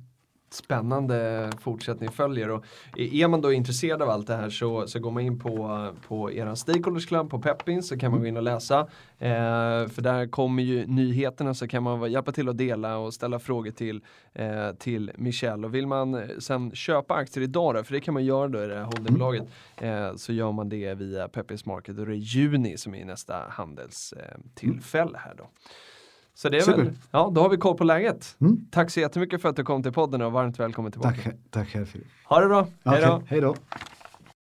Spännande 0.57 1.51
fortsättning 1.61 2.11
följer 2.11 2.51
och 2.51 2.65
är 2.97 3.29
man 3.29 3.41
då 3.41 3.53
intresserad 3.53 4.03
av 4.03 4.11
allt 4.11 4.27
det 4.27 4.37
här 4.37 4.51
så, 4.51 4.87
så 4.87 4.99
går 4.99 5.11
man 5.11 5.23
in 5.23 5.39
på, 5.39 5.89
på 6.09 6.33
er 6.33 6.55
Stakeholders 6.55 7.07
Club 7.07 7.31
på 7.31 7.39
Peppins 7.39 7.89
så 7.89 7.99
kan 7.99 8.11
man 8.11 8.21
gå 8.21 8.27
in 8.27 8.37
och 8.37 8.43
läsa. 8.43 8.81
Eh, 9.19 9.89
för 9.89 10.01
där 10.01 10.27
kommer 10.27 10.63
ju 10.63 10.87
nyheterna 10.87 11.55
så 11.55 11.69
kan 11.69 11.83
man 11.83 12.13
hjälpa 12.13 12.33
till 12.33 12.49
att 12.49 12.59
dela 12.59 12.97
och 12.97 13.15
ställa 13.15 13.39
frågor 13.39 13.71
till, 13.71 14.01
eh, 14.33 14.73
till 14.73 15.13
Michelle. 15.17 15.67
Och 15.67 15.75
vill 15.75 15.87
man 15.87 16.15
eh, 16.15 16.29
sen 16.39 16.71
köpa 16.75 17.15
aktier 17.15 17.45
idag 17.45 17.75
då, 17.75 17.83
för 17.83 17.93
det 17.93 18.01
kan 18.01 18.15
man 18.15 18.25
göra 18.25 18.49
då 18.49 18.65
i 18.65 18.67
det 18.67 18.75
här 18.75 18.85
holdingbolaget, 18.85 19.45
eh, 19.77 20.15
så 20.17 20.33
gör 20.33 20.53
man 20.53 20.69
det 20.69 20.95
via 20.95 21.29
Peppins 21.29 21.67
Market 21.67 21.99
och 21.99 22.07
det 22.07 22.13
är 22.13 22.17
juni 22.17 22.77
som 22.77 22.95
är 22.95 23.05
nästa 23.05 23.35
handelstillfälle 23.49 25.15
eh, 25.15 25.21
här 25.21 25.35
då. 25.39 25.49
Så 26.37 26.49
det 26.49 26.57
är 26.57 26.61
Super. 26.61 26.83
väl, 26.83 26.93
ja 27.11 27.31
då 27.35 27.41
har 27.41 27.49
vi 27.49 27.57
koll 27.57 27.77
på 27.77 27.85
läget. 27.85 28.37
Mm. 28.41 28.67
Tack 28.71 28.91
så 28.91 29.01
jättemycket 29.01 29.43
för 29.43 29.49
att 29.49 29.57
du 29.57 29.65
kom 29.65 29.83
till 29.83 29.93
podden 29.93 30.23
och 30.23 30.33
varmt 30.33 30.61
välkommen 30.61 30.93
tillbaka. 30.93 31.23
Tack, 31.23 31.35
tack 31.51 31.69
Filip. 31.69 32.07
Ha 32.25 32.41
det 32.41 32.47
bra, 32.47 32.67
hej 32.85 33.01
då! 33.01 33.23
Hej 33.27 33.41
då. 33.41 33.57